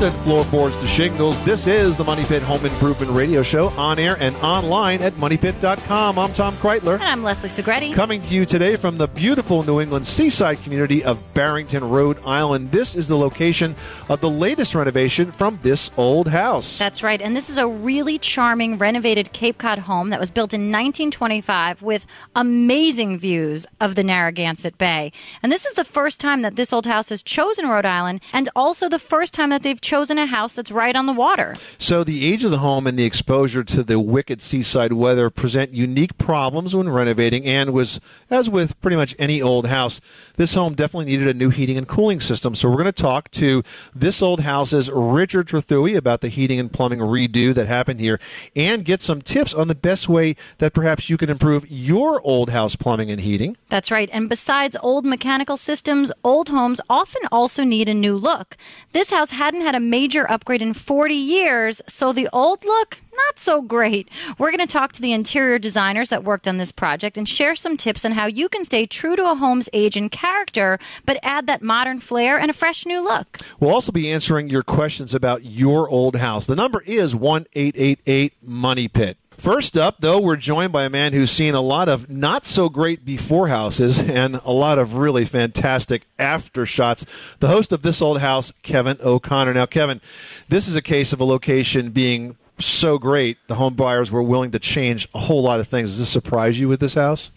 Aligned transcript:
To 0.00 0.10
floorboards 0.10 0.78
to 0.78 0.86
shingles. 0.86 1.38
This 1.44 1.66
is 1.66 1.98
the 1.98 2.04
Money 2.04 2.24
Pit 2.24 2.42
Home 2.44 2.64
Improvement 2.64 3.12
Radio 3.12 3.42
Show 3.42 3.68
on 3.70 3.98
air 3.98 4.16
and 4.18 4.34
online 4.36 5.02
at 5.02 5.12
moneypit.com. 5.12 6.18
I'm 6.18 6.32
Tom 6.32 6.54
Kraeutler. 6.54 6.94
And 6.94 7.02
I'm 7.02 7.22
Leslie 7.22 7.50
Segrete. 7.50 7.92
Coming 7.92 8.22
to 8.22 8.34
you 8.34 8.46
today 8.46 8.76
from 8.76 8.96
the 8.96 9.08
beautiful 9.08 9.62
New 9.62 9.78
England 9.78 10.06
seaside 10.06 10.62
community 10.62 11.04
of 11.04 11.18
Barrington, 11.34 11.84
Rhode 11.86 12.18
Island. 12.24 12.72
This 12.72 12.96
is 12.96 13.08
the 13.08 13.18
location 13.18 13.76
of 14.08 14.22
the 14.22 14.30
latest 14.30 14.74
renovation 14.74 15.32
from 15.32 15.58
this 15.60 15.90
old 15.98 16.28
house. 16.28 16.78
That's 16.78 17.02
right. 17.02 17.20
And 17.20 17.36
this 17.36 17.50
is 17.50 17.58
a 17.58 17.68
really 17.68 18.18
charming 18.18 18.78
renovated 18.78 19.34
Cape 19.34 19.58
Cod 19.58 19.80
home 19.80 20.08
that 20.08 20.20
was 20.20 20.30
built 20.30 20.54
in 20.54 20.72
1925 20.72 21.82
with 21.82 22.06
amazing 22.34 23.18
views 23.18 23.66
of 23.82 23.96
the 23.96 24.02
Narragansett 24.02 24.78
Bay. 24.78 25.12
And 25.42 25.52
this 25.52 25.66
is 25.66 25.74
the 25.74 25.84
first 25.84 26.20
time 26.20 26.40
that 26.40 26.56
this 26.56 26.72
old 26.72 26.86
house 26.86 27.10
has 27.10 27.22
chosen 27.22 27.68
Rhode 27.68 27.84
Island 27.84 28.22
and 28.32 28.48
also 28.56 28.88
the 28.88 28.98
first 28.98 29.34
time 29.34 29.50
that 29.50 29.62
they've 29.62 29.78
chosen 29.90 30.18
a 30.18 30.26
house 30.26 30.52
that's 30.52 30.70
right 30.70 30.94
on 30.94 31.06
the 31.06 31.12
water. 31.12 31.56
So, 31.76 32.04
the 32.04 32.24
age 32.32 32.44
of 32.44 32.52
the 32.52 32.58
home 32.58 32.86
and 32.86 32.96
the 32.96 33.04
exposure 33.04 33.64
to 33.64 33.82
the 33.82 33.98
wicked 33.98 34.40
seaside 34.40 34.92
weather 34.92 35.30
present 35.30 35.74
unique 35.74 36.16
problems 36.16 36.76
when 36.76 36.88
renovating, 36.88 37.44
and 37.44 37.72
was, 37.72 37.98
as 38.30 38.48
with 38.48 38.80
pretty 38.80 38.96
much 38.96 39.16
any 39.18 39.42
old 39.42 39.66
house, 39.66 40.00
this 40.36 40.54
home 40.54 40.74
definitely 40.74 41.06
needed 41.06 41.26
a 41.26 41.34
new 41.34 41.50
heating 41.50 41.76
and 41.76 41.88
cooling 41.88 42.20
system. 42.20 42.54
So, 42.54 42.68
we're 42.70 42.76
going 42.76 42.84
to 42.84 42.92
talk 42.92 43.32
to 43.32 43.64
this 43.92 44.22
old 44.22 44.42
house's 44.42 44.88
Richard 44.92 45.48
Trethewey 45.48 45.96
about 45.96 46.20
the 46.20 46.28
heating 46.28 46.60
and 46.60 46.72
plumbing 46.72 47.00
redo 47.00 47.52
that 47.52 47.66
happened 47.66 47.98
here 47.98 48.20
and 48.54 48.84
get 48.84 49.02
some 49.02 49.20
tips 49.20 49.52
on 49.52 49.66
the 49.66 49.74
best 49.74 50.08
way 50.08 50.36
that 50.58 50.72
perhaps 50.72 51.10
you 51.10 51.16
can 51.16 51.30
improve 51.30 51.68
your 51.68 52.20
old 52.22 52.50
house 52.50 52.76
plumbing 52.76 53.10
and 53.10 53.22
heating. 53.22 53.56
That's 53.70 53.90
right. 53.90 54.08
And 54.12 54.28
besides 54.28 54.76
old 54.82 55.04
mechanical 55.04 55.56
systems, 55.56 56.12
old 56.22 56.48
homes 56.48 56.80
often 56.88 57.22
also 57.32 57.64
need 57.64 57.88
a 57.88 57.94
new 57.94 58.16
look. 58.16 58.56
This 58.92 59.10
house 59.10 59.30
hadn't 59.30 59.62
had 59.62 59.74
a 59.74 59.79
major 59.80 60.30
upgrade 60.30 60.62
in 60.62 60.74
40 60.74 61.14
years, 61.14 61.82
so 61.88 62.12
the 62.12 62.28
old 62.32 62.64
look, 62.64 62.98
not 63.12 63.38
so 63.38 63.62
great. 63.62 64.08
We're 64.38 64.50
going 64.50 64.66
to 64.66 64.72
talk 64.72 64.92
to 64.92 65.02
the 65.02 65.12
interior 65.12 65.58
designers 65.58 66.08
that 66.08 66.24
worked 66.24 66.46
on 66.48 66.58
this 66.58 66.72
project 66.72 67.16
and 67.16 67.28
share 67.28 67.54
some 67.54 67.76
tips 67.76 68.04
on 68.04 68.12
how 68.12 68.26
you 68.26 68.48
can 68.48 68.64
stay 68.64 68.86
true 68.86 69.16
to 69.16 69.30
a 69.30 69.34
home's 69.34 69.68
age 69.72 69.96
and 69.96 70.10
character, 70.10 70.78
but 71.06 71.18
add 71.22 71.46
that 71.46 71.62
modern 71.62 72.00
flair 72.00 72.38
and 72.38 72.50
a 72.50 72.54
fresh 72.54 72.86
new 72.86 73.02
look. 73.02 73.38
We'll 73.58 73.74
also 73.74 73.92
be 73.92 74.10
answering 74.10 74.48
your 74.48 74.62
questions 74.62 75.14
about 75.14 75.44
your 75.44 75.88
old 75.88 76.16
house. 76.16 76.46
The 76.46 76.56
number 76.56 76.82
is 76.82 77.14
1 77.14 77.46
888 77.54 78.34
Money 78.42 78.88
Pit. 78.88 79.16
First 79.40 79.78
up, 79.78 79.96
though, 80.00 80.20
we're 80.20 80.36
joined 80.36 80.70
by 80.70 80.84
a 80.84 80.90
man 80.90 81.14
who's 81.14 81.30
seen 81.30 81.54
a 81.54 81.62
lot 81.62 81.88
of 81.88 82.10
not 82.10 82.44
so 82.44 82.68
great 82.68 83.06
before 83.06 83.48
houses 83.48 83.98
and 83.98 84.34
a 84.44 84.52
lot 84.52 84.78
of 84.78 84.92
really 84.92 85.24
fantastic 85.24 86.02
after 86.18 86.66
shots. 86.66 87.06
The 87.38 87.48
host 87.48 87.72
of 87.72 87.80
This 87.80 88.02
Old 88.02 88.20
House, 88.20 88.52
Kevin 88.62 88.98
O'Connor. 89.02 89.54
Now, 89.54 89.64
Kevin, 89.64 90.02
this 90.50 90.68
is 90.68 90.76
a 90.76 90.82
case 90.82 91.14
of 91.14 91.20
a 91.20 91.24
location 91.24 91.88
being 91.90 92.36
so 92.58 92.98
great, 92.98 93.38
the 93.46 93.54
home 93.54 93.72
buyers 93.72 94.10
were 94.10 94.22
willing 94.22 94.50
to 94.50 94.58
change 94.58 95.08
a 95.14 95.20
whole 95.20 95.42
lot 95.42 95.58
of 95.58 95.68
things. 95.68 95.88
Does 95.88 96.00
this 96.00 96.10
surprise 96.10 96.60
you 96.60 96.68
with 96.68 96.80
this 96.80 96.92
house? 96.92 97.30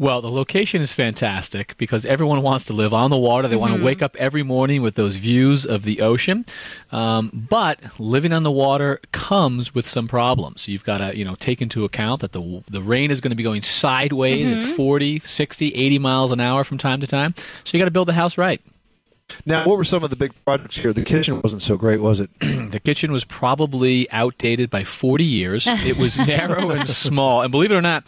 Well, 0.00 0.20
the 0.22 0.30
location 0.30 0.80
is 0.80 0.92
fantastic 0.92 1.76
because 1.76 2.04
everyone 2.04 2.40
wants 2.42 2.64
to 2.66 2.72
live 2.72 2.94
on 2.94 3.10
the 3.10 3.16
water. 3.16 3.48
They 3.48 3.56
want 3.56 3.76
to 3.76 3.82
wake 3.82 4.00
up 4.00 4.14
every 4.16 4.44
morning 4.44 4.80
with 4.80 4.94
those 4.94 5.16
views 5.16 5.66
of 5.66 5.82
the 5.82 6.00
ocean. 6.00 6.46
Um, 6.92 7.30
but 7.50 7.80
living 7.98 8.32
on 8.32 8.44
the 8.44 8.50
water 8.50 9.00
comes 9.10 9.74
with 9.74 9.88
some 9.88 10.06
problems. 10.06 10.68
You've 10.68 10.84
got 10.84 10.98
to, 10.98 11.18
you 11.18 11.24
know, 11.24 11.34
take 11.34 11.60
into 11.60 11.84
account 11.84 12.20
that 12.20 12.30
the 12.30 12.62
the 12.70 12.80
rain 12.80 13.10
is 13.10 13.20
going 13.20 13.30
to 13.30 13.36
be 13.36 13.42
going 13.42 13.62
sideways 13.62 14.52
at 14.52 14.76
40, 14.76 15.20
60, 15.24 15.74
80 15.74 15.98
miles 15.98 16.30
an 16.30 16.40
hour 16.40 16.62
from 16.62 16.78
time 16.78 17.00
to 17.00 17.06
time. 17.08 17.34
So 17.64 17.76
you 17.76 17.80
got 17.80 17.86
to 17.86 17.90
build 17.90 18.06
the 18.06 18.12
house 18.12 18.38
right. 18.38 18.60
Now, 19.44 19.66
what 19.66 19.76
were 19.76 19.84
some 19.84 20.04
of 20.04 20.10
the 20.10 20.16
big 20.16 20.32
projects 20.44 20.76
here? 20.76 20.92
The 20.92 21.04
kitchen 21.04 21.40
wasn't 21.42 21.62
so 21.62 21.76
great, 21.76 22.00
was 22.00 22.20
it? 22.20 22.30
The 22.68 22.80
kitchen 22.80 23.12
was 23.12 23.24
probably 23.24 24.10
outdated 24.10 24.68
by 24.68 24.84
40 24.84 25.24
years. 25.24 25.66
It 25.66 25.96
was 25.96 26.18
narrow 26.18 26.70
and 26.70 26.86
small. 26.88 27.40
And 27.40 27.50
believe 27.50 27.72
it 27.72 27.76
or 27.76 27.80
not, 27.80 28.06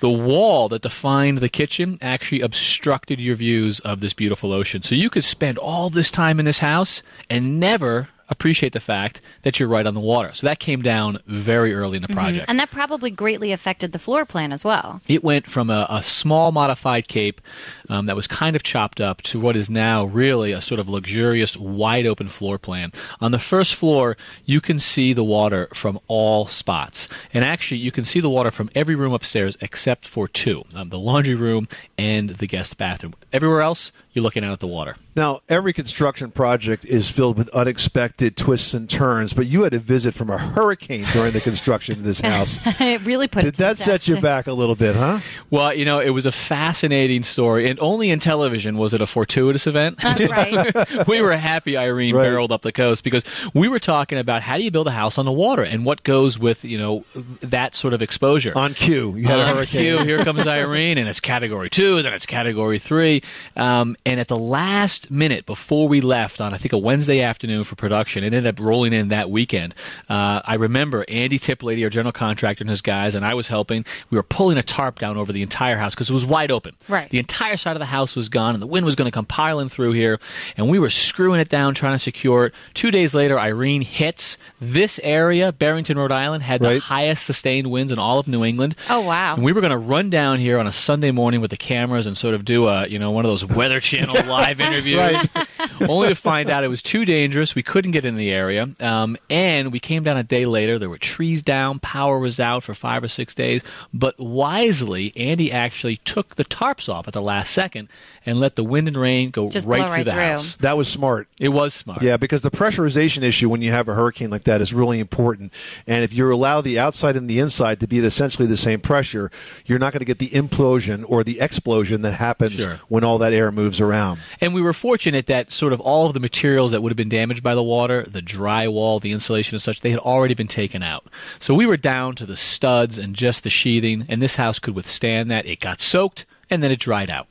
the 0.00 0.10
wall 0.10 0.68
that 0.70 0.82
defined 0.82 1.38
the 1.38 1.48
kitchen 1.48 1.96
actually 2.02 2.40
obstructed 2.40 3.20
your 3.20 3.36
views 3.36 3.78
of 3.80 4.00
this 4.00 4.12
beautiful 4.12 4.52
ocean. 4.52 4.82
So 4.82 4.96
you 4.96 5.10
could 5.10 5.22
spend 5.22 5.58
all 5.58 5.90
this 5.90 6.10
time 6.10 6.40
in 6.40 6.44
this 6.44 6.58
house 6.58 7.02
and 7.28 7.60
never 7.60 8.08
appreciate 8.30 8.72
the 8.72 8.80
fact 8.80 9.20
that 9.42 9.58
you're 9.58 9.68
right 9.68 9.86
on 9.86 9.94
the 9.94 10.00
water. 10.00 10.32
So 10.32 10.46
that 10.46 10.60
came 10.60 10.82
down 10.82 11.18
very 11.26 11.74
early 11.74 11.96
in 11.96 12.02
the 12.02 12.08
project. 12.08 12.46
And 12.48 12.58
that 12.58 12.70
probably 12.70 13.10
greatly 13.10 13.52
affected 13.52 13.92
the 13.92 13.98
floor 13.98 14.24
plan 14.24 14.52
as 14.52 14.64
well. 14.64 15.00
It 15.08 15.22
went 15.22 15.46
from 15.46 15.68
a, 15.68 15.86
a 15.90 16.02
small 16.02 16.52
modified 16.52 17.08
cape 17.08 17.40
um, 17.88 18.06
that 18.06 18.16
was 18.16 18.26
kind 18.26 18.56
of 18.56 18.62
chopped 18.62 19.00
up 19.00 19.22
to 19.22 19.40
what 19.40 19.56
is 19.56 19.68
now 19.68 20.04
really 20.04 20.52
a 20.52 20.60
sort 20.60 20.80
of 20.80 20.88
luxurious, 20.88 21.56
wide 21.56 22.06
open 22.06 22.28
floor 22.28 22.58
plan. 22.58 22.92
On 23.20 23.32
the 23.32 23.38
first 23.38 23.74
floor, 23.74 24.16
you 24.44 24.60
can 24.60 24.78
see 24.78 25.12
the 25.12 25.24
water 25.24 25.68
from 25.74 25.98
all 26.06 26.46
spots. 26.46 27.08
And 27.34 27.44
actually, 27.44 27.78
you 27.78 27.90
can 27.90 28.04
see 28.04 28.20
the 28.20 28.30
water 28.30 28.50
from 28.50 28.70
every 28.74 28.94
room 28.94 29.12
upstairs 29.12 29.56
except 29.60 30.06
for 30.06 30.28
two 30.28 30.64
um, 30.74 30.90
the 30.90 30.98
laundry 30.98 31.34
room 31.34 31.68
and 31.98 32.30
the 32.30 32.46
guest 32.46 32.76
bathroom. 32.76 33.14
Everywhere 33.32 33.62
else, 33.62 33.92
you're 34.12 34.22
looking 34.22 34.44
out 34.44 34.52
at 34.52 34.60
the 34.60 34.66
water. 34.66 34.96
Now, 35.16 35.40
every 35.48 35.72
construction 35.72 36.30
project 36.30 36.84
is 36.84 37.10
filled 37.10 37.36
with 37.36 37.48
unexpected 37.50 38.36
twists 38.36 38.74
and 38.74 38.88
turns, 38.88 39.32
but 39.32 39.46
you 39.46 39.62
had 39.62 39.74
a 39.74 39.80
visit 39.80 40.14
from 40.14 40.30
a 40.30 40.38
hurricane 40.38 41.04
during 41.12 41.32
the 41.32 41.40
construction 41.40 41.94
of 41.98 42.04
this 42.04 42.20
house. 42.22 42.58
it 42.64 43.02
really 43.02 43.26
put 43.26 43.42
Did 43.42 43.54
it 43.54 43.56
that 43.56 43.78
the 43.78 43.84
set 43.84 44.06
you 44.06 44.20
back 44.20 44.46
a 44.46 44.52
little 44.52 44.76
bit, 44.76 44.94
huh? 44.94 45.18
Well, 45.50 45.74
you 45.74 45.84
know, 45.84 45.98
it 45.98 46.10
was 46.10 46.26
a 46.26 46.32
fascinating 46.32 47.24
story, 47.24 47.68
and 47.68 47.78
only 47.80 48.10
in 48.10 48.20
television 48.20 48.76
was 48.78 48.94
it 48.94 49.00
a 49.00 49.06
fortuitous 49.06 49.66
event. 49.66 49.98
That's 50.00 50.28
right. 50.30 51.06
we 51.08 51.20
were 51.20 51.36
happy 51.36 51.76
Irene 51.76 52.14
Right. 52.14 52.22
barreled 52.22 52.52
up 52.52 52.62
the 52.62 52.72
coast 52.72 53.02
because 53.02 53.24
we 53.52 53.68
were 53.68 53.80
talking 53.80 54.16
about 54.18 54.42
how 54.42 54.56
do 54.58 54.62
you 54.62 54.70
build 54.70 54.86
a 54.86 54.92
house 54.92 55.18
on 55.18 55.24
the 55.24 55.32
water 55.32 55.62
and 55.62 55.84
what 55.84 56.02
goes 56.04 56.38
with 56.38 56.64
you 56.64 56.78
know 56.78 57.04
that 57.40 57.74
sort 57.74 57.94
of 57.94 58.00
exposure. 58.02 58.52
On 58.56 58.74
cue, 58.74 59.16
you 59.16 59.26
had 59.26 59.38
a 59.38 59.42
On 59.42 59.56
hurricane. 59.56 59.96
cue, 59.96 60.04
here 60.04 60.22
comes 60.24 60.46
Irene, 60.46 60.98
and 60.98 61.08
it's 61.08 61.20
category 61.20 61.68
two, 61.68 62.00
then 62.02 62.12
it's 62.12 62.26
category 62.26 62.78
three. 62.78 63.22
Um, 63.56 63.96
and 64.06 64.20
at 64.20 64.28
the 64.28 64.38
last 64.38 64.99
minute 65.08 65.46
before 65.46 65.88
we 65.88 66.00
left 66.00 66.40
on, 66.40 66.52
I 66.52 66.58
think, 66.58 66.72
a 66.72 66.78
Wednesday 66.78 67.20
afternoon 67.20 67.64
for 67.64 67.76
production, 67.76 68.24
it 68.24 68.34
ended 68.34 68.46
up 68.46 68.60
rolling 68.60 68.92
in 68.92 69.08
that 69.08 69.30
weekend. 69.30 69.74
Uh, 70.08 70.40
I 70.44 70.56
remember 70.56 71.04
Andy 71.08 71.38
Tiplady, 71.38 71.84
our 71.84 71.90
general 71.90 72.12
contractor, 72.12 72.62
and 72.62 72.70
his 72.70 72.82
guys, 72.82 73.14
and 73.14 73.24
I 73.24 73.34
was 73.34 73.48
helping. 73.48 73.84
We 74.10 74.16
were 74.16 74.22
pulling 74.22 74.58
a 74.58 74.62
tarp 74.62 74.98
down 74.98 75.16
over 75.16 75.32
the 75.32 75.42
entire 75.42 75.76
house 75.76 75.94
because 75.94 76.10
it 76.10 76.12
was 76.12 76.26
wide 76.26 76.50
open. 76.50 76.74
Right. 76.88 77.08
The 77.08 77.18
entire 77.18 77.56
side 77.56 77.76
of 77.76 77.80
the 77.80 77.86
house 77.86 78.16
was 78.16 78.28
gone, 78.28 78.54
and 78.54 78.62
the 78.62 78.66
wind 78.66 78.84
was 78.84 78.96
going 78.96 79.06
to 79.06 79.14
come 79.14 79.26
piling 79.26 79.68
through 79.68 79.92
here. 79.92 80.18
And 80.56 80.68
we 80.68 80.78
were 80.78 80.90
screwing 80.90 81.40
it 81.40 81.48
down, 81.48 81.74
trying 81.74 81.94
to 81.94 81.98
secure 81.98 82.46
it. 82.46 82.54
Two 82.74 82.90
days 82.90 83.14
later, 83.14 83.38
Irene 83.38 83.82
hits 83.82 84.36
this 84.60 84.98
area. 85.02 85.52
Barrington, 85.52 85.98
Rhode 85.98 86.12
Island, 86.12 86.42
had 86.42 86.60
the 86.60 86.80
highest 86.80 87.26
sustained 87.26 87.70
winds 87.70 87.92
in 87.92 87.98
all 87.98 88.18
of 88.18 88.26
New 88.26 88.44
England. 88.44 88.74
Oh, 88.88 89.00
wow. 89.00 89.34
And 89.34 89.44
we 89.44 89.52
were 89.52 89.60
going 89.60 89.70
to 89.70 89.78
run 89.78 90.10
down 90.10 90.38
here 90.38 90.58
on 90.58 90.66
a 90.66 90.72
Sunday 90.72 91.10
morning 91.10 91.40
with 91.40 91.50
the 91.50 91.56
cameras 91.56 92.06
and 92.06 92.16
sort 92.16 92.34
of 92.34 92.44
do 92.44 92.66
a, 92.66 92.86
you 92.86 92.98
know, 92.98 93.10
one 93.10 93.24
of 93.24 93.30
those 93.30 93.44
Weather 93.44 93.80
Channel 93.80 94.14
live 94.26 94.60
interviews. 94.60 94.89
Right. 94.98 95.28
only 95.88 96.08
to 96.08 96.14
find 96.14 96.50
out 96.50 96.64
it 96.64 96.68
was 96.68 96.82
too 96.82 97.04
dangerous. 97.04 97.54
We 97.54 97.62
couldn't 97.62 97.90
get 97.92 98.04
in 98.04 98.16
the 98.16 98.30
area. 98.30 98.68
Um, 98.80 99.16
and 99.28 99.72
we 99.72 99.80
came 99.80 100.02
down 100.02 100.16
a 100.16 100.22
day 100.22 100.46
later. 100.46 100.78
There 100.78 100.90
were 100.90 100.98
trees 100.98 101.42
down, 101.42 101.78
power 101.78 102.18
was 102.18 102.38
out 102.40 102.62
for 102.64 102.74
five 102.74 103.02
or 103.02 103.08
six 103.08 103.34
days. 103.34 103.62
But 103.94 104.18
wisely, 104.18 105.12
Andy 105.16 105.52
actually 105.52 105.96
took 105.98 106.36
the 106.36 106.44
tarps 106.44 106.88
off 106.88 107.06
at 107.06 107.14
the 107.14 107.22
last 107.22 107.52
second 107.52 107.88
and 108.26 108.38
let 108.38 108.54
the 108.56 108.62
wind 108.64 108.86
and 108.86 108.96
rain 108.98 109.30
go 109.30 109.48
Just 109.48 109.66
right 109.66 109.82
through 109.82 109.90
right 109.92 110.04
the 110.04 110.12
through. 110.12 110.20
house. 110.20 110.56
That 110.60 110.76
was 110.76 110.88
smart. 110.88 111.28
It 111.40 111.48
was 111.50 111.72
smart. 111.72 112.02
Yeah, 112.02 112.18
because 112.18 112.42
the 112.42 112.50
pressurization 112.50 113.22
issue 113.22 113.48
when 113.48 113.62
you 113.62 113.72
have 113.72 113.88
a 113.88 113.94
hurricane 113.94 114.28
like 114.28 114.44
that 114.44 114.60
is 114.60 114.74
really 114.74 114.98
important. 115.00 115.52
And 115.86 116.04
if 116.04 116.12
you 116.12 116.30
allow 116.32 116.60
the 116.60 116.78
outside 116.78 117.16
and 117.16 117.30
the 117.30 117.38
inside 117.38 117.80
to 117.80 117.86
be 117.86 117.98
at 117.98 118.04
essentially 118.04 118.46
the 118.46 118.58
same 118.58 118.80
pressure, 118.80 119.30
you're 119.64 119.78
not 119.78 119.92
going 119.92 120.00
to 120.00 120.04
get 120.04 120.18
the 120.18 120.28
implosion 120.30 121.04
or 121.08 121.24
the 121.24 121.40
explosion 121.40 122.02
that 122.02 122.12
happens 122.12 122.52
Sure. 122.52 122.80
when 122.88 123.04
all 123.04 123.16
that 123.18 123.32
air 123.32 123.50
moves 123.50 123.80
around. 123.80 124.20
And 124.40 124.52
we 124.52 124.60
were 124.60 124.74
fortunate 124.74 125.26
that 125.26 125.50
sort 125.50 125.69
of 125.72 125.80
all 125.80 126.06
of 126.06 126.14
the 126.14 126.20
materials 126.20 126.72
that 126.72 126.82
would 126.82 126.90
have 126.90 126.96
been 126.96 127.08
damaged 127.08 127.42
by 127.42 127.54
the 127.54 127.62
water, 127.62 128.04
the 128.08 128.22
drywall, 128.22 129.00
the 129.00 129.12
insulation 129.12 129.54
and 129.54 129.62
such, 129.62 129.80
they 129.80 129.90
had 129.90 129.98
already 129.98 130.34
been 130.34 130.48
taken 130.48 130.82
out. 130.82 131.04
So 131.38 131.54
we 131.54 131.66
were 131.66 131.76
down 131.76 132.14
to 132.16 132.26
the 132.26 132.36
studs 132.36 132.98
and 132.98 133.14
just 133.14 133.42
the 133.42 133.50
sheathing, 133.50 134.04
and 134.08 134.20
this 134.20 134.36
house 134.36 134.58
could 134.58 134.74
withstand 134.74 135.30
that. 135.30 135.46
It 135.46 135.60
got 135.60 135.80
soaked, 135.80 136.26
and 136.50 136.62
then 136.62 136.70
it 136.70 136.80
dried 136.80 137.10
out. 137.10 137.28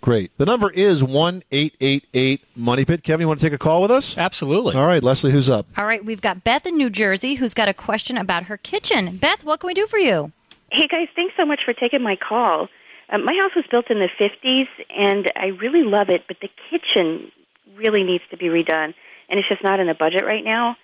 Great. 0.00 0.32
The 0.36 0.46
number 0.46 0.70
is 0.70 1.04
1 1.04 1.42
888 1.52 2.44
Money 2.56 2.84
Pit. 2.84 3.02
Kevin, 3.04 3.22
you 3.24 3.28
want 3.28 3.40
to 3.40 3.46
take 3.46 3.52
a 3.52 3.58
call 3.58 3.80
with 3.82 3.90
us? 3.90 4.16
Absolutely. 4.18 4.74
All 4.74 4.86
right, 4.86 5.02
Leslie, 5.02 5.30
who's 5.30 5.48
up? 5.48 5.66
All 5.76 5.86
right, 5.86 6.04
we've 6.04 6.20
got 6.20 6.42
Beth 6.44 6.66
in 6.66 6.76
New 6.76 6.90
Jersey 6.90 7.34
who's 7.34 7.54
got 7.54 7.68
a 7.68 7.74
question 7.74 8.16
about 8.18 8.44
her 8.44 8.56
kitchen. 8.56 9.18
Beth, 9.18 9.44
what 9.44 9.60
can 9.60 9.68
we 9.68 9.74
do 9.74 9.86
for 9.86 9.98
you? 9.98 10.32
Hey 10.70 10.86
guys, 10.86 11.08
thanks 11.14 11.34
so 11.36 11.46
much 11.46 11.60
for 11.64 11.72
taking 11.72 12.02
my 12.02 12.16
call. 12.16 12.68
Um, 13.10 13.24
my 13.24 13.32
house 13.34 13.52
was 13.56 13.64
built 13.70 13.90
in 13.90 14.00
the 14.00 14.08
50s, 14.20 14.68
and 14.90 15.32
I 15.34 15.46
really 15.46 15.82
love 15.82 16.10
it, 16.10 16.24
but 16.28 16.38
the 16.42 16.50
kitchen 16.70 17.30
really 17.78 18.02
needs 18.02 18.24
to 18.30 18.36
be 18.36 18.46
redone, 18.46 18.94
and 19.28 19.38
it's 19.38 19.48
just 19.48 19.62
not 19.62 19.80
in 19.80 19.86
the 19.86 19.94
budget 19.94 20.24
right 20.24 20.44
now. 20.44 20.76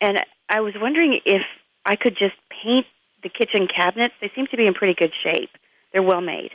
And 0.00 0.18
I 0.48 0.60
was 0.60 0.74
wondering 0.80 1.20
if 1.24 1.42
I 1.84 1.96
could 1.96 2.16
just 2.16 2.34
paint 2.62 2.86
the 3.22 3.28
kitchen 3.28 3.66
cabinets. 3.66 4.14
They 4.20 4.30
seem 4.34 4.46
to 4.48 4.56
be 4.56 4.66
in 4.66 4.74
pretty 4.74 4.94
good 4.94 5.12
shape. 5.22 5.50
They're 5.92 6.02
well 6.02 6.20
made. 6.20 6.50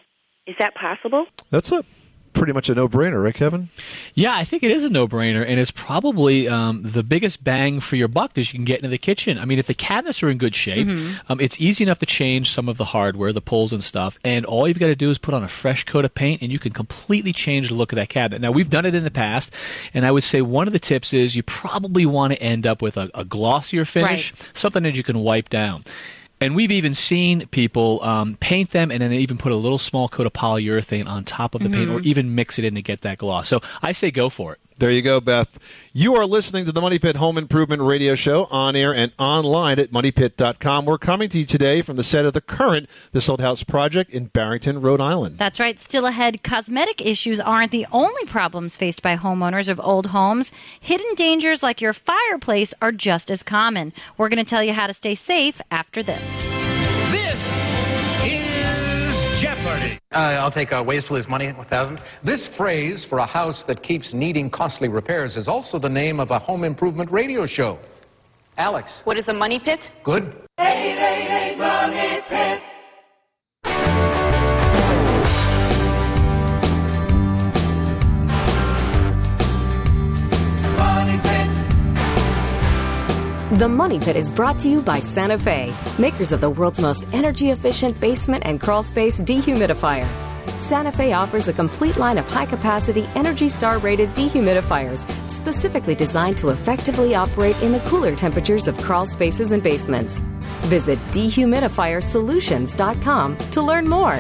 Is 0.48 0.56
that 0.60 0.76
possible? 0.76 1.26
That's 1.50 1.72
a 1.72 1.84
pretty 2.34 2.54
much 2.54 2.70
a 2.70 2.76
no-brainer, 2.76 3.24
right, 3.24 3.34
Kevin? 3.36 3.70
Yeah, 4.14 4.36
I 4.36 4.44
think 4.44 4.64
it 4.64 4.72
is 4.72 4.84
a 4.84 4.90
no-brainer, 4.90 5.46
and 5.48 5.60
it's 5.60 5.72
probably 5.72 6.48
um, 6.48 6.82
the 6.84 7.04
biggest 7.04 7.44
bang 7.44 7.80
for 7.80 7.96
your 7.96 8.08
buck 8.08 8.34
that 8.34 8.52
you 8.52 8.58
can 8.58 8.66
get 8.66 8.78
into 8.78 8.90
the 8.90 8.98
kitchen. 8.98 9.38
I 9.38 9.46
mean, 9.46 9.60
if 9.60 9.68
the 9.68 9.74
cabinets 9.74 10.24
are 10.24 10.30
in 10.30 10.38
good 10.38 10.56
shape, 10.56 10.88
um, 11.30 11.40
it's 11.40 11.60
easy 11.60 11.84
enough 11.84 12.00
to 12.00 12.06
change 12.06 12.50
some 12.52 12.68
of 12.70 12.78
the 12.78 12.86
hardware, 12.86 13.32
the 13.34 13.42
pulls 13.42 13.74
and 13.74 13.84
stuff, 13.84 14.18
and 14.24 14.46
all 14.46 14.68
you've 14.68 14.80
got 14.80 14.88
to 14.88 14.96
do 14.96 15.10
is 15.10 15.18
put 15.18 15.34
on 15.34 15.44
a 15.44 15.48
fresh 15.48 15.84
coat 15.86 16.06
of 16.06 16.16
paint, 16.16 16.42
and 16.42 16.52
you 16.52 16.60
can 16.60 16.72
completely 16.72 17.34
change 17.34 17.68
the 17.70 17.76
look 17.76 17.92
of 17.92 17.98
that 17.98 18.10
cabinet. 18.10 18.42
Now, 18.42 18.52
we've 18.52 18.70
done 18.70 18.86
it 18.86 18.96
in 18.96 19.04
the 19.04 19.12
past, 19.12 19.52
and 19.94 20.06
I 20.06 20.12
would 20.12 20.24
say 20.24 20.42
one 20.42 20.68
of 20.68 20.74
the 20.74 20.80
tips 20.80 21.14
is 21.14 21.36
you 21.36 21.44
probably 21.44 22.06
want 22.06 22.34
to 22.34 22.42
end 22.42 22.66
up 22.66 22.82
with 22.82 22.98
a, 22.98 23.10
a 23.14 23.26
glossier 23.26 23.86
finish, 23.86 24.34
Right. 24.34 24.50
something 24.58 24.84
that 24.84 24.96
you 24.96 25.04
can 25.04 25.20
wipe 25.20 25.50
down. 25.50 25.84
And 26.42 26.56
we've 26.56 26.72
even 26.72 26.96
seen 26.96 27.48
people 27.48 28.04
um, 28.04 28.36
paint 28.40 28.72
them 28.72 28.90
and 28.92 29.02
then 29.02 29.14
even 29.14 29.38
put 29.38 29.52
a 29.52 29.56
little 29.56 29.78
small 29.78 30.10
coat 30.10 30.26
of 30.26 30.34
polyurethane 30.34 31.08
on 31.08 31.24
top 31.24 31.54
of 31.54 31.62
the 31.62 31.70
paint 31.70 31.90
or 31.90 32.00
even 32.02 32.34
mix 32.34 32.58
it 32.58 32.66
in 32.66 32.74
to 32.74 32.82
get 32.82 33.02
that 33.02 33.20
gloss. 33.20 33.48
So 33.48 33.62
I 33.84 33.92
say 33.92 34.10
go 34.10 34.30
for 34.30 34.54
it. 34.54 34.60
There 34.78 34.92
you 34.92 35.02
go, 35.02 35.20
Beth. 35.20 35.60
You 35.94 36.16
are 36.16 36.26
listening 36.26 36.66
to 36.66 36.72
the 36.72 36.82
Money 36.82 36.98
Pit 36.98 37.18
Home 37.18 37.38
Improvement 37.38 37.82
Radio 37.82 38.16
Show 38.16 38.46
on 38.46 38.76
air 38.76 38.96
and 38.96 39.12
online 39.20 39.78
at 39.78 39.92
moneypit.com. 39.92 40.86
We're 40.86 40.98
coming 40.98 41.30
to 41.30 41.40
you 41.40 41.46
today 41.46 41.82
from 41.82 41.98
the 41.98 42.04
set 42.04 42.26
of 42.26 42.34
the 42.34 42.42
current 42.42 42.90
This 43.12 43.30
Old 43.30 43.42
House 43.42 43.64
project 43.64 44.10
in 44.10 44.26
Barrington, 44.26 44.82
Rhode 44.82 45.02
Island. 45.02 45.38
That's 45.38 45.60
right. 45.60 45.80
Still 45.80 46.06
ahead, 46.08 46.42
cosmetic 46.44 47.02
issues 47.02 47.40
aren't 47.40 47.72
the 47.72 47.86
only 47.92 48.26
problems 48.26 48.76
faced 48.76 49.02
by 49.04 49.18
homeowners 49.18 49.70
of 49.70 49.80
old 49.82 50.08
homes. 50.08 50.52
Hidden 50.80 51.14
dangers 51.16 51.62
like 51.62 51.82
your 51.82 51.94
fireplace 51.94 52.74
are 52.82 52.92
just 52.92 53.30
as 53.30 53.44
common. 53.44 53.94
We're 54.18 54.30
going 54.30 54.44
to 54.44 54.50
tell 54.50 54.64
you 54.64 54.74
how 54.74 54.88
to 54.88 54.94
stay 54.94 55.14
safe 55.14 55.62
after 55.70 56.02
this. 56.02 56.51
Uh, 60.12 60.18
I'll 60.18 60.52
take 60.52 60.72
uh, 60.72 60.84
ways 60.86 61.06
to 61.06 61.14
lose 61.14 61.28
money, 61.28 61.52
1000 61.52 62.00
This 62.24 62.48
phrase 62.58 63.06
for 63.10 63.20
a 63.20 63.26
house 63.26 63.64
that 63.68 63.82
keeps 63.84 64.14
needing 64.14 64.50
costly 64.50 64.88
repairs 64.88 65.38
is 65.38 65.48
also 65.48 65.80
the 65.80 65.90
name 65.90 66.20
of 66.20 66.32
a 66.32 66.40
home 66.40 66.64
improvement 66.64 67.12
radio 67.12 67.46
show. 67.46 67.80
Alex, 68.58 69.02
What 69.06 69.18
is 69.18 69.28
a 69.28 69.34
money 69.34 69.60
pit? 69.60 69.80
good? 70.04 70.34
Money 70.58 70.92
The 83.52 83.68
Money 83.68 84.00
Pit 84.00 84.16
is 84.16 84.32
brought 84.32 84.60
to 84.60 84.70
you 84.70 84.82
by 84.82 85.02
Santa 85.02 85.38
Fe, 85.38 85.74
makers 86.00 86.32
of 86.32 86.40
the 86.40 86.50
world's 86.50 86.80
most 86.80 87.06
energy 87.12 87.50
efficient 87.50 88.00
basement 88.00 88.44
and 88.46 88.62
crawl 88.62 88.82
space 88.82 89.20
dehumidifier. 89.20 90.08
Santa 90.52 90.90
Fe 90.90 91.12
offers 91.12 91.50
a 91.50 91.54
complete 91.54 91.98
line 91.98 92.18
of 92.18 92.26
high 92.30 92.46
capacity, 92.46 93.10
Energy 93.14 93.50
Star 93.50 93.78
rated 93.80 94.12
dehumidifiers 94.12 95.06
specifically 95.30 95.96
designed 95.96 96.38
to 96.38 96.48
effectively 96.48 97.14
operate 97.14 97.62
in 97.62 97.74
the 97.74 97.82
cooler 97.90 98.16
temperatures 98.16 98.70
of 98.70 98.78
crawl 98.78 99.06
spaces 99.06 99.52
and 99.52 99.62
basements. 99.62 100.22
Visit 100.70 100.98
dehumidifier.solutions.com 101.10 103.38
to 103.38 103.62
learn 103.62 103.86
more. 103.86 104.18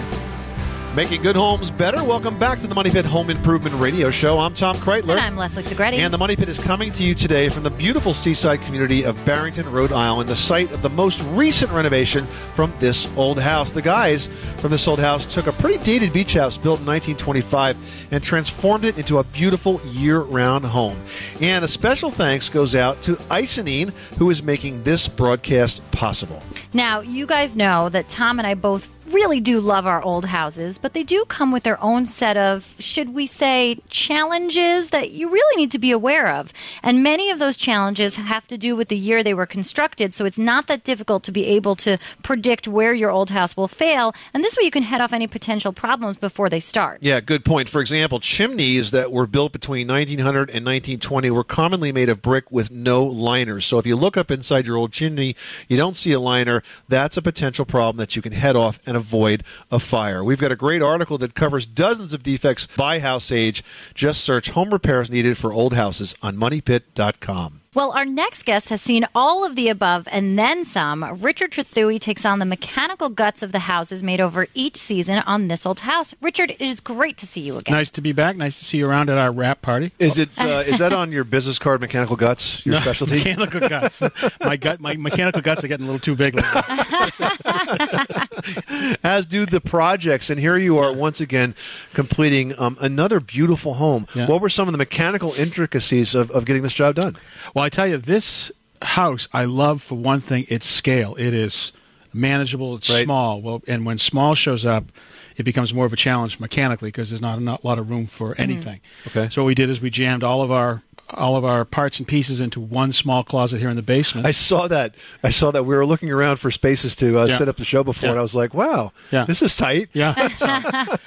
Making 0.93 1.21
good 1.21 1.37
homes 1.37 1.71
better. 1.71 2.03
Welcome 2.03 2.37
back 2.37 2.59
to 2.59 2.67
the 2.67 2.75
Money 2.75 2.91
Pit 2.91 3.05
Home 3.05 3.29
Improvement 3.29 3.73
Radio 3.77 4.11
Show. 4.11 4.39
I'm 4.39 4.53
Tom 4.53 4.75
Kraeutler. 4.75 5.11
And 5.11 5.21
I'm 5.21 5.37
Leslie 5.37 5.63
Segrete. 5.63 5.93
And 5.93 6.13
the 6.13 6.17
Money 6.17 6.35
Pit 6.35 6.49
is 6.49 6.59
coming 6.59 6.91
to 6.91 7.03
you 7.03 7.15
today 7.15 7.47
from 7.47 7.63
the 7.63 7.69
beautiful 7.69 8.13
seaside 8.13 8.59
community 8.63 9.05
of 9.05 9.15
Barrington, 9.23 9.71
Rhode 9.71 9.93
Island, 9.93 10.27
the 10.27 10.35
site 10.35 10.69
of 10.73 10.81
the 10.81 10.89
most 10.89 11.21
recent 11.29 11.71
renovation 11.71 12.25
from 12.55 12.73
this 12.81 13.07
old 13.15 13.39
house. 13.39 13.71
The 13.71 13.81
guys 13.81 14.27
from 14.57 14.71
this 14.71 14.85
old 14.85 14.99
house 14.99 15.25
took 15.33 15.47
a 15.47 15.53
pretty 15.53 15.81
dated 15.81 16.11
beach 16.11 16.33
house 16.33 16.57
built 16.57 16.81
in 16.81 16.85
1925 16.85 17.77
and 18.11 18.21
transformed 18.21 18.83
it 18.83 18.97
into 18.97 19.19
a 19.19 19.23
beautiful 19.23 19.79
year 19.85 20.19
round 20.19 20.65
home. 20.65 20.97
And 21.39 21.63
a 21.63 21.69
special 21.69 22.11
thanks 22.11 22.49
goes 22.49 22.75
out 22.75 23.01
to 23.03 23.15
Icynene, 23.15 23.91
who 24.17 24.29
is 24.29 24.43
making 24.43 24.83
this 24.83 25.07
broadcast 25.07 25.89
possible. 25.91 26.43
Now, 26.73 26.99
you 26.99 27.25
guys 27.25 27.55
know 27.55 27.87
that 27.87 28.09
Tom 28.09 28.39
and 28.39 28.45
I 28.45 28.55
both 28.55 28.89
really 29.11 29.39
do 29.39 29.59
love 29.59 29.85
our 29.85 30.01
old 30.01 30.25
houses, 30.25 30.77
but 30.77 30.93
they 30.93 31.03
do 31.03 31.25
come 31.25 31.51
with 31.51 31.63
their 31.63 31.81
own 31.83 32.05
set 32.05 32.37
of, 32.37 32.73
should 32.79 33.13
we 33.13 33.27
say, 33.27 33.79
challenges 33.89 34.89
that 34.89 35.11
you 35.11 35.29
really 35.29 35.61
need 35.61 35.71
to 35.71 35.79
be 35.79 35.91
aware 35.91 36.27
of. 36.27 36.51
And 36.83 37.03
many 37.03 37.29
of 37.29 37.39
those 37.39 37.57
challenges 37.57 38.15
have 38.15 38.47
to 38.47 38.57
do 38.57 38.75
with 38.75 38.87
the 38.89 38.97
year 38.97 39.23
they 39.23 39.33
were 39.33 39.45
constructed, 39.45 40.13
so 40.13 40.25
it's 40.25 40.37
not 40.37 40.67
that 40.67 40.83
difficult 40.83 41.23
to 41.23 41.31
be 41.31 41.45
able 41.45 41.75
to 41.77 41.97
predict 42.23 42.67
where 42.67 42.93
your 42.93 43.11
old 43.11 43.29
house 43.29 43.55
will 43.55 43.67
fail. 43.67 44.13
And 44.33 44.43
this 44.43 44.55
way 44.57 44.63
you 44.63 44.71
can 44.71 44.83
head 44.83 45.01
off 45.01 45.13
any 45.13 45.27
potential 45.27 45.73
problems 45.73 46.17
before 46.17 46.49
they 46.49 46.59
start. 46.59 46.99
Yeah, 47.01 47.19
good 47.19 47.45
point. 47.45 47.69
For 47.69 47.81
example, 47.81 48.19
chimneys 48.19 48.91
that 48.91 49.11
were 49.11 49.27
built 49.27 49.51
between 49.51 49.87
1900 49.87 50.49
and 50.49 50.65
1920 50.65 51.31
were 51.31 51.43
commonly 51.43 51.91
made 51.91 52.09
of 52.09 52.21
brick 52.21 52.51
with 52.51 52.71
no 52.71 53.03
liners. 53.03 53.65
So 53.65 53.79
if 53.79 53.85
you 53.85 53.95
look 53.95 54.17
up 54.17 54.31
inside 54.31 54.65
your 54.65 54.77
old 54.77 54.91
chimney, 54.91 55.35
you 55.67 55.77
don't 55.77 55.97
see 55.97 56.11
a 56.11 56.19
liner, 56.19 56.63
that's 56.87 57.17
a 57.17 57.21
potential 57.21 57.65
problem 57.65 57.97
that 57.97 58.15
you 58.15 58.21
can 58.21 58.31
head 58.31 58.55
off 58.55 58.79
and 58.85 59.00
avoid 59.01 59.43
a 59.69 59.79
fire. 59.79 60.23
We've 60.23 60.39
got 60.39 60.51
a 60.51 60.55
great 60.55 60.81
article 60.81 61.17
that 61.17 61.35
covers 61.35 61.65
dozens 61.65 62.13
of 62.13 62.23
defects 62.23 62.67
by 62.77 62.99
house 62.99 63.31
age. 63.31 63.63
Just 63.93 64.23
search 64.23 64.51
home 64.51 64.69
repairs 64.69 65.09
needed 65.09 65.37
for 65.37 65.51
old 65.51 65.73
houses 65.73 66.15
on 66.21 66.37
moneypit.com. 66.37 67.60
Well, 67.73 67.91
our 67.91 68.03
next 68.03 68.43
guest 68.43 68.67
has 68.67 68.81
seen 68.81 69.07
all 69.15 69.45
of 69.45 69.55
the 69.55 69.69
above 69.69 70.05
and 70.11 70.37
then 70.37 70.65
some. 70.65 71.05
Richard 71.21 71.53
Trethewey 71.53 72.01
takes 72.01 72.25
on 72.25 72.39
the 72.39 72.45
mechanical 72.45 73.07
guts 73.07 73.41
of 73.43 73.53
the 73.53 73.59
houses 73.59 74.03
made 74.03 74.19
over 74.19 74.47
each 74.53 74.75
season 74.75 75.19
on 75.19 75.47
This 75.47 75.65
Old 75.65 75.79
House. 75.79 76.13
Richard, 76.19 76.51
it 76.51 76.59
is 76.59 76.81
great 76.81 77.17
to 77.19 77.25
see 77.25 77.39
you 77.39 77.57
again. 77.57 77.73
Nice 77.73 77.89
to 77.91 78.01
be 78.01 78.11
back. 78.11 78.35
Nice 78.35 78.59
to 78.59 78.65
see 78.65 78.79
you 78.79 78.87
around 78.87 79.09
at 79.09 79.17
our 79.17 79.31
wrap 79.31 79.61
party. 79.61 79.93
Is 79.99 80.17
it 80.17 80.27
uh, 80.37 80.65
is 80.67 80.79
that 80.79 80.91
on 80.91 81.13
your 81.13 81.23
business 81.23 81.57
card 81.57 81.79
mechanical 81.79 82.17
guts, 82.17 82.65
your 82.65 82.75
No, 82.75 82.81
specialty? 82.81 83.19
Mechanical 83.19 83.61
guts. 83.61 84.01
my 84.41 84.57
gut, 84.57 84.81
my 84.81 84.97
mechanical 84.97 85.39
guts 85.39 85.63
are 85.63 85.69
getting 85.69 85.87
a 85.87 85.89
little 85.89 86.01
too 86.01 86.17
big. 86.17 86.37
as 89.03 89.25
do 89.25 89.45
the 89.45 89.61
projects. 89.61 90.29
And 90.29 90.41
here 90.41 90.57
you 90.57 90.77
are 90.77 90.91
once 90.91 91.21
again 91.21 91.55
completing 91.93 92.53
um, 92.59 92.75
another 92.81 93.21
beautiful 93.21 93.75
home. 93.75 94.07
Yeah. 94.13 94.27
What 94.27 94.41
were 94.41 94.49
some 94.49 94.67
of 94.67 94.73
the 94.73 94.77
mechanical 94.77 95.31
intricacies 95.35 96.13
of, 96.15 96.29
of 96.31 96.43
getting 96.43 96.63
this 96.63 96.73
job 96.73 96.95
done? 96.95 97.17
Well, 97.55 97.60
I 97.61 97.69
tell 97.69 97.87
you, 97.87 97.97
this 97.97 98.51
house 98.81 99.27
I 99.33 99.45
love 99.45 99.81
for 99.81 99.95
one 99.95 100.21
thing. 100.21 100.45
Its 100.49 100.67
scale. 100.67 101.15
It 101.15 101.33
is 101.33 101.71
manageable. 102.13 102.75
It's 102.75 102.89
Right. 102.89 103.05
small. 103.05 103.41
Well, 103.41 103.61
and 103.67 103.85
when 103.85 103.97
small 103.97 104.35
shows 104.35 104.65
up, 104.65 104.91
it 105.37 105.43
becomes 105.43 105.73
more 105.73 105.85
of 105.85 105.93
a 105.93 105.97
challenge 105.97 106.39
mechanically 106.39 106.89
because 106.89 107.09
there's 107.09 107.21
not 107.21 107.39
a 107.39 107.67
lot 107.67 107.79
of 107.79 107.89
room 107.89 108.07
for 108.07 108.31
mm-hmm. 108.31 108.41
anything. 108.41 108.81
Okay. 109.07 109.29
So 109.31 109.43
what 109.43 109.47
we 109.47 109.55
did 109.55 109.69
is 109.69 109.81
we 109.81 109.89
jammed 109.89 110.23
all 110.23 110.41
of 110.41 110.51
our 110.51 110.83
all 111.13 111.35
of 111.35 111.45
our 111.45 111.65
parts 111.65 111.99
and 111.99 112.07
pieces 112.07 112.39
into 112.41 112.59
one 112.59 112.91
small 112.93 113.23
closet 113.23 113.59
here 113.59 113.69
in 113.69 113.75
the 113.75 113.81
basement. 113.81 114.25
I 114.27 114.31
saw 114.31 114.67
that. 114.67 114.95
I 115.23 115.29
saw 115.29 115.51
that. 115.51 115.63
We 115.65 115.75
were 115.75 115.85
looking 115.85 116.11
around 116.11 116.37
for 116.37 116.51
spaces 116.51 116.95
to 116.97 117.19
uh, 117.19 117.25
Yeah. 117.25 117.37
set 117.37 117.47
up 117.49 117.57
the 117.57 117.65
show 117.65 117.83
before, 117.83 118.07
Yeah. 118.07 118.11
and 118.11 118.19
I 118.19 118.21
was 118.21 118.35
like, 118.35 118.53
"Wow, 118.53 118.91
Yeah. 119.11 119.25
this 119.25 119.41
is 119.41 119.55
tight." 119.55 119.89
Yeah. 119.93 120.13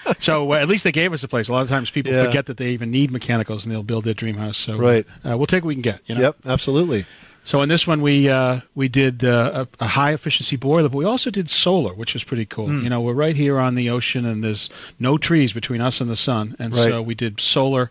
so 0.20 0.52
uh, 0.52 0.56
at 0.56 0.68
least 0.68 0.84
they 0.84 0.92
gave 0.92 1.12
us 1.12 1.22
a 1.22 1.28
place. 1.28 1.48
A 1.48 1.52
lot 1.52 1.62
of 1.62 1.68
times 1.68 1.90
people 1.90 2.12
forget 2.12 2.46
that 2.46 2.56
they 2.56 2.70
even 2.70 2.90
need 2.90 3.10
mechanicals, 3.10 3.64
and 3.64 3.72
they'll 3.72 3.82
build 3.82 4.04
their 4.04 4.14
dream 4.14 4.36
house. 4.36 4.56
So 4.58 4.76
Right. 4.76 5.06
uh, 5.28 5.36
we'll 5.36 5.46
take 5.46 5.64
what 5.64 5.68
we 5.68 5.74
can 5.74 5.82
get. 5.82 6.00
You 6.06 6.14
know? 6.14 6.20
Yep, 6.22 6.36
absolutely. 6.46 7.06
So 7.46 7.60
in 7.60 7.68
this 7.68 7.86
one, 7.86 8.00
we 8.00 8.30
uh, 8.30 8.60
we 8.74 8.88
did 8.88 9.22
uh, 9.22 9.66
a, 9.80 9.84
a 9.84 9.88
high 9.88 10.14
efficiency 10.14 10.56
boiler, 10.56 10.88
but 10.88 10.96
we 10.96 11.04
also 11.04 11.30
did 11.30 11.50
solar, 11.50 11.92
which 11.92 12.14
was 12.14 12.24
pretty 12.24 12.46
cool. 12.46 12.68
Hmm. 12.68 12.82
You 12.82 12.88
know, 12.88 13.02
we're 13.02 13.12
right 13.12 13.36
here 13.36 13.58
on 13.58 13.74
the 13.74 13.90
ocean, 13.90 14.24
and 14.24 14.42
there's 14.42 14.70
no 14.98 15.18
trees 15.18 15.52
between 15.52 15.82
us 15.82 16.00
and 16.00 16.08
the 16.08 16.16
sun, 16.16 16.56
and 16.58 16.74
so 16.74 17.02
we 17.02 17.14
did 17.14 17.40
solar, 17.42 17.90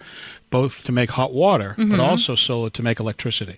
both 0.57 0.83
to 0.83 0.91
make 0.91 1.10
hot 1.19 1.31
water, 1.33 1.75
Mhm. 1.77 1.89
but 1.91 2.00
also 2.00 2.36
solar 2.36 2.69
to 2.77 2.81
make 2.83 3.00
electricity. 3.00 3.57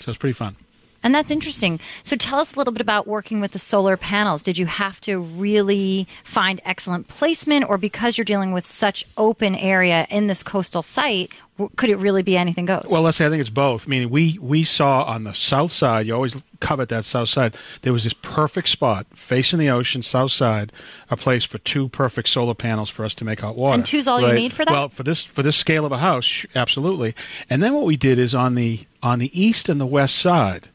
So 0.00 0.04
it's 0.10 0.18
pretty 0.18 0.38
fun. 0.44 0.54
And 1.02 1.14
that's 1.14 1.30
interesting. 1.30 1.80
So 2.02 2.16
tell 2.16 2.38
us 2.38 2.54
a 2.54 2.56
little 2.56 2.72
bit 2.72 2.80
about 2.80 3.06
working 3.06 3.40
with 3.40 3.52
the 3.52 3.58
solar 3.58 3.96
panels. 3.96 4.42
Did 4.42 4.58
you 4.58 4.66
have 4.66 5.00
to 5.02 5.18
really 5.18 6.06
find 6.24 6.60
excellent 6.64 7.08
placement, 7.08 7.68
or 7.68 7.78
because 7.78 8.16
you're 8.16 8.24
dealing 8.24 8.52
with 8.52 8.66
such 8.66 9.04
open 9.16 9.54
area 9.54 10.06
in 10.10 10.26
this 10.26 10.42
coastal 10.42 10.82
site, 10.82 11.32
could 11.76 11.90
it 11.90 11.96
really 11.96 12.22
be 12.22 12.36
anything 12.36 12.64
goes? 12.64 12.86
Well, 12.88 13.02
let's 13.02 13.18
say 13.18 13.26
I 13.26 13.28
think 13.30 13.40
it's 13.40 13.50
both. 13.50 13.86
Meaning, 13.86 14.10
we 14.10 14.38
we 14.40 14.64
saw 14.64 15.02
on 15.04 15.24
the 15.24 15.34
south 15.34 15.70
side. 15.70 16.06
You 16.06 16.14
always 16.14 16.34
covet 16.60 16.88
that 16.88 17.04
south 17.04 17.28
side. 17.28 17.56
There 17.82 17.92
was 17.92 18.04
this 18.04 18.14
perfect 18.14 18.68
spot 18.68 19.06
facing 19.14 19.58
the 19.58 19.68
ocean, 19.70 20.02
south 20.02 20.32
side, 20.32 20.72
a 21.10 21.16
place 21.16 21.44
for 21.44 21.58
two 21.58 21.88
perfect 21.88 22.28
solar 22.28 22.54
panels 22.54 22.88
for 22.88 23.04
us 23.04 23.14
to 23.16 23.24
make 23.24 23.40
hot 23.40 23.56
water. 23.56 23.74
And 23.74 23.84
two's 23.84 24.08
all 24.08 24.20
you 24.20 24.32
need 24.32 24.52
for 24.52 24.64
that? 24.64 24.72
Well, 24.72 24.88
for 24.88 25.02
this 25.02 25.22
for 25.24 25.42
this 25.42 25.56
scale 25.56 25.84
of 25.84 25.92
a 25.92 25.98
house, 25.98 26.46
absolutely. 26.54 27.14
And 27.50 27.62
then 27.62 27.74
what 27.74 27.84
we 27.84 27.96
did 27.96 28.18
is 28.18 28.34
on 28.34 28.54
the 28.54 28.86
on 29.02 29.18
the 29.18 29.30
east 29.38 29.68
and 29.68 29.80
the 29.80 29.86
west 29.86 30.16
side, 30.16 30.68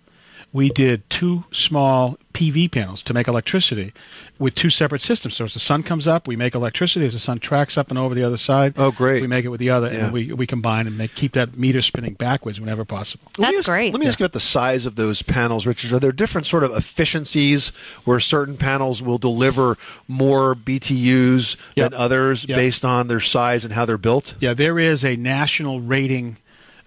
we 0.58 0.70
did 0.70 1.08
two 1.10 1.44
small 1.52 2.18
PV 2.34 2.72
panels 2.72 3.02
to 3.04 3.14
make 3.14 3.28
electricity 3.28 3.94
with 4.40 4.54
two 4.56 4.70
separate 4.70 5.02
systems. 5.02 5.36
So 5.36 5.46
as 5.46 5.54
the 5.54 5.60
sun 5.60 5.82
comes 5.84 6.08
up, 6.08 6.28
we 6.28 6.36
make 6.36 6.54
electricity. 6.56 7.06
As 7.06 7.14
the 7.14 7.20
sun 7.20 7.40
tracks 7.40 7.78
up 7.78 7.90
and 7.90 7.98
over 7.98 8.14
the 8.16 8.24
other 8.24 8.38
side, 8.38 8.74
oh 8.78 8.92
great, 8.92 9.22
we 9.22 9.28
make 9.28 9.46
it 9.46 9.50
with 9.50 9.60
the 9.60 9.70
other, 9.70 9.88
Yeah. 9.92 10.06
and 10.06 10.14
we 10.14 10.34
we 10.34 10.46
combine 10.48 10.88
and 10.88 10.98
make 10.98 11.16
keep 11.16 11.34
that 11.34 11.58
meter 11.58 11.82
spinning 11.82 12.14
backwards 12.16 12.60
whenever 12.60 12.86
possible. 12.86 13.32
Let 13.38 13.52
me 13.52 13.58
ask, 13.58 13.68
Let 13.68 13.94
me 13.94 14.08
ask 14.08 14.20
you 14.20 14.26
about 14.26 14.34
the 14.34 14.40
size 14.40 14.86
of 14.86 14.96
those 14.96 15.22
panels, 15.22 15.66
Richard. 15.66 15.94
Are 15.94 16.00
there 16.00 16.12
different 16.12 16.48
sort 16.48 16.64
of 16.64 16.72
efficiencies 16.76 17.70
where 18.06 18.20
certain 18.20 18.58
panels 18.58 19.02
will 19.02 19.18
deliver 19.20 19.78
more 20.08 20.56
BTUs 20.56 21.56
than 21.76 21.94
others 21.94 22.46
Yep. 22.48 22.56
based 22.56 22.84
on 22.86 23.08
their 23.08 23.22
size 23.22 23.64
and 23.64 23.74
how 23.74 23.86
they're 23.86 23.98
built? 23.98 24.34
Yeah, 24.40 24.54
there 24.54 24.80
is 24.80 25.06
a 25.06 25.16
national 25.16 25.82
rating 25.82 26.38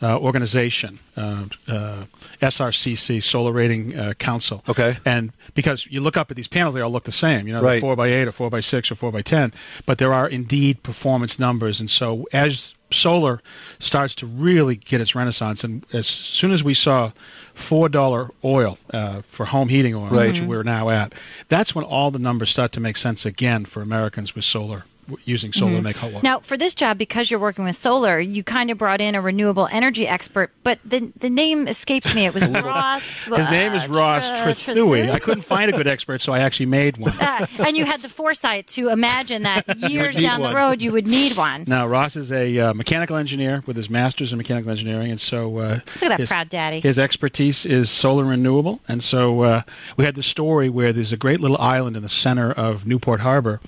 uh, 0.02 0.19
organization, 0.19 0.99
uh, 1.16 1.45
uh, 1.69 2.04
SRCC, 2.40 3.23
Solar 3.23 3.52
Rating 3.52 3.97
uh, 3.99 4.14
Council. 4.14 4.62
Okay. 4.69 4.99
And 5.04 5.33
because 5.54 5.87
you 5.90 6.00
look 6.00 6.16
up 6.16 6.30
at 6.30 6.37
these 6.37 6.49
panels, 6.49 6.75
they 6.75 6.80
all 6.80 6.90
look 6.90 7.04
the 7.04 7.12
same. 7.12 7.47
You 7.47 7.52
know, 7.54 7.62
Right. 7.62 7.80
four 7.80 7.97
by 7.97 8.09
eight 8.09 8.26
or 8.26 8.33
four 8.33 8.50
by 8.50 8.61
six 8.61 8.90
or 8.90 8.95
four 8.95 9.12
by 9.12 9.23
ten, 9.23 9.52
but 9.87 9.99
there 9.99 10.12
are 10.12 10.28
indeed 10.28 10.83
performance 10.83 11.38
numbers. 11.38 11.80
And 11.80 11.90
so 11.90 12.26
as 12.33 12.75
solar 12.92 13.40
starts 13.78 14.14
to 14.16 14.26
really 14.26 14.75
get 14.76 15.00
its 15.00 15.14
renaissance, 15.14 15.62
and 15.62 15.85
as 15.92 16.07
soon 16.07 16.50
as 16.50 16.64
we 16.64 16.75
saw 16.75 17.12
four 17.54 17.88
dollar 17.88 18.30
oil 18.45 18.78
uh, 18.92 19.23
for 19.28 19.47
home 19.47 19.69
heating 19.69 19.95
oil, 19.95 20.09
Right. 20.09 20.28
which 20.33 20.40
we're 20.40 20.62
now 20.62 20.88
at, 20.90 21.12
that's 21.49 21.75
when 21.75 21.85
all 21.85 22.11
the 22.11 22.19
numbers 22.19 22.50
start 22.50 22.73
to 22.73 22.80
make 22.80 22.97
sense 22.97 23.26
again 23.26 23.64
for 23.64 23.83
Americans 23.83 24.35
with 24.35 24.45
solar 24.45 24.85
using 25.25 25.52
solar 25.52 25.73
to 25.73 25.79
Mhm. 25.79 25.83
make 25.83 25.97
hot 25.97 26.12
water. 26.12 26.25
Now, 26.25 26.40
for 26.40 26.57
this 26.57 26.75
job, 26.75 26.99
because 26.99 27.31
you're 27.31 27.40
working 27.40 27.64
with 27.64 27.76
solar, 27.76 28.19
you 28.21 28.43
kind 28.43 28.71
of 28.71 28.79
brought 28.79 29.00
in 29.00 29.14
a 29.14 29.21
renewable 29.21 29.69
energy 29.71 30.07
expert, 30.07 30.50
but 30.62 30.79
the 30.85 31.12
the 31.19 31.31
name 31.31 31.69
escapes 31.69 32.14
me. 32.14 32.26
It 32.26 32.35
was 32.35 32.43
Ross. 32.49 33.02
His 33.25 33.49
name 33.50 33.75
is 33.75 33.87
Ross 33.88 34.25
uh, 34.26 34.37
Trethewey. 34.45 35.11
I 35.11 35.19
couldn't 35.19 35.43
find 35.43 35.71
a 35.71 35.76
good 35.76 35.87
expert, 35.88 36.21
so 36.23 36.33
I 36.33 36.40
actually 36.40 36.67
made 36.67 36.97
one. 36.97 37.12
Uh, 37.31 37.47
and 37.67 37.76
you 37.76 37.85
had 37.85 38.02
the 38.02 38.09
foresight 38.09 38.67
to 38.67 38.88
imagine 38.88 39.43
that 39.45 39.64
years 39.90 40.17
down 40.17 40.40
one. 40.40 40.50
the 40.50 40.57
road 40.57 40.81
you 40.83 40.90
would 40.90 41.07
need 41.07 41.37
one. 41.37 41.64
Now, 41.67 41.87
Ross 41.87 42.17
is 42.17 42.33
a 42.33 42.59
uh, 42.59 42.75
mechanical 42.75 43.17
engineer 43.17 43.62
with 43.67 43.76
his 43.76 43.88
master's 43.90 44.33
in 44.33 44.38
mechanical 44.38 44.71
engineering, 44.71 45.11
and 45.11 45.21
so 45.21 45.59
uh, 45.59 45.69
Look 45.69 45.83
at 46.02 46.09
that 46.09 46.21
his, 46.21 46.29
proud 46.29 46.49
daddy. 46.49 46.81
His 46.81 46.99
expertise 46.99 47.64
is 47.67 47.88
solar 47.90 48.25
renewable, 48.25 48.81
and 48.88 49.02
so 49.05 49.43
uh, 49.43 49.62
we 49.97 50.05
had 50.05 50.14
the 50.17 50.23
story 50.23 50.69
where 50.69 50.93
there's 50.93 51.12
a 51.12 51.17
great 51.17 51.40
little 51.40 51.59
island 51.59 51.97
in 51.97 52.02
the 52.02 52.09
center 52.09 52.50
of 52.52 52.87
Newport 52.87 53.21
Harbor 53.21 53.61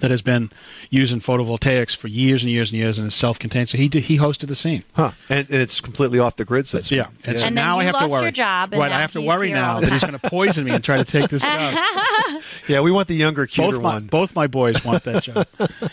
that 0.00 0.10
has 0.10 0.22
been 0.22 0.50
using 0.90 1.20
photovoltaics 1.20 1.94
for 1.96 2.08
years 2.08 2.42
and 2.42 2.50
years 2.50 2.70
and 2.70 2.78
years, 2.78 2.98
and 2.98 3.08
is 3.08 3.14
self-contained. 3.14 3.68
So 3.68 3.78
he 3.78 3.88
did, 3.88 4.04
he 4.04 4.18
hosted 4.18 4.48
the 4.48 4.54
scene. 4.54 4.84
Huh? 4.94 5.12
And, 5.28 5.48
and 5.50 5.60
it's 5.62 5.80
completely 5.80 6.18
off 6.18 6.36
the 6.36 6.44
grid 6.44 6.66
system. 6.68 6.96
Yeah. 6.98 7.06
And, 7.24 7.38
so 7.38 7.46
And 7.46 7.54
now 7.54 7.78
I 7.78 7.84
have 7.84 7.94
lost 7.94 8.06
to 8.06 8.12
worry. 8.12 8.22
your 8.22 8.30
job, 8.32 8.72
right, 8.72 8.90
now 8.90 8.96
I 8.96 9.00
have 9.00 9.12
to 9.12 9.20
worry 9.20 9.52
now 9.52 9.80
that 9.80 9.90
he's 9.92 10.00
going 10.02 10.18
to 10.18 10.30
poison 10.30 10.64
me 10.64 10.70
and 10.72 10.82
try 10.84 10.96
to 10.98 11.04
take 11.04 11.30
this 11.30 11.42
job. 11.42 11.78
Yeah, 12.68 12.80
we 12.80 12.90
want 12.90 13.08
the 13.08 13.14
younger, 13.14 13.46
cuter 13.46 13.72
both 13.72 13.82
my, 13.82 13.92
one. 13.94 14.06
Both 14.06 14.34
my 14.34 14.46
boys 14.46 14.84
want 14.84 15.04
that 15.04 15.22
job. 15.24 15.46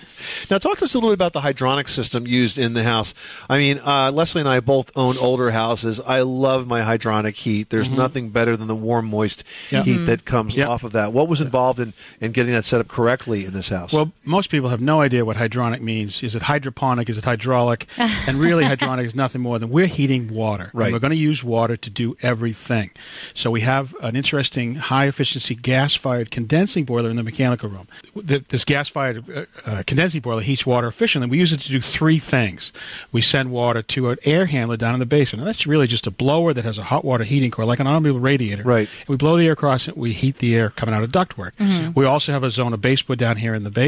Now, 0.50 0.58
talk 0.58 0.78
to 0.78 0.86
us 0.86 0.94
a 0.94 0.98
little 0.98 1.10
bit 1.10 1.16
about 1.16 1.34
the 1.34 1.42
hydronic 1.42 1.90
system 1.90 2.26
used 2.26 2.58
in 2.58 2.74
the 2.74 2.84
house. 2.84 3.14
I 3.50 3.58
mean, 3.58 3.80
uh, 3.80 4.10
Leslie 4.14 4.40
and 4.40 4.48
I 4.50 4.62
both 4.62 4.90
own 4.96 5.18
older 5.18 5.52
houses. 5.52 6.00
I 6.00 6.22
love 6.22 6.66
my 6.66 6.80
hydronic 6.82 7.36
heat. 7.36 7.70
There's 7.70 7.90
Mhm. 7.90 7.98
nothing 7.98 8.30
better 8.30 8.56
than 8.56 8.68
the 8.68 8.76
warm, 8.76 9.10
moist 9.10 9.44
Yeah. 9.70 9.84
heat 9.84 10.00
Mhm. 10.02 10.06
that 10.06 10.24
comes 10.26 10.56
Yeah. 10.56 10.68
off 10.68 10.84
of 10.86 10.94
that. 10.94 11.12
What 11.12 11.28
was 11.28 11.42
involved 11.42 11.80
in, 11.80 11.92
in 12.22 12.32
getting 12.32 12.54
that 12.54 12.64
set 12.66 12.80
up 12.80 12.88
correctly 12.88 13.44
in 13.46 13.54
this 13.54 13.68
house? 13.70 13.92
Well, 13.94 14.12
most 14.26 14.50
people 14.50 14.70
have 14.70 14.82
no 14.82 15.02
idea 15.02 15.24
what 15.26 15.38
hydronic 15.38 15.82
means. 15.82 16.22
Is 16.24 16.36
it 16.36 16.42
hydroponic? 16.44 17.10
Is 17.10 17.18
it 17.18 17.26
hydraulic? 17.26 17.88
and 17.98 18.40
really, 18.40 18.64
hydronic 18.64 19.06
is 19.06 19.16
nothing 19.16 19.42
more 19.42 19.60
than 19.60 19.70
we're 19.70 19.88
heating 19.88 20.34
water. 20.34 20.66
And 20.66 20.74
Right. 20.74 20.92
we're 20.94 21.00
going 21.00 21.12
to 21.12 21.18
use 21.18 21.44
water 21.44 21.78
to 21.78 21.90
do 21.90 22.18
everything. 22.22 22.92
So 23.34 23.52
we 23.52 23.62
have 23.62 23.96
an 24.02 24.16
interesting 24.16 24.76
high 24.76 25.06
efficiency 25.08 25.56
gas 25.56 25.96
fired 25.96 26.32
condensing 26.32 26.86
boiler 26.86 27.10
in 27.10 27.16
the 27.16 27.24
mechanical 27.24 27.70
room. 27.70 27.88
This 28.16 28.66
gas 28.66 28.90
fired 28.90 29.24
uh, 29.30 29.46
uh, 29.70 29.84
condensing 29.86 30.22
boiler 30.22 30.42
heats 30.42 30.66
water 30.66 30.88
efficiently. 30.88 31.30
We 31.30 31.38
use 31.38 31.54
it 31.54 31.60
to 31.62 31.70
do 31.70 31.82
three 31.82 32.20
things. 32.20 32.72
We 33.12 33.22
send 33.22 33.52
water 33.52 33.82
to 33.82 34.10
an 34.10 34.18
air 34.26 34.46
handler 34.48 34.78
down 34.78 34.94
in 34.94 35.00
the 35.00 35.06
basement. 35.06 35.42
And 35.42 35.48
that's 35.48 35.66
really 35.68 35.88
just 35.88 36.08
a 36.08 36.12
blower 36.12 36.54
that 36.54 36.64
has 36.66 36.78
a 36.78 36.84
hot 36.84 37.06
water 37.06 37.24
heating 37.24 37.52
core, 37.52 37.66
like 37.66 37.80
an 37.80 37.88
automobile 37.88 38.20
radiator. 38.20 38.64
Right. 38.64 38.90
We 39.08 39.18
blow 39.18 39.38
the 39.38 39.46
air 39.46 39.54
across 39.54 39.88
it. 39.88 39.98
We 39.98 40.14
heat 40.14 40.40
the 40.40 40.56
air 40.56 40.70
coming 40.72 40.94
out 40.96 41.04
of 41.04 41.12
ductwork. 41.12 41.52
Mhm. 41.60 41.96
We 41.96 42.06
also 42.06 42.32
have 42.32 42.44
a 42.44 42.50
zone 42.52 42.74
of 42.74 42.82
baseboard 42.82 43.20
down 43.20 43.38
here 43.38 43.54
in 43.54 43.64
the 43.64 43.70
basement, 43.72 43.83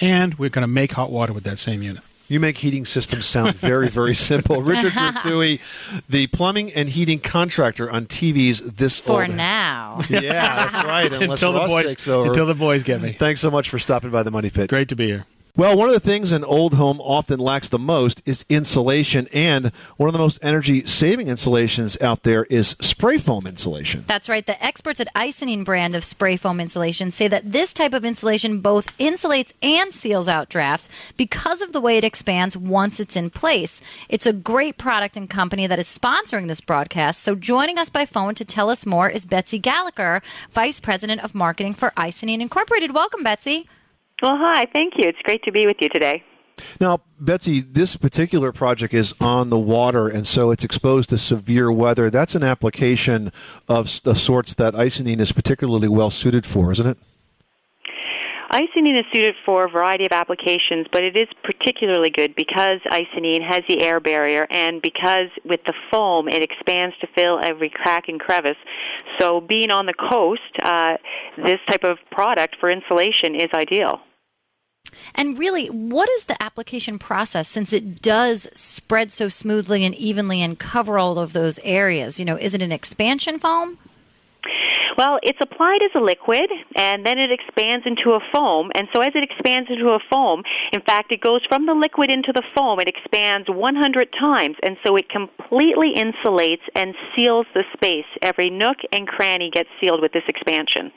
and 0.00 0.34
we're 0.38 0.50
going 0.50 0.62
to 0.62 0.66
make 0.68 0.92
hot 0.92 1.10
water 1.10 1.32
with 1.32 1.44
that 1.44 1.58
same 1.58 1.82
unit. 1.82 2.02
You 2.30 2.40
make 2.40 2.58
heating 2.58 2.84
systems 2.84 3.24
sound 3.24 3.56
very, 3.56 3.88
very 3.88 4.14
simple. 4.30 4.60
Richard 4.62 4.92
Trethewey, 4.92 5.60
the 6.10 6.26
plumbing 6.26 6.70
and 6.74 6.86
heating 6.88 7.20
contractor 7.20 7.90
on 7.90 8.04
TV's 8.04 8.60
This 8.60 8.98
For 8.98 9.22
Old 9.24 9.34
now. 9.34 10.02
Yeah, 10.10 10.68
that's 10.70 10.84
right. 10.84 11.10
Unless 11.10 11.40
Until 11.42 11.52
the 11.54 11.58
Ross 11.60 11.68
boys- 11.70 11.84
takes 11.84 12.06
over. 12.08 12.28
until 12.28 12.44
the 12.44 12.54
boys 12.54 12.82
get 12.82 13.00
me. 13.00 13.14
Thanks 13.18 13.40
so 13.40 13.50
much 13.50 13.70
for 13.70 13.78
stopping 13.78 14.10
by 14.10 14.22
the 14.22 14.30
Money 14.30 14.50
Pit. 14.50 14.68
Great 14.68 14.88
to 14.90 14.96
be 14.96 15.06
here. 15.06 15.24
Well, 15.58 15.76
one 15.76 15.88
of 15.88 15.94
the 15.94 15.98
things 15.98 16.30
an 16.30 16.44
old 16.44 16.74
home 16.74 17.00
often 17.00 17.40
lacks 17.40 17.68
the 17.68 17.80
most 17.80 18.22
is 18.24 18.44
insulation, 18.48 19.26
and 19.32 19.72
one 19.96 20.08
of 20.08 20.12
the 20.12 20.20
most 20.20 20.38
energy 20.40 20.86
saving 20.86 21.26
insulations 21.26 22.00
out 22.00 22.22
there 22.22 22.44
is 22.44 22.76
spray 22.80 23.18
foam 23.18 23.44
insulation. 23.44 24.04
That's 24.06 24.28
right. 24.28 24.46
The 24.46 24.64
experts 24.64 25.00
at 25.00 25.12
Icynene 25.16 25.64
brand 25.64 25.96
of 25.96 26.04
spray 26.04 26.36
foam 26.36 26.60
insulation 26.60 27.10
say 27.10 27.26
that 27.26 27.50
this 27.50 27.72
type 27.72 27.92
of 27.92 28.04
insulation 28.04 28.60
both 28.60 28.96
insulates 28.98 29.50
and 29.60 29.92
seals 29.92 30.28
out 30.28 30.48
drafts 30.48 30.88
because 31.16 31.60
of 31.60 31.72
the 31.72 31.80
way 31.80 31.96
it 31.96 32.04
expands 32.04 32.56
once 32.56 33.00
it's 33.00 33.16
in 33.16 33.28
place. 33.28 33.80
It's 34.08 34.26
a 34.26 34.32
great 34.32 34.78
product 34.78 35.16
and 35.16 35.28
company 35.28 35.66
that 35.66 35.80
is 35.80 35.88
sponsoring 35.88 36.46
this 36.46 36.60
broadcast. 36.60 37.20
So 37.24 37.34
joining 37.34 37.78
us 37.78 37.90
by 37.90 38.06
phone 38.06 38.36
to 38.36 38.44
tell 38.44 38.70
us 38.70 38.86
more 38.86 39.10
is 39.10 39.26
Betsy 39.26 39.58
Gallagher, 39.58 40.22
Vice 40.52 40.78
President 40.78 41.24
of 41.24 41.34
Marketing 41.34 41.74
for 41.74 41.92
Icynene 41.96 42.40
Incorporated. 42.40 42.94
Welcome, 42.94 43.24
Betsy. 43.24 43.68
Well, 44.22 44.36
hi. 44.36 44.66
Thank 44.72 44.94
you. 44.96 45.04
It's 45.08 45.20
great 45.22 45.42
to 45.44 45.52
be 45.52 45.66
with 45.66 45.76
you 45.80 45.88
today. 45.88 46.22
Now, 46.80 47.02
Betsy, 47.20 47.60
this 47.60 47.96
particular 47.96 48.52
project 48.52 48.92
is 48.92 49.14
on 49.20 49.48
the 49.48 49.58
water, 49.58 50.08
and 50.08 50.26
so 50.26 50.50
it's 50.50 50.64
exposed 50.64 51.10
to 51.10 51.18
severe 51.18 51.70
weather. 51.70 52.10
That's 52.10 52.34
an 52.34 52.42
application 52.42 53.32
of 53.68 54.02
the 54.02 54.14
sorts 54.14 54.54
that 54.54 54.74
Icynene 54.74 55.20
is 55.20 55.30
particularly 55.30 55.88
well 55.88 56.10
suited 56.10 56.46
for, 56.46 56.72
isn't 56.72 56.86
it? 56.86 56.98
Icynene 58.50 58.98
is 58.98 59.04
suited 59.12 59.34
for 59.44 59.66
a 59.66 59.68
variety 59.68 60.06
of 60.06 60.12
applications, 60.12 60.86
but 60.90 61.04
it 61.04 61.16
is 61.16 61.28
particularly 61.44 62.08
good 62.08 62.34
because 62.34 62.80
Icynene 62.90 63.46
has 63.46 63.60
the 63.68 63.82
air 63.82 64.00
barrier 64.00 64.46
and 64.50 64.80
because 64.80 65.28
with 65.44 65.60
the 65.66 65.74
foam 65.90 66.28
it 66.28 66.42
expands 66.42 66.96
to 67.02 67.06
fill 67.14 67.38
every 67.42 67.68
crack 67.68 68.08
and 68.08 68.18
crevice. 68.18 68.56
So 69.20 69.42
being 69.42 69.70
on 69.70 69.84
the 69.84 69.92
coast, 69.92 70.40
uh, 70.62 70.96
this 71.36 71.60
type 71.68 71.84
of 71.84 71.98
product 72.10 72.56
for 72.58 72.70
insulation 72.70 73.34
is 73.34 73.50
ideal. 73.52 74.00
And 75.14 75.38
really, 75.38 75.68
what 75.68 76.08
is 76.10 76.24
the 76.24 76.40
application 76.42 76.98
process 76.98 77.48
since 77.48 77.72
it 77.72 78.02
does 78.02 78.48
spread 78.54 79.10
so 79.12 79.28
smoothly 79.28 79.84
and 79.84 79.94
evenly 79.94 80.42
and 80.42 80.58
cover 80.58 80.98
all 80.98 81.18
of 81.18 81.32
those 81.32 81.58
areas? 81.62 82.18
You 82.18 82.24
know, 82.24 82.36
is 82.36 82.54
it 82.54 82.62
an 82.62 82.72
expansion 82.72 83.38
foam? 83.38 83.78
Well, 84.98 85.20
it's 85.22 85.38
applied 85.40 85.78
as 85.84 85.92
a 85.94 86.00
liquid, 86.00 86.50
and 86.74 87.06
then 87.06 87.18
it 87.18 87.30
expands 87.30 87.86
into 87.86 88.16
a 88.16 88.20
foam. 88.34 88.72
And 88.74 88.88
so, 88.92 89.00
as 89.00 89.12
it 89.14 89.22
expands 89.22 89.70
into 89.70 89.90
a 89.90 90.00
foam, 90.10 90.42
in 90.72 90.80
fact, 90.80 91.12
it 91.12 91.20
goes 91.20 91.40
from 91.48 91.66
the 91.66 91.72
liquid 91.72 92.10
into 92.10 92.32
the 92.32 92.42
foam. 92.56 92.80
It 92.80 92.88
expands 92.88 93.48
100 93.48 94.08
times, 94.18 94.56
and 94.60 94.76
so 94.84 94.96
it 94.96 95.08
completely 95.08 95.92
insulates 95.94 96.66
and 96.74 96.96
seals 97.14 97.46
the 97.54 97.62
space. 97.74 98.06
Every 98.22 98.50
nook 98.50 98.78
and 98.90 99.06
cranny 99.06 99.50
gets 99.54 99.68
sealed 99.80 100.02
with 100.02 100.12
this 100.12 100.26
expansion. 100.26 100.90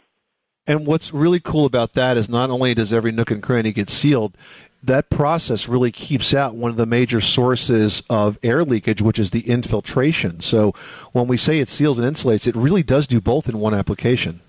And 0.72 0.88
what's 0.88 1.14
really 1.14 1.42
cool 1.42 1.66
about 1.66 1.96
that 1.96 2.16
is 2.16 2.30
not 2.30 2.50
only 2.50 2.74
does 2.74 2.94
every 2.94 3.12
nook 3.12 3.30
and 3.30 3.44
cranny 3.44 3.74
get 3.74 3.90
sealed, 3.90 4.38
that 4.82 5.10
process 5.10 5.68
really 5.68 5.92
keeps 5.92 6.34
out 6.34 6.56
one 6.56 6.72
of 6.72 6.78
the 6.78 6.86
major 6.86 7.20
sources 7.20 8.02
of 8.10 8.38
air 8.42 8.64
leakage, 8.64 9.02
which 9.02 9.20
is 9.20 9.32
the 9.32 9.42
infiltration. 9.42 10.40
So 10.40 10.74
when 11.12 11.28
we 11.28 11.36
say 11.36 11.60
it 11.60 11.68
seals 11.68 12.00
and 12.00 12.16
insulates, 12.16 12.48
it 12.48 12.56
really 12.56 12.84
does 12.84 13.06
do 13.06 13.20
both 13.20 13.50
in 13.50 13.60
one 13.60 13.74
application. 13.74 14.40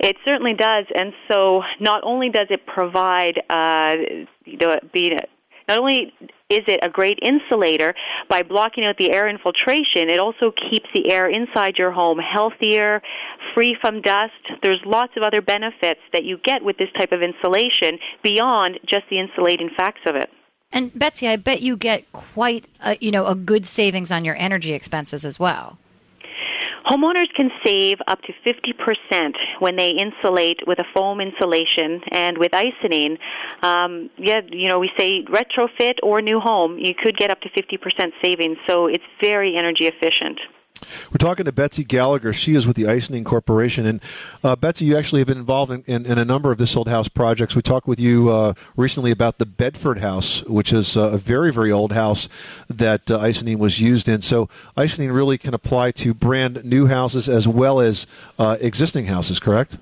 It 0.00 0.16
certainly 0.24 0.54
does, 0.54 0.86
and 0.92 1.12
so 1.30 1.62
not 1.78 2.02
only 2.02 2.30
does 2.30 2.48
it 2.50 2.66
provide, 2.66 3.40
uh, 3.48 3.94
you 4.44 4.56
know, 4.56 4.80
be 4.92 5.16
not 5.68 5.78
only 5.78 6.12
is 6.50 6.64
it 6.66 6.80
a 6.82 6.88
great 6.88 7.18
insulator 7.20 7.94
by 8.28 8.42
blocking 8.42 8.84
out 8.84 8.96
the 8.96 9.12
air 9.12 9.28
infiltration, 9.28 10.08
it 10.08 10.18
also 10.18 10.50
keeps 10.70 10.86
the 10.94 11.12
air 11.12 11.28
inside 11.28 11.74
your 11.76 11.90
home 11.92 12.18
healthier, 12.18 13.02
free 13.54 13.76
from 13.80 14.00
dust. 14.00 14.32
There's 14.62 14.80
lots 14.86 15.12
of 15.16 15.22
other 15.22 15.42
benefits 15.42 16.00
that 16.12 16.24
you 16.24 16.38
get 16.42 16.64
with 16.64 16.78
this 16.78 16.88
type 16.96 17.12
of 17.12 17.20
insulation 17.22 17.98
beyond 18.22 18.80
just 18.86 19.04
the 19.10 19.20
insulating 19.20 19.70
facts 19.76 20.00
of 20.06 20.16
it. 20.16 20.30
And 20.72 20.96
Betsy, 20.98 21.28
I 21.28 21.36
bet 21.36 21.62
you 21.62 21.76
get 21.76 22.10
quite 22.12 22.66
a, 22.80 22.96
you 23.00 23.10
know 23.10 23.26
a 23.26 23.34
good 23.34 23.66
savings 23.66 24.12
on 24.12 24.24
your 24.24 24.36
energy 24.36 24.72
expenses 24.72 25.24
as 25.24 25.38
well. 25.38 25.78
Homeowners 26.88 27.32
can 27.36 27.50
save 27.64 27.98
up 28.06 28.20
to 28.22 28.32
50% 28.46 29.32
when 29.58 29.76
they 29.76 29.90
insulate 29.90 30.60
with 30.66 30.78
a 30.78 30.84
foam 30.94 31.20
insulation 31.20 32.00
and 32.10 32.38
with 32.38 32.52
Icynene. 32.52 33.18
Um, 33.62 34.08
yeah, 34.16 34.40
you 34.50 34.68
know, 34.68 34.78
we 34.78 34.90
say 34.98 35.22
retrofit 35.24 35.96
or 36.02 36.22
new 36.22 36.40
home, 36.40 36.78
you 36.78 36.94
could 36.94 37.16
get 37.18 37.30
up 37.30 37.40
to 37.42 37.50
50% 37.50 38.12
savings, 38.22 38.56
so 38.66 38.86
it's 38.86 39.04
very 39.20 39.56
energy 39.56 39.86
efficient. 39.86 40.40
We're 41.10 41.18
talking 41.18 41.44
to 41.44 41.52
Betsy 41.52 41.84
Gallagher. 41.84 42.32
She 42.32 42.54
is 42.54 42.66
with 42.66 42.76
the 42.76 42.84
Icynene 42.84 43.24
Corporation. 43.24 43.86
And 43.86 44.00
uh, 44.42 44.56
Betsy, 44.56 44.84
you 44.84 44.96
actually 44.96 45.20
have 45.20 45.28
been 45.28 45.38
involved 45.38 45.72
in, 45.72 45.84
in, 45.86 46.06
in, 46.06 46.18
a 46.18 46.24
number 46.24 46.52
of 46.52 46.58
this 46.58 46.76
old 46.76 46.88
house 46.88 47.08
projects. 47.08 47.56
We 47.56 47.62
talked 47.62 47.88
with 47.88 48.00
you 48.00 48.30
uh, 48.30 48.54
recently 48.76 49.10
about 49.10 49.38
the 49.38 49.46
Bedford 49.46 49.98
House, 49.98 50.42
which 50.44 50.72
is 50.72 50.96
uh, 50.96 51.10
a 51.10 51.18
very, 51.18 51.52
very 51.52 51.72
old 51.72 51.92
house 51.92 52.28
that 52.68 53.10
uh, 53.10 53.18
Icynene 53.18 53.58
was 53.58 53.80
used 53.80 54.08
in. 54.08 54.22
So 54.22 54.48
Icynene 54.76 55.14
really 55.14 55.38
can 55.38 55.54
apply 55.54 55.92
to 55.92 56.14
brand 56.14 56.64
new 56.64 56.86
houses 56.86 57.28
as 57.28 57.48
well 57.48 57.80
as 57.80 58.06
uh, 58.38 58.56
existing 58.60 59.06
houses, 59.06 59.38
correct? 59.38 59.78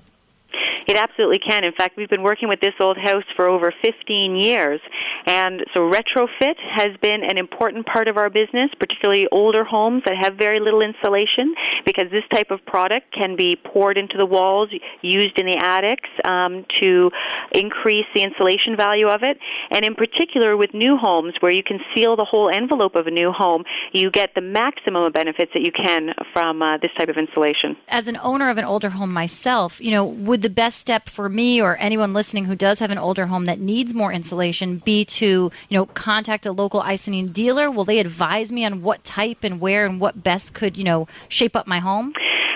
It 0.87 0.95
absolutely 0.95 1.39
can. 1.39 1.65
In 1.65 1.73
fact, 1.73 1.97
we've 1.97 2.09
been 2.09 2.23
working 2.23 2.47
with 2.47 2.61
this 2.61 2.73
old 2.79 2.97
house 2.97 3.25
for 3.35 3.47
over 3.47 3.73
15 3.81 4.35
years. 4.37 4.79
And 5.25 5.65
so 5.73 5.81
retrofit 5.81 6.55
has 6.71 6.95
been 7.01 7.23
an 7.23 7.37
important 7.37 7.85
part 7.85 8.07
of 8.07 8.15
our 8.15 8.29
business, 8.29 8.71
particularly 8.79 9.27
older 9.31 9.65
homes 9.65 10.03
that 10.05 10.15
have 10.15 10.35
very 10.35 10.61
little 10.61 10.81
insulation, 10.81 11.53
because 11.85 12.05
this 12.09 12.23
type 12.31 12.51
of 12.51 12.65
product 12.65 13.11
can 13.11 13.35
be 13.35 13.57
poured 13.57 13.97
into 13.97 14.17
the 14.17 14.25
walls, 14.25 14.69
used 15.01 15.37
in 15.37 15.45
the 15.45 15.57
attics 15.57 16.09
um, 16.23 16.65
to 16.79 17.11
increase 17.51 18.05
the 18.15 18.21
insulation 18.21 18.77
value 18.77 19.07
of 19.07 19.23
it. 19.23 19.37
And 19.71 19.83
in 19.83 19.93
particular, 19.93 20.55
with 20.55 20.73
new 20.73 20.95
homes 20.95 21.33
where 21.41 21.51
you 21.51 21.63
can 21.63 21.79
seal 21.93 22.15
the 22.15 22.25
whole 22.25 22.49
envelope 22.49 22.95
of 22.95 23.07
a 23.07 23.11
new 23.11 23.31
home, 23.31 23.65
you 23.91 24.09
get 24.09 24.35
the 24.35 24.41
maximum 24.41 25.11
benefits 25.11 25.51
that 25.53 25.63
you 25.63 25.71
can 25.71 26.13
from 26.31 26.61
uh, 26.61 26.77
this 26.77 26.91
type 26.97 27.09
of 27.09 27.17
insulation. 27.17 27.75
As 27.89 28.07
an 28.07 28.17
owner 28.23 28.49
of 28.49 28.57
an 28.57 28.63
older 28.63 28.91
home 28.91 29.11
myself, 29.11 29.81
you 29.81 29.91
know, 29.91 30.05
would 30.05 30.41
the 30.41 30.49
best 30.49 30.76
step 30.77 31.09
for 31.09 31.27
me 31.27 31.61
or 31.61 31.77
anyone 31.77 32.13
listening 32.13 32.45
who 32.45 32.55
does 32.55 32.79
have 32.79 32.91
an 32.91 32.97
older 32.97 33.27
home 33.27 33.45
that 33.45 33.59
needs 33.59 33.93
more 33.93 34.11
insulation 34.11 34.77
be 34.79 35.03
to, 35.05 35.51
you 35.69 35.77
know, 35.77 35.85
contact 35.87 36.45
a 36.45 36.51
local 36.51 36.81
Icynene 36.81 37.33
dealer? 37.33 37.69
Will 37.69 37.85
they 37.85 37.99
advise 37.99 38.51
me 38.51 38.63
on 38.65 38.81
what 38.81 39.03
type 39.03 39.43
and 39.43 39.59
where 39.59 39.85
and 39.85 39.99
what 39.99 40.23
best 40.23 40.53
could, 40.53 40.77
you 40.77 40.83
know, 40.83 41.07
shape 41.27 41.55
up 41.55 41.67
my 41.67 41.79
home? 41.79 42.13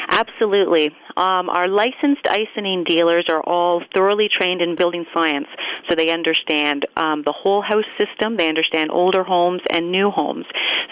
Absolutely. 0.10 0.92
Um, 1.18 1.50
our 1.50 1.68
licensed 1.68 2.24
Icynene 2.24 2.86
dealers 2.86 3.25
are 3.30 3.41
all 3.41 3.84
thoroughly 3.96 4.30
trained 4.30 4.62
in 4.62 4.75
building 4.75 5.06
science, 5.13 5.48
so 5.89 5.96
they 5.96 6.10
understand 6.12 6.86
um, 6.96 7.24
the 7.25 7.32
whole 7.32 7.62
house 7.62 7.86
system. 7.98 8.38
They 8.38 8.48
understand 8.48 8.91
older 8.91 9.24
homes 9.24 9.62
and 9.70 9.91
new 9.91 10.10
homes. 10.10 10.46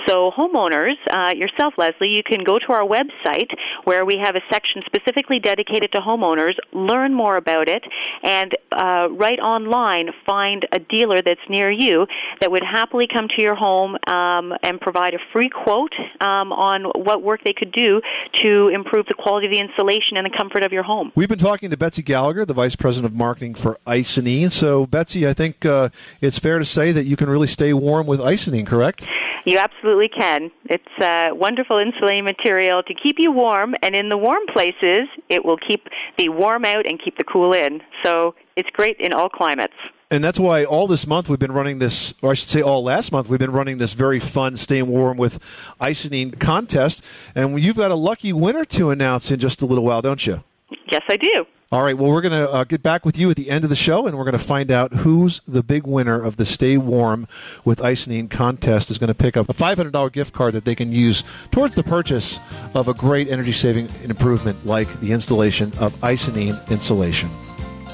So, 0.07 0.31
homeowners, 0.31 0.95
uh, 1.09 1.33
yourself, 1.35 1.73
Leslie, 1.77 2.09
you 2.09 2.23
can 2.23 2.43
go 2.43 2.59
to 2.59 2.73
our 2.73 2.87
website 2.87 3.49
where 3.83 4.05
we 4.05 4.17
have 4.17 4.35
a 4.35 4.41
section 4.51 4.81
specifically 4.85 5.39
dedicated 5.39 5.91
to 5.91 5.99
homeowners, 5.99 6.53
learn 6.73 7.13
more 7.13 7.37
about 7.37 7.67
it, 7.67 7.83
and 8.23 8.55
uh, 8.71 9.07
right 9.11 9.39
online 9.39 10.09
find 10.25 10.67
a 10.71 10.79
dealer 10.79 11.21
that's 11.21 11.41
near 11.49 11.71
you 11.71 12.07
that 12.41 12.51
would 12.51 12.63
happily 12.63 13.07
come 13.11 13.27
to 13.35 13.41
your 13.41 13.55
home 13.55 13.97
um, 14.07 14.53
and 14.63 14.79
provide 14.79 15.13
a 15.13 15.19
free 15.31 15.49
quote 15.49 15.93
um, 16.21 16.51
on 16.51 16.83
what 16.95 17.23
work 17.23 17.43
they 17.43 17.53
could 17.53 17.71
do 17.71 18.01
to 18.35 18.69
improve 18.69 19.05
the 19.07 19.13
quality 19.13 19.47
of 19.47 19.51
the 19.51 19.59
insulation 19.59 20.08
and 20.17 20.25
the 20.25 20.35
comfort 20.35 20.63
of 20.63 20.71
your 20.71 20.83
home. 20.83 21.11
We've 21.15 21.29
been 21.29 21.39
talking 21.39 21.69
to 21.69 21.77
Betsy 21.77 22.01
Gallagher, 22.01 22.45
the 22.45 22.53
Vice 22.53 22.75
President 22.75 23.11
of 23.11 23.17
Marketing 23.17 23.55
for 23.55 23.79
Icynene. 23.85 24.51
So, 24.51 24.85
Betsy, 24.85 25.27
I 25.27 25.33
think 25.33 25.65
uh, 25.65 25.89
it's 26.21 26.39
fair 26.39 26.59
to 26.59 26.65
say 26.65 26.91
that 26.91 27.05
you 27.05 27.15
can 27.15 27.29
really 27.29 27.47
stay 27.47 27.73
warm 27.73 28.07
with 28.07 28.19
Icynene, 28.19 28.67
correct? 28.67 29.07
You 29.45 29.57
absolutely 29.57 30.09
can. 30.09 30.51
It's 30.65 30.83
a 31.01 31.31
wonderful 31.31 31.77
insulating 31.77 32.25
material 32.25 32.83
to 32.83 32.93
keep 32.93 33.15
you 33.17 33.31
warm, 33.31 33.73
and 33.81 33.95
in 33.95 34.09
the 34.09 34.17
warm 34.17 34.43
places, 34.53 35.07
it 35.29 35.45
will 35.45 35.57
keep 35.57 35.87
the 36.17 36.29
warm 36.29 36.65
out 36.65 36.85
and 36.85 37.01
keep 37.03 37.17
the 37.17 37.23
cool 37.23 37.53
in. 37.53 37.81
So 38.03 38.35
it's 38.55 38.69
great 38.71 38.97
in 38.99 39.13
all 39.13 39.29
climates. 39.29 39.73
And 40.11 40.23
that's 40.23 40.39
why 40.39 40.65
all 40.65 40.87
this 40.87 41.05
month 41.05 41.29
we've 41.29 41.37
been 41.37 41.51
running 41.51 41.77
this, 41.77 42.15
or 42.23 42.31
I 42.31 42.33
should 42.33 42.47
say 42.47 42.63
all 42.63 42.83
last 42.83 43.11
month, 43.11 43.29
we've 43.29 43.39
been 43.39 43.51
running 43.51 43.77
this 43.77 43.93
very 43.93 44.19
fun 44.19 44.57
Staying 44.57 44.87
Warm 44.87 45.17
with 45.17 45.39
Icynene 45.79 46.39
contest. 46.39 47.03
And 47.35 47.61
you've 47.61 47.77
got 47.77 47.91
a 47.91 47.95
lucky 47.95 48.33
winner 48.33 48.65
to 48.65 48.89
announce 48.89 49.29
in 49.29 49.39
just 49.39 49.61
a 49.61 49.67
little 49.67 49.83
while, 49.83 50.01
don't 50.01 50.25
you? 50.25 50.43
Yes, 50.91 51.03
I 51.07 51.17
do. 51.17 51.45
All 51.71 51.83
right. 51.83 51.95
Well, 51.95 52.09
we're 52.09 52.21
going 52.21 52.41
to 52.41 52.49
uh, 52.49 52.63
get 52.63 52.81
back 52.81 53.05
with 53.05 53.19
you 53.19 53.29
at 53.29 53.35
the 53.35 53.51
end 53.51 53.63
of 53.63 53.69
the 53.69 53.75
show, 53.75 54.07
and 54.07 54.17
we're 54.17 54.23
going 54.23 54.37
to 54.37 54.43
find 54.43 54.71
out 54.71 54.91
who's 54.91 55.41
the 55.47 55.61
big 55.61 55.85
winner 55.85 56.19
of 56.19 56.37
the 56.37 56.45
Stay 56.45 56.77
Warm 56.77 57.27
with 57.63 57.77
Icynene 57.77 58.31
contest. 58.31 58.89
Is 58.89 58.97
going 58.97 59.09
to 59.09 59.13
pick 59.13 59.37
up 59.37 59.47
a 59.49 59.53
$500 59.53 60.11
gift 60.11 60.33
card 60.33 60.55
that 60.55 60.65
they 60.65 60.73
can 60.73 60.91
use 60.91 61.23
towards 61.51 61.75
the 61.75 61.83
purchase 61.83 62.39
of 62.73 62.87
a 62.87 62.95
great 62.95 63.29
energy-saving 63.29 63.87
improvement 64.03 64.65
like 64.65 64.99
the 65.01 65.11
installation 65.11 65.71
of 65.77 65.93
Icynene 66.01 66.67
insulation. 66.71 67.29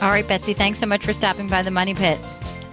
All 0.05 0.11
right, 0.11 0.27
Betsy. 0.27 0.53
Thanks 0.53 0.77
so 0.77 0.85
much 0.85 1.03
for 1.03 1.13
stopping 1.13 1.47
by 1.47 1.63
the 1.63 1.71
Money 1.71 1.95
Pit. 1.95 2.19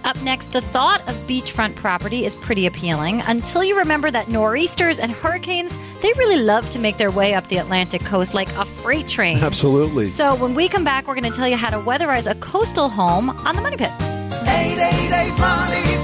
Up 0.03 0.21
next, 0.21 0.51
the 0.51 0.61
thought 0.61 1.01
of 1.07 1.15
beachfront 1.25 1.73
property 1.73 2.27
is 2.27 2.35
pretty 2.35 2.67
appealing 2.67 3.21
until 3.21 3.63
you 3.63 3.75
remember 3.75 4.11
that 4.11 4.27
nor'easters 4.27 4.99
and 4.99 5.11
hurricanes, 5.11 5.75
they 6.03 6.13
really 6.13 6.37
love 6.37 6.69
to 6.69 6.77
make 6.77 6.97
their 6.97 7.09
way 7.09 7.33
up 7.33 7.47
the 7.47 7.57
Atlantic 7.57 8.01
coast 8.01 8.35
like 8.35 8.49
a 8.55 8.65
freight 8.65 9.07
train. 9.07 9.37
Absolutely. 9.43 10.09
So 10.09 10.35
when 10.35 10.53
we 10.53 10.69
come 10.69 10.83
back, 10.83 11.07
we're 11.07 11.15
going 11.15 11.31
to 11.31 11.35
tell 11.35 11.47
you 11.47 11.57
how 11.57 11.71
to 11.71 11.77
weatherize 11.77 12.29
a 12.29 12.35
coastal 12.35 12.87
home 12.87 13.31
on 13.31 13.55
the 13.55 13.61
Money 13.61 13.77
Pit. 13.77 13.89
888 13.89 15.39
Money 15.39 15.81
Pit. 15.81 15.93
Money 15.93 16.02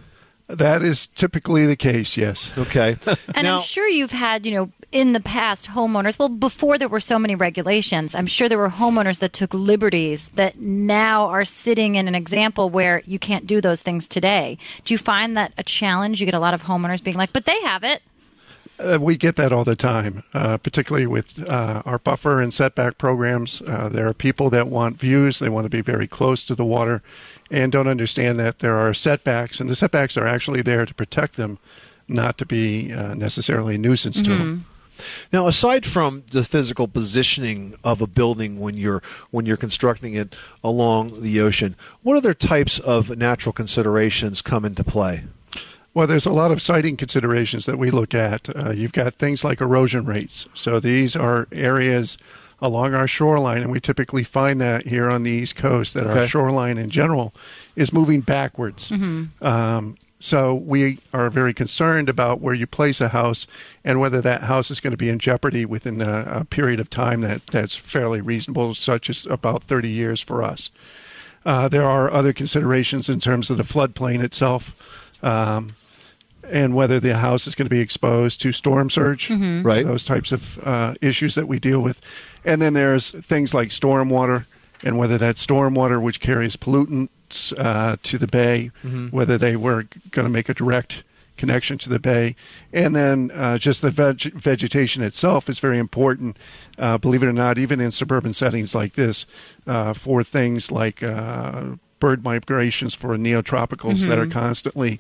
That 0.48 0.82
is 0.82 1.06
typically 1.08 1.66
the 1.66 1.76
case, 1.76 2.16
yes. 2.16 2.52
Okay. 2.56 2.96
And 3.34 3.46
I'm 3.46 3.62
sure 3.62 3.87
you've 3.87 4.11
had, 4.12 4.46
you 4.46 4.52
know, 4.52 4.70
in 4.90 5.12
the 5.12 5.20
past, 5.20 5.66
homeowners, 5.66 6.18
well, 6.18 6.30
before 6.30 6.78
there 6.78 6.88
were 6.88 7.00
so 7.00 7.18
many 7.18 7.34
regulations, 7.34 8.14
I'm 8.14 8.26
sure 8.26 8.48
there 8.48 8.58
were 8.58 8.70
homeowners 8.70 9.18
that 9.18 9.34
took 9.34 9.52
liberties 9.52 10.30
that 10.34 10.58
now 10.58 11.26
are 11.26 11.44
sitting 11.44 11.96
in 11.96 12.08
an 12.08 12.14
example 12.14 12.70
where 12.70 13.02
you 13.04 13.18
can't 13.18 13.46
do 13.46 13.61
those 13.61 13.82
things 13.82 14.08
today. 14.08 14.56
Do 14.84 14.94
you 14.94 14.98
find 14.98 15.37
that 15.37 15.52
a 15.58 15.62
challenge? 15.62 16.20
You 16.20 16.24
get 16.24 16.34
a 16.34 16.40
lot 16.40 16.54
of 16.54 16.62
homeowners 16.62 17.02
being 17.02 17.18
like, 17.18 17.32
but 17.34 17.44
they 17.44 17.61
have 17.61 17.84
it. 17.84 18.02
Uh, 18.79 18.99
we 19.01 19.17
get 19.17 19.37
that 19.37 19.53
all 19.53 19.64
the 19.64 19.75
time, 19.75 20.23
uh, 20.35 20.57
particularly 20.57 21.07
with 21.07 21.49
uh, 21.49 21.83
our 21.85 21.99
buffer 21.99 22.41
and 22.41 22.55
setback 22.55 22.97
programs. 22.97 23.61
Uh, 23.62 23.88
there 23.88 24.07
are 24.07 24.14
people 24.14 24.51
that 24.51 24.69
want 24.69 24.99
views, 24.99 25.41
they 25.41 25.49
want 25.49 25.64
to 25.64 25.71
be 25.71 25.81
very 25.81 26.07
close 26.07 26.45
to 26.45 26.55
the 26.55 26.64
water, 26.64 27.03
and 27.51 27.73
don't 27.73 27.88
understand 27.88 28.38
that 28.38 28.61
there 28.61 28.77
are 28.77 28.95
setbacks, 28.95 29.61
and 29.61 29.69
the 29.69 29.75
setbacks 29.75 30.17
are 30.17 30.27
actually 30.27 30.62
there 30.62 30.87
to 30.87 30.95
protect 30.95 31.37
them, 31.37 31.59
not 32.07 32.38
to 32.38 32.47
be 32.47 32.93
uh, 32.93 33.14
necessarily 33.14 33.75
a 33.75 33.79
nuisance 33.79 34.23
to 34.23 34.31
them. 34.38 34.67
Now, 35.33 35.47
aside 35.47 35.87
from 35.87 36.25
the 36.31 36.45
physical 36.45 36.88
positioning 36.88 37.75
of 37.85 38.01
a 38.01 38.07
building 38.07 38.59
when 38.59 38.77
you're 38.77 39.03
when 39.31 39.47
you're 39.47 39.57
constructing 39.57 40.14
it 40.14 40.35
along 40.64 41.23
the 41.23 41.41
ocean, 41.41 41.77
what 42.03 42.17
other 42.17 42.35
types 42.35 42.79
of 42.81 43.17
natural 43.17 43.53
considerations 43.53 44.43
come 44.43 44.64
into 44.64 44.85
play? 44.85 45.25
Well, 45.98 46.06
there's 46.06 46.26
a 46.26 46.32
lot 46.32 46.52
of 46.52 46.62
siting 46.62 46.96
considerations 46.96 47.66
that 47.66 47.76
we 47.76 47.90
look 47.90 48.14
at. 48.14 48.48
Uh, 48.54 48.70
you've 48.70 48.92
got 48.92 49.16
things 49.16 49.42
like 49.42 49.61
erosion 49.61 50.04
rates. 50.04 50.46
So 50.54 50.78
these 50.78 51.16
are 51.16 51.48
areas 51.50 52.16
along 52.62 52.94
our 52.94 53.08
shoreline, 53.08 53.62
and 53.62 53.72
we 53.72 53.80
typically 53.80 54.22
find 54.22 54.61
that 54.61 54.87
here 54.87 55.11
on 55.11 55.24
the 55.24 55.32
East 55.32 55.56
Coast 55.56 55.94
that 55.94 56.06
Okay. 56.06 56.20
our 56.20 56.28
shoreline 56.28 56.78
in 56.78 56.88
general 56.88 57.34
is 57.74 57.92
moving 57.92 58.20
backwards. 58.20 58.90
Mm-hmm. 58.90 59.44
Um, 59.44 59.96
so 60.20 60.54
we 60.54 61.00
are 61.12 61.30
very 61.30 61.52
concerned 61.52 62.08
about 62.08 62.40
where 62.40 62.54
you 62.54 62.68
place 62.68 63.00
a 63.00 63.08
house 63.08 63.48
and 63.84 63.98
whether 63.98 64.20
that 64.20 64.44
house 64.44 64.70
is 64.70 64.78
going 64.78 64.92
to 64.92 64.96
be 64.96 65.08
in 65.08 65.18
jeopardy 65.18 65.64
within 65.64 66.00
a, 66.00 66.42
a 66.42 66.44
period 66.44 66.78
of 66.78 66.88
time 66.88 67.22
that, 67.22 67.44
that's 67.48 67.74
fairly 67.74 68.20
reasonable, 68.20 68.72
such 68.74 69.11
as 69.11 69.26
about 69.26 69.64
30 69.64 69.88
years 69.88 70.20
for 70.20 70.44
us. 70.44 70.70
Uh, 71.44 71.66
there 71.66 71.82
are 71.84 72.08
other 72.08 72.32
considerations 72.32 73.08
in 73.08 73.18
terms 73.18 73.50
of 73.50 73.56
the 73.56 73.64
floodplain 73.64 74.22
itself. 74.22 74.76
Um, 75.24 75.70
and 76.50 76.74
whether 76.74 76.98
the 77.00 77.16
house 77.16 77.46
is 77.46 77.54
going 77.54 77.66
to 77.66 77.70
be 77.74 77.80
exposed 77.80 78.40
to 78.42 78.52
storm 78.52 78.90
surge, 78.90 79.28
Mhm. 79.28 79.64
Right. 79.64 79.84
Those 79.87 80.04
types 80.04 80.32
of 80.32 80.58
uh, 80.66 80.94
issues 81.00 81.34
that 81.34 81.48
we 81.48 81.58
deal 81.58 81.80
with, 81.80 82.00
and 82.44 82.61
then 82.62 82.74
there's 82.74 83.11
things 83.11 83.54
like 83.54 83.68
stormwater, 83.70 84.44
and 84.82 84.96
whether 84.98 85.18
that 85.18 85.37
stormwater, 85.37 86.00
which 86.00 86.20
carries 86.20 86.56
pollutants 86.56 87.52
uh, 87.58 87.96
to 88.02 88.18
the 88.18 88.26
bay, 88.26 88.70
Mhm. 88.84 89.12
whether 89.12 89.37
they 89.38 89.56
were 89.56 89.87
going 90.11 90.24
to 90.24 90.30
make 90.30 90.48
a 90.48 90.54
direct 90.54 91.02
connection 91.37 91.78
to 91.78 91.88
the 91.88 91.98
bay, 92.00 92.34
and 92.72 92.96
then 92.96 93.30
uh, 93.32 93.56
just 93.58 93.80
the 93.80 93.90
veg- 93.90 94.32
vegetation 94.34 95.02
itself 95.04 95.48
is 95.48 95.61
very 95.61 95.78
important. 95.78 96.37
Uh, 96.78 96.98
believe 96.98 97.22
it 97.22 97.26
or 97.26 97.32
not, 97.32 97.58
even 97.58 97.80
in 97.80 97.90
suburban 97.92 98.32
settings 98.34 98.74
like 98.74 98.94
this, 98.94 99.24
uh, 99.66 99.92
for 99.92 100.24
things 100.24 100.72
like 100.72 101.00
uh, 101.02 101.62
bird 102.00 102.24
migrations 102.24 102.92
for 102.94 103.16
neotropicals 103.16 104.06
that 104.08 104.18
are 104.18 104.26
Mhm. 104.26 104.32
constantly 104.32 104.98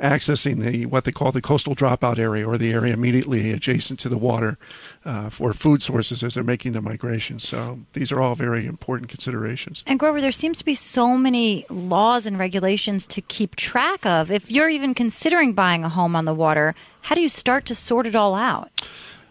accessing 0.00 0.60
the 0.60 0.86
what 0.86 1.04
they 1.04 1.12
call 1.12 1.32
the 1.32 1.40
coastal 1.40 1.74
dropout 1.74 2.18
area 2.18 2.46
or 2.46 2.56
the 2.56 2.70
area 2.70 2.92
immediately 2.92 3.50
adjacent 3.50 3.98
to 4.00 4.08
the 4.08 4.16
water 4.16 4.56
uh, 5.04 5.28
for 5.28 5.52
food 5.52 5.82
sources 5.82 6.22
as 6.22 6.34
they're 6.34 6.44
making 6.44 6.72
the 6.72 6.80
migration. 6.80 7.40
So 7.40 7.80
these 7.94 8.12
are 8.12 8.20
all 8.20 8.34
very 8.34 8.66
important 8.66 9.10
considerations. 9.10 9.82
And 9.86 9.98
Grover, 9.98 10.20
there 10.20 10.32
seems 10.32 10.58
to 10.58 10.64
be 10.64 10.74
so 10.74 11.16
many 11.16 11.66
laws 11.68 12.26
and 12.26 12.38
regulations 12.38 13.06
to 13.08 13.20
keep 13.20 13.56
track 13.56 14.06
of. 14.06 14.30
If 14.30 14.50
you're 14.50 14.68
even 14.68 14.94
considering 14.94 15.52
buying 15.52 15.84
a 15.84 15.88
home 15.88 16.14
on 16.14 16.24
the 16.24 16.34
water, 16.34 16.74
how 17.02 17.14
do 17.14 17.20
you 17.20 17.28
start 17.28 17.64
to 17.66 17.74
sort 17.74 18.06
it 18.06 18.14
all 18.14 18.34
out? 18.34 18.82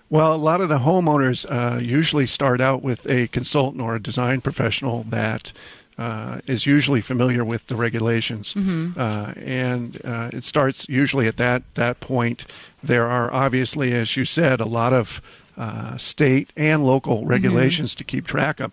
Well, 0.10 0.34
a 0.34 0.38
lot 0.38 0.62
of 0.62 0.70
the 0.70 0.80
homeowners 0.80 1.46
uh, 1.52 1.80
usually 1.80 2.28
start 2.28 2.62
out 2.62 2.82
with 2.82 3.10
a 3.12 3.28
consultant 3.28 3.82
or 3.82 3.96
a 3.96 4.02
design 4.02 4.40
professional 4.40 5.04
that 5.10 5.52
uh, 5.98 6.40
is 6.46 6.66
usually 6.66 7.02
familiar 7.02 7.44
with 7.44 7.66
the 7.68 7.76
regulations, 7.76 8.54
Mhm. 8.54 8.96
uh, 8.98 9.34
and 9.40 10.00
uh, 10.06 10.30
it 10.32 10.44
starts 10.44 10.86
usually 10.88 11.28
at 11.28 11.38
that 11.38 11.64
that 11.76 12.00
point. 12.00 12.46
There 12.84 13.08
are 13.08 13.34
obviously, 13.34 13.94
as 13.94 14.16
you 14.16 14.26
said, 14.26 14.60
a 14.62 14.66
lot 14.66 14.94
of 14.94 15.22
uh, 15.58 15.98
state 15.98 16.52
and 16.56 16.86
local 16.86 17.26
regulations 17.26 17.96
to 17.96 18.04
keep 18.04 18.28
track 18.28 18.60
of, 18.60 18.72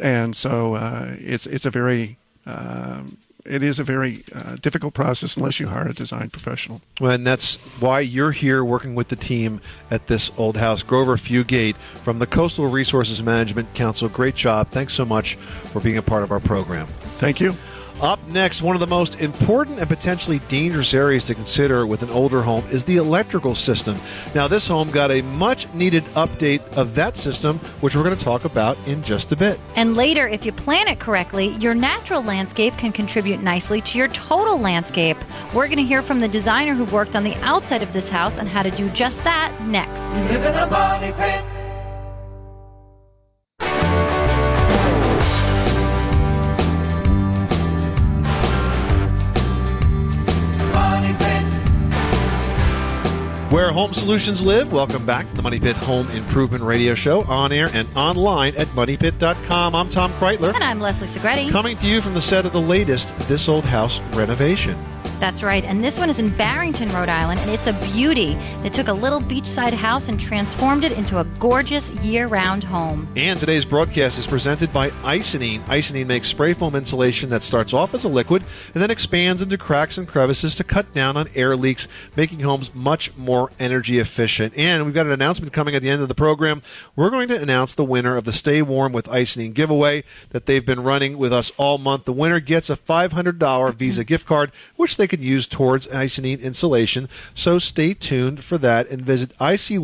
and 0.00 0.36
so 0.36 0.74
uh, 0.76 1.16
it's 1.18 1.46
it's 1.46 1.66
a 1.66 1.70
very 1.70 2.16
um, 2.46 3.16
it 3.48 3.62
is 3.62 3.78
a 3.78 3.84
very 3.84 4.24
uh, 4.34 4.56
difficult 4.56 4.94
process 4.94 5.36
unless 5.36 5.60
you 5.60 5.68
hire 5.68 5.88
a 5.88 5.92
design 5.94 6.30
professional. 6.30 6.80
Well, 7.00 7.12
and 7.12 7.26
that's 7.26 7.56
why 7.80 8.00
you're 8.00 8.32
here 8.32 8.64
working 8.64 8.94
with 8.94 9.08
the 9.08 9.16
team 9.16 9.60
at 9.90 10.06
this 10.06 10.30
old 10.36 10.56
house. 10.56 10.82
Grover 10.82 11.16
Fugate 11.16 11.76
from 12.02 12.18
the 12.18 12.26
Coastal 12.26 12.66
Resources 12.66 13.22
Management 13.22 13.72
Council. 13.74 14.08
Great 14.08 14.34
job. 14.34 14.70
Thanks 14.70 14.94
so 14.94 15.04
much 15.04 15.36
for 15.36 15.80
being 15.80 15.96
a 15.96 16.02
part 16.02 16.22
of 16.22 16.30
our 16.30 16.40
program. 16.40 16.86
Thank 17.18 17.40
you. 17.40 17.54
Up 18.00 18.18
next, 18.28 18.60
one 18.60 18.76
of 18.76 18.80
the 18.80 18.86
most 18.86 19.14
important 19.20 19.78
and 19.78 19.88
potentially 19.88 20.38
dangerous 20.48 20.92
areas 20.92 21.24
to 21.24 21.34
consider 21.34 21.86
with 21.86 22.02
an 22.02 22.10
older 22.10 22.42
home 22.42 22.62
is 22.70 22.84
the 22.84 22.98
electrical 22.98 23.54
system. 23.54 23.96
Now, 24.34 24.46
this 24.48 24.68
home 24.68 24.90
got 24.90 25.10
a 25.10 25.22
much 25.22 25.72
needed 25.72 26.04
update 26.14 26.60
of 26.76 26.94
that 26.96 27.16
system, 27.16 27.58
which 27.80 27.96
we're 27.96 28.02
going 28.02 28.16
to 28.16 28.22
talk 28.22 28.44
about 28.44 28.76
in 28.86 29.02
just 29.02 29.32
a 29.32 29.36
bit. 29.36 29.58
And 29.76 29.96
later, 29.96 30.28
if 30.28 30.44
you 30.44 30.52
plan 30.52 30.88
it 30.88 31.00
correctly, 31.00 31.48
your 31.56 31.74
natural 31.74 32.22
landscape 32.22 32.74
can 32.76 32.92
contribute 32.92 33.42
nicely 33.42 33.80
to 33.80 33.96
your 33.96 34.08
total 34.08 34.58
landscape. 34.58 35.16
We're 35.54 35.66
going 35.66 35.78
to 35.78 35.84
hear 35.84 36.02
from 36.02 36.20
the 36.20 36.28
designer 36.28 36.74
who 36.74 36.84
worked 36.84 37.16
on 37.16 37.24
the 37.24 37.34
outside 37.36 37.82
of 37.82 37.94
this 37.94 38.10
house 38.10 38.36
and 38.36 38.46
how 38.46 38.62
to 38.62 38.70
do 38.70 38.90
just 38.90 39.24
that 39.24 39.54
next. 39.62 41.55
Where 53.56 53.72
home 53.72 53.94
solutions 53.94 54.44
live, 54.44 54.70
welcome 54.70 55.06
back 55.06 55.26
to 55.30 55.34
the 55.34 55.40
Money 55.40 55.58
Pit 55.58 55.76
Home 55.76 56.10
Improvement 56.10 56.62
Radio 56.62 56.94
Show 56.94 57.22
on 57.22 57.52
air 57.52 57.70
and 57.72 57.88
online 57.96 58.54
at 58.56 58.66
moneypit.com. 58.74 59.74
I'm 59.74 59.88
Tom 59.88 60.12
Kraeutler. 60.12 60.52
And 60.52 60.62
I'm 60.62 60.78
Leslie 60.78 61.06
Segrete. 61.06 61.50
Coming 61.50 61.78
to 61.78 61.86
you 61.86 62.02
from 62.02 62.12
the 62.12 62.20
set 62.20 62.44
of 62.44 62.52
the 62.52 62.60
latest 62.60 63.16
This 63.28 63.48
Old 63.48 63.64
House 63.64 63.98
renovation. 64.12 64.76
That's 65.18 65.42
right, 65.42 65.64
and 65.64 65.82
this 65.82 65.98
one 65.98 66.10
is 66.10 66.18
in 66.18 66.28
Barrington, 66.36 66.90
Rhode 66.90 67.08
Island, 67.08 67.40
and 67.40 67.50
it's 67.50 67.66
a 67.66 67.72
beauty. 67.92 68.34
They 68.62 68.68
took 68.68 68.88
a 68.88 68.92
little 68.92 69.20
beachside 69.20 69.72
house 69.72 70.08
and 70.08 70.20
transformed 70.20 70.84
it 70.84 70.92
into 70.92 71.18
a 71.18 71.24
gorgeous 71.38 71.90
year 71.90 72.26
round 72.26 72.62
home. 72.62 73.08
And 73.16 73.40
today's 73.40 73.64
broadcast 73.64 74.18
is 74.18 74.26
presented 74.26 74.74
by 74.74 74.90
Icynene. 74.90 75.64
Icynene 75.64 76.06
makes 76.06 76.28
spray 76.28 76.52
foam 76.52 76.74
insulation 76.74 77.30
that 77.30 77.42
starts 77.42 77.72
off 77.72 77.94
as 77.94 78.04
a 78.04 78.08
liquid 78.08 78.44
and 78.74 78.82
then 78.82 78.90
expands 78.90 79.40
into 79.40 79.56
cracks 79.56 79.96
and 79.96 80.06
crevices 80.06 80.54
to 80.56 80.64
cut 80.64 80.92
down 80.92 81.16
on 81.16 81.28
air 81.34 81.56
leaks, 81.56 81.88
making 82.14 82.40
homes 82.40 82.74
much 82.74 83.16
more 83.16 83.50
energy 83.58 83.98
efficient. 83.98 84.54
And 84.54 84.84
we've 84.84 84.94
got 84.94 85.06
an 85.06 85.12
announcement 85.12 85.54
coming 85.54 85.74
at 85.74 85.80
the 85.80 85.88
end 85.88 86.02
of 86.02 86.08
the 86.08 86.14
program. 86.14 86.60
We're 86.94 87.10
going 87.10 87.28
to 87.28 87.40
announce 87.40 87.72
the 87.72 87.84
winner 87.84 88.18
of 88.18 88.24
the 88.26 88.34
Stay 88.34 88.60
Warm 88.60 88.92
with 88.92 89.06
Icynene 89.06 89.54
giveaway 89.54 90.04
that 90.30 90.44
they've 90.44 90.64
been 90.64 90.82
running 90.82 91.16
with 91.16 91.32
us 91.32 91.52
all 91.56 91.78
month. 91.78 92.04
The 92.04 92.12
winner 92.12 92.38
gets 92.38 92.68
a 92.68 92.76
$500 92.76 93.74
Visa 93.74 94.04
gift 94.04 94.26
card, 94.26 94.52
which 94.76 94.98
they 94.98 95.05
could 95.06 95.22
use 95.22 95.46
towards 95.46 95.86
Icynene 95.88 96.40
insulation. 96.40 97.08
So 97.34 97.58
stay 97.58 97.94
tuned 97.94 98.44
for 98.44 98.58
that 98.58 98.88
and 98.88 99.02
visit 99.02 99.36
icynene.com 99.38 99.76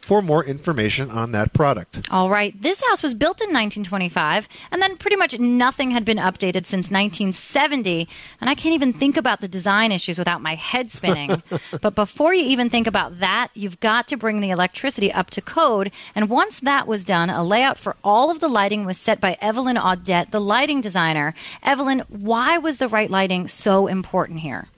for 0.00 0.22
more 0.22 0.44
information 0.44 1.10
on 1.10 1.32
that 1.32 1.52
product. 1.52 2.08
All 2.10 2.30
right, 2.30 2.60
this 2.60 2.80
house 2.88 3.02
was 3.02 3.14
built 3.14 3.40
in 3.40 3.48
1925, 3.48 4.48
and 4.70 4.80
then 4.80 4.96
pretty 4.96 5.16
much 5.16 5.38
nothing 5.38 5.90
had 5.90 6.04
been 6.04 6.18
updated 6.18 6.66
since 6.66 6.90
1970. 6.90 8.08
And 8.40 8.50
I 8.50 8.54
can't 8.54 8.74
even 8.74 8.92
think 8.92 9.16
about 9.16 9.40
the 9.40 9.48
design 9.48 9.92
issues 9.92 10.18
without 10.18 10.42
my 10.42 10.54
head 10.54 10.92
spinning. 10.92 11.42
but 11.80 11.94
before 11.94 12.34
you 12.34 12.44
even 12.44 12.70
think 12.70 12.86
about 12.86 13.20
that, 13.20 13.48
you've 13.54 13.80
got 13.80 14.08
to 14.08 14.16
bring 14.16 14.40
the 14.40 14.50
electricity 14.50 15.12
up 15.12 15.30
to 15.30 15.40
code. 15.40 15.90
And 16.14 16.28
once 16.28 16.60
that 16.60 16.86
was 16.86 17.04
done, 17.04 17.30
a 17.30 17.42
layout 17.42 17.78
for 17.78 17.96
all 18.04 18.30
of 18.30 18.40
the 18.40 18.48
lighting 18.48 18.84
was 18.84 18.98
set 18.98 19.20
by 19.20 19.36
Evelyn 19.40 19.76
Audette, 19.76 20.30
the 20.30 20.40
lighting 20.40 20.80
designer. 20.80 21.34
Evelyn, 21.62 22.02
why 22.08 22.58
was 22.58 22.78
the 22.78 22.85
right 22.88 23.10
lighting 23.10 23.48
so 23.48 23.86
important 23.86 24.40
here? 24.40 24.68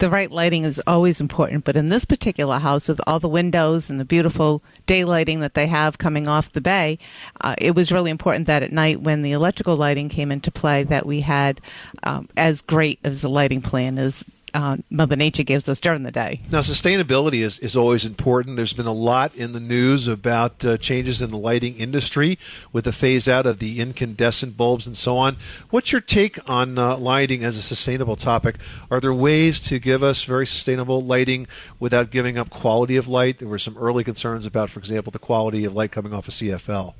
the 0.00 0.10
right 0.10 0.30
lighting 0.30 0.64
is 0.64 0.82
always 0.86 1.20
important, 1.20 1.64
but 1.64 1.76
in 1.76 1.90
this 1.90 2.06
particular 2.06 2.58
house, 2.58 2.88
with 2.88 3.00
all 3.06 3.20
the 3.20 3.28
windows 3.28 3.90
and 3.90 4.00
the 4.00 4.04
beautiful 4.04 4.62
daylighting 4.86 5.40
that 5.40 5.54
they 5.54 5.66
have 5.66 5.98
coming 5.98 6.26
off 6.26 6.52
the 6.52 6.60
bay, 6.60 6.98
uh, 7.42 7.54
it 7.58 7.74
was 7.74 7.92
really 7.92 8.10
important 8.10 8.46
that 8.46 8.62
at 8.62 8.72
night, 8.72 9.02
when 9.02 9.22
the 9.22 9.32
electrical 9.32 9.76
lighting 9.76 10.08
came 10.08 10.32
into 10.32 10.50
play, 10.50 10.82
that 10.84 11.06
we 11.06 11.20
had 11.20 11.60
um, 12.02 12.28
as 12.36 12.62
great 12.62 12.98
as 13.04 13.20
the 13.20 13.28
lighting 13.28 13.60
plan 13.60 13.98
as 13.98 14.24
uh, 14.54 14.76
Mother 14.90 15.16
Nature 15.16 15.42
gives 15.42 15.68
us 15.68 15.80
during 15.80 16.02
the 16.02 16.10
day. 16.10 16.40
Now, 16.50 16.60
sustainability 16.60 17.42
is, 17.42 17.58
is 17.58 17.76
always 17.76 18.04
important. 18.04 18.56
There's 18.56 18.72
been 18.72 18.86
a 18.86 18.92
lot 18.92 19.34
in 19.34 19.52
the 19.52 19.60
news 19.60 20.08
about 20.08 20.64
uh, 20.64 20.76
changes 20.76 21.22
in 21.22 21.30
the 21.30 21.36
lighting 21.36 21.76
industry 21.76 22.38
with 22.72 22.84
the 22.84 22.92
phase 22.92 23.28
out 23.28 23.46
of 23.46 23.58
the 23.58 23.80
incandescent 23.80 24.56
bulbs 24.56 24.86
and 24.86 24.96
so 24.96 25.16
on. 25.16 25.36
What's 25.70 25.92
your 25.92 26.00
take 26.00 26.38
on 26.48 26.78
uh, 26.78 26.96
lighting 26.96 27.44
as 27.44 27.56
a 27.56 27.62
sustainable 27.62 28.16
topic? 28.16 28.56
Are 28.90 29.00
there 29.00 29.14
ways 29.14 29.60
to 29.62 29.78
give 29.78 30.02
us 30.02 30.24
very 30.24 30.46
sustainable 30.46 31.02
lighting 31.02 31.46
without 31.78 32.10
giving 32.10 32.38
up 32.38 32.50
quality 32.50 32.96
of 32.96 33.08
light? 33.08 33.38
There 33.38 33.48
were 33.48 33.58
some 33.58 33.76
early 33.78 34.04
concerns 34.04 34.46
about, 34.46 34.70
for 34.70 34.78
example, 34.78 35.10
the 35.10 35.18
quality 35.18 35.64
of 35.64 35.74
light 35.74 35.92
coming 35.92 36.12
off 36.12 36.28
a 36.28 36.30
CFL. 36.30 36.94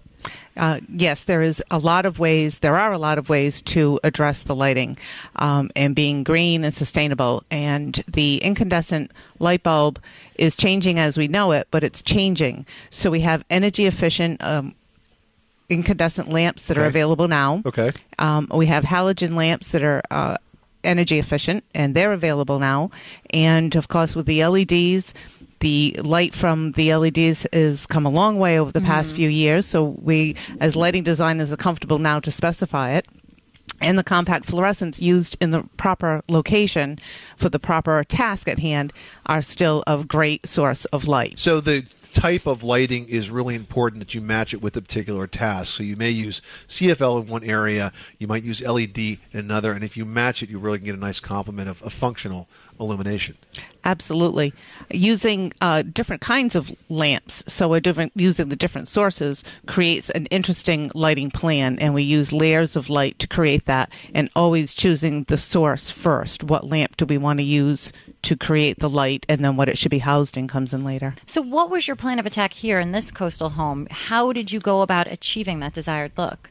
Uh, 0.56 0.80
yes, 0.94 1.24
there 1.24 1.42
is 1.42 1.62
a 1.70 1.78
lot 1.78 2.06
of 2.06 2.18
ways. 2.18 2.58
There 2.58 2.76
are 2.76 2.92
a 2.92 2.98
lot 2.98 3.18
of 3.18 3.28
ways 3.28 3.62
to 3.62 3.98
address 4.04 4.42
the 4.42 4.54
lighting 4.54 4.98
um, 5.36 5.70
and 5.74 5.94
being 5.94 6.24
green 6.24 6.64
and 6.64 6.74
sustainable. 6.74 7.44
And 7.50 8.02
the 8.06 8.38
incandescent 8.38 9.10
light 9.38 9.62
bulb 9.62 10.00
is 10.36 10.56
changing 10.56 10.98
as 10.98 11.16
we 11.16 11.28
know 11.28 11.52
it, 11.52 11.68
but 11.70 11.84
it's 11.84 12.02
changing. 12.02 12.66
So 12.90 13.10
we 13.10 13.20
have 13.20 13.44
energy 13.50 13.86
efficient. 13.86 14.42
Um, 14.42 14.74
incandescent 15.68 16.28
lamps 16.28 16.64
that 16.64 16.76
are 16.76 16.84
available 16.84 17.28
now. 17.28 17.62
Okay. 17.64 17.92
Um, 18.18 18.48
we 18.52 18.66
have 18.66 18.82
halogen 18.82 19.36
lamps 19.36 19.70
that 19.70 19.84
are 19.84 20.02
uh, 20.10 20.36
energy 20.84 21.18
efficient, 21.18 21.64
and 21.74 21.94
they're 21.94 22.12
available 22.12 22.58
now. 22.58 22.90
And 23.30 23.74
of 23.76 23.88
course, 23.88 24.16
with 24.16 24.26
the 24.26 24.44
LEDs, 24.44 25.14
the 25.60 25.98
light 26.02 26.34
from 26.34 26.72
the 26.72 26.94
LEDs 26.94 27.46
has 27.52 27.86
come 27.86 28.04
a 28.04 28.10
long 28.10 28.38
way 28.38 28.58
over 28.58 28.72
the 28.72 28.80
past 28.80 29.12
Mhm. 29.12 29.16
few 29.16 29.28
years. 29.28 29.66
So 29.66 29.96
we, 30.02 30.34
as 30.60 30.74
lighting 30.74 31.04
designers, 31.04 31.52
are 31.52 31.56
comfortable 31.56 31.98
now 31.98 32.18
to 32.20 32.30
specify 32.30 32.92
it. 32.92 33.06
And 33.82 33.98
the 33.98 34.04
compact 34.04 34.46
fluorescents 34.46 35.00
used 35.00 35.36
in 35.40 35.52
the 35.52 35.62
proper 35.78 36.22
location 36.28 36.98
for 37.38 37.48
the 37.48 37.58
proper 37.58 38.04
task 38.04 38.46
at 38.48 38.58
hand 38.58 38.92
are 39.26 39.40
still 39.40 39.82
a 39.86 40.04
great 40.04 40.46
source 40.46 40.84
of 40.86 41.08
light. 41.08 41.38
So 41.38 41.60
the 41.60 41.84
type 42.14 42.46
of 42.46 42.62
lighting 42.62 43.08
is 43.08 43.30
really 43.30 43.54
important 43.54 44.00
that 44.00 44.14
you 44.14 44.20
match 44.20 44.52
it 44.54 44.62
with 44.62 44.76
a 44.76 44.82
particular 44.82 45.26
task. 45.26 45.74
So 45.74 45.82
you 45.82 45.96
may 45.96 46.10
use 46.10 46.42
CFL 46.68 47.22
in 47.22 47.28
one 47.28 47.44
area, 47.44 47.92
you 48.18 48.26
might 48.26 48.42
use 48.42 48.60
LED 48.60 48.98
in 48.98 49.18
another, 49.32 49.72
and 49.72 49.84
if 49.84 49.96
you 49.96 50.04
match 50.04 50.42
it, 50.42 50.50
you 50.50 50.58
really 50.58 50.78
can 50.78 50.86
get 50.86 50.94
a 50.94 50.98
nice 50.98 51.20
complement 51.20 51.68
of, 51.68 51.82
of 51.82 51.92
functional 51.92 52.48
illumination. 52.78 53.36
Absolutely. 53.84 54.52
Using 54.90 55.52
uh, 55.60 55.82
different 55.82 56.22
kinds 56.22 56.56
of 56.56 56.74
lamps, 56.88 57.44
so 57.46 57.68
we're 57.68 57.80
different, 57.80 58.12
using 58.14 58.48
the 58.48 58.56
different 58.56 58.88
sources 58.88 59.44
creates 59.66 60.10
an 60.10 60.26
interesting 60.26 60.90
lighting 60.94 61.30
plan, 61.30 61.78
and 61.78 61.94
we 61.94 62.02
use 62.02 62.32
layers 62.32 62.76
of 62.76 62.90
light 62.90 63.18
to 63.18 63.26
create 63.26 63.66
that, 63.66 63.90
and 64.14 64.30
always 64.34 64.74
choosing 64.74 65.24
the 65.24 65.36
source 65.36 65.90
first. 65.90 66.42
What 66.42 66.68
lamp 66.68 66.96
do 66.96 67.04
we 67.04 67.18
want 67.18 67.38
to 67.38 67.44
use 67.44 67.92
to 68.22 68.36
create 68.36 68.78
the 68.78 68.88
light, 68.90 69.24
and 69.28 69.44
then 69.44 69.56
what 69.56 69.68
it 69.68 69.78
should 69.78 69.90
be 69.90 69.98
housed 70.00 70.36
in 70.36 70.48
comes 70.48 70.72
in 70.72 70.84
later. 70.84 71.14
So, 71.26 71.40
what 71.40 71.70
was 71.70 71.86
your 71.86 71.96
plan 71.96 72.18
of 72.18 72.26
attack 72.26 72.52
here 72.52 72.78
in 72.80 72.92
this 72.92 73.10
coastal 73.10 73.50
home? 73.50 73.86
How 73.90 74.32
did 74.32 74.52
you 74.52 74.60
go 74.60 74.82
about 74.82 75.06
achieving 75.06 75.60
that 75.60 75.72
desired 75.74 76.12
look? 76.16 76.50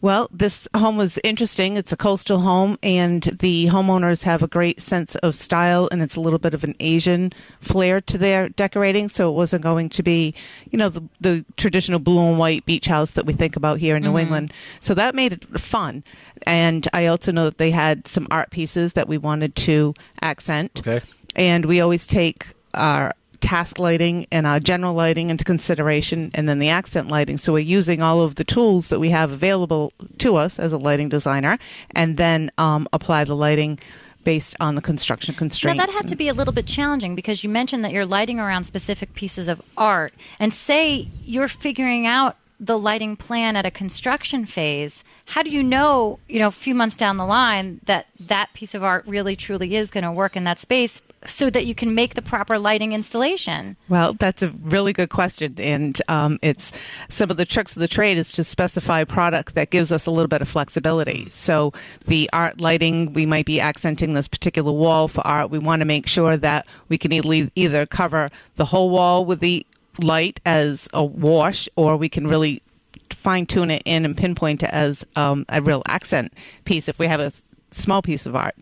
Well, 0.00 0.28
this 0.32 0.66
home 0.74 0.96
was 0.96 1.18
interesting. 1.22 1.76
It's 1.76 1.92
a 1.92 1.96
coastal 1.96 2.40
home, 2.40 2.78
and 2.82 3.22
the 3.22 3.66
homeowners 3.66 4.22
have 4.24 4.42
a 4.42 4.48
great 4.48 4.80
sense 4.80 5.14
of 5.16 5.34
style, 5.36 5.88
and 5.92 6.02
it's 6.02 6.16
a 6.16 6.20
little 6.20 6.38
bit 6.38 6.54
of 6.54 6.64
an 6.64 6.74
Asian 6.80 7.32
flair 7.60 8.00
to 8.02 8.18
their 8.18 8.48
decorating. 8.48 9.08
So 9.08 9.28
it 9.30 9.34
wasn't 9.34 9.62
going 9.62 9.90
to 9.90 10.02
be, 10.02 10.34
you 10.70 10.78
know, 10.78 10.88
the, 10.88 11.02
the 11.20 11.44
traditional 11.56 11.98
blue 12.00 12.26
and 12.30 12.38
white 12.38 12.64
beach 12.66 12.86
house 12.86 13.12
that 13.12 13.26
we 13.26 13.32
think 13.32 13.54
about 13.54 13.78
here 13.78 13.94
in 13.96 14.02
New 14.02 14.12
Mhm. 14.14 14.20
England. 14.22 14.52
So 14.80 14.94
that 14.94 15.14
made 15.14 15.32
it 15.34 15.60
fun. 15.60 16.02
And 16.44 16.88
I 16.92 17.06
also 17.06 17.30
know 17.30 17.44
that 17.44 17.58
they 17.58 17.70
had 17.70 18.08
some 18.08 18.26
art 18.30 18.50
pieces 18.50 18.94
that 18.94 19.06
we 19.08 19.18
wanted 19.18 19.54
to 19.56 19.94
accent. 20.20 20.80
Okay. 20.80 21.01
And 21.34 21.64
we 21.64 21.80
always 21.80 22.06
take 22.06 22.46
our 22.74 23.14
task 23.40 23.78
lighting 23.78 24.26
and 24.30 24.46
our 24.46 24.60
general 24.60 24.94
lighting 24.94 25.28
into 25.28 25.44
consideration 25.44 26.30
and 26.32 26.48
then 26.48 26.58
the 26.60 26.68
accent 26.68 27.08
lighting. 27.08 27.36
So 27.36 27.52
we're 27.52 27.58
using 27.58 28.00
all 28.00 28.22
of 28.22 28.36
the 28.36 28.44
tools 28.44 28.88
that 28.88 29.00
we 29.00 29.10
have 29.10 29.32
available 29.32 29.92
to 30.18 30.36
us 30.36 30.58
as 30.58 30.72
a 30.72 30.78
lighting 30.78 31.08
designer 31.08 31.58
and 31.90 32.16
then 32.16 32.50
um, 32.56 32.88
apply 32.92 33.24
the 33.24 33.34
lighting 33.34 33.80
based 34.24 34.54
on 34.60 34.76
the 34.76 34.80
construction 34.80 35.34
constraints. 35.34 35.76
Now 35.76 35.86
that 35.86 35.92
had 35.92 36.08
to 36.08 36.16
be 36.16 36.28
a 36.28 36.34
little 36.34 36.52
bit 36.52 36.66
challenging 36.66 37.16
because 37.16 37.42
you 37.42 37.50
mentioned 37.50 37.84
that 37.84 37.92
you're 37.92 38.06
lighting 38.06 38.38
around 38.38 38.64
specific 38.64 39.14
pieces 39.14 39.48
of 39.48 39.60
art, 39.76 40.14
and 40.38 40.54
say 40.54 41.08
you're 41.24 41.48
figuring 41.48 42.06
out 42.06 42.36
the 42.62 42.78
lighting 42.78 43.16
plan 43.16 43.56
at 43.56 43.66
a 43.66 43.70
construction 43.72 44.46
phase. 44.46 45.02
How 45.26 45.42
do 45.42 45.50
you 45.50 45.62
know, 45.62 46.20
you 46.28 46.38
know, 46.38 46.46
a 46.46 46.52
few 46.52 46.74
months 46.74 46.94
down 46.94 47.16
the 47.16 47.26
line 47.26 47.80
that 47.86 48.06
that 48.20 48.52
piece 48.54 48.72
of 48.72 48.84
art 48.84 49.04
really 49.06 49.34
truly 49.34 49.74
is 49.74 49.90
going 49.90 50.04
to 50.04 50.12
work 50.12 50.36
in 50.36 50.44
that 50.44 50.60
space, 50.60 51.02
so 51.26 51.50
that 51.50 51.66
you 51.66 51.74
can 51.74 51.94
make 51.94 52.14
the 52.14 52.22
proper 52.22 52.58
lighting 52.58 52.92
installation? 52.92 53.76
Well, 53.88 54.14
that's 54.14 54.42
a 54.42 54.50
really 54.62 54.92
good 54.92 55.10
question, 55.10 55.54
and 55.58 56.00
um, 56.08 56.38
it's 56.40 56.72
some 57.08 57.30
of 57.30 57.36
the 57.36 57.44
tricks 57.44 57.74
of 57.74 57.80
the 57.80 57.88
trade 57.88 58.16
is 58.16 58.30
to 58.32 58.44
specify 58.44 59.00
a 59.00 59.06
product 59.06 59.54
that 59.54 59.70
gives 59.70 59.90
us 59.90 60.06
a 60.06 60.10
little 60.10 60.28
bit 60.28 60.42
of 60.42 60.48
flexibility. 60.48 61.28
So 61.30 61.72
the 62.06 62.30
art 62.32 62.60
lighting, 62.60 63.12
we 63.12 63.26
might 63.26 63.46
be 63.46 63.60
accenting 63.60 64.14
this 64.14 64.28
particular 64.28 64.72
wall 64.72 65.08
for 65.08 65.26
art. 65.26 65.50
We 65.50 65.58
want 65.58 65.80
to 65.80 65.86
make 65.86 66.06
sure 66.06 66.36
that 66.36 66.66
we 66.88 66.98
can 66.98 67.12
either 67.12 67.50
either 67.56 67.86
cover 67.86 68.30
the 68.56 68.66
whole 68.66 68.90
wall 68.90 69.24
with 69.24 69.40
the 69.40 69.66
light 69.98 70.40
as 70.46 70.88
a 70.92 71.04
wash, 71.04 71.68
or 71.76 71.96
we 71.96 72.08
can 72.08 72.26
really 72.26 72.62
fine 73.10 73.46
tune 73.46 73.70
it 73.70 73.82
in 73.84 74.04
and 74.04 74.16
pinpoint 74.16 74.62
it 74.62 74.70
as 74.70 75.04
um, 75.16 75.44
a 75.48 75.60
real 75.60 75.82
accent 75.86 76.32
piece 76.64 76.88
if 76.88 76.98
we 76.98 77.06
have 77.06 77.20
a 77.20 77.32
small 77.70 78.02
piece 78.02 78.26
of 78.26 78.34
art. 78.34 78.54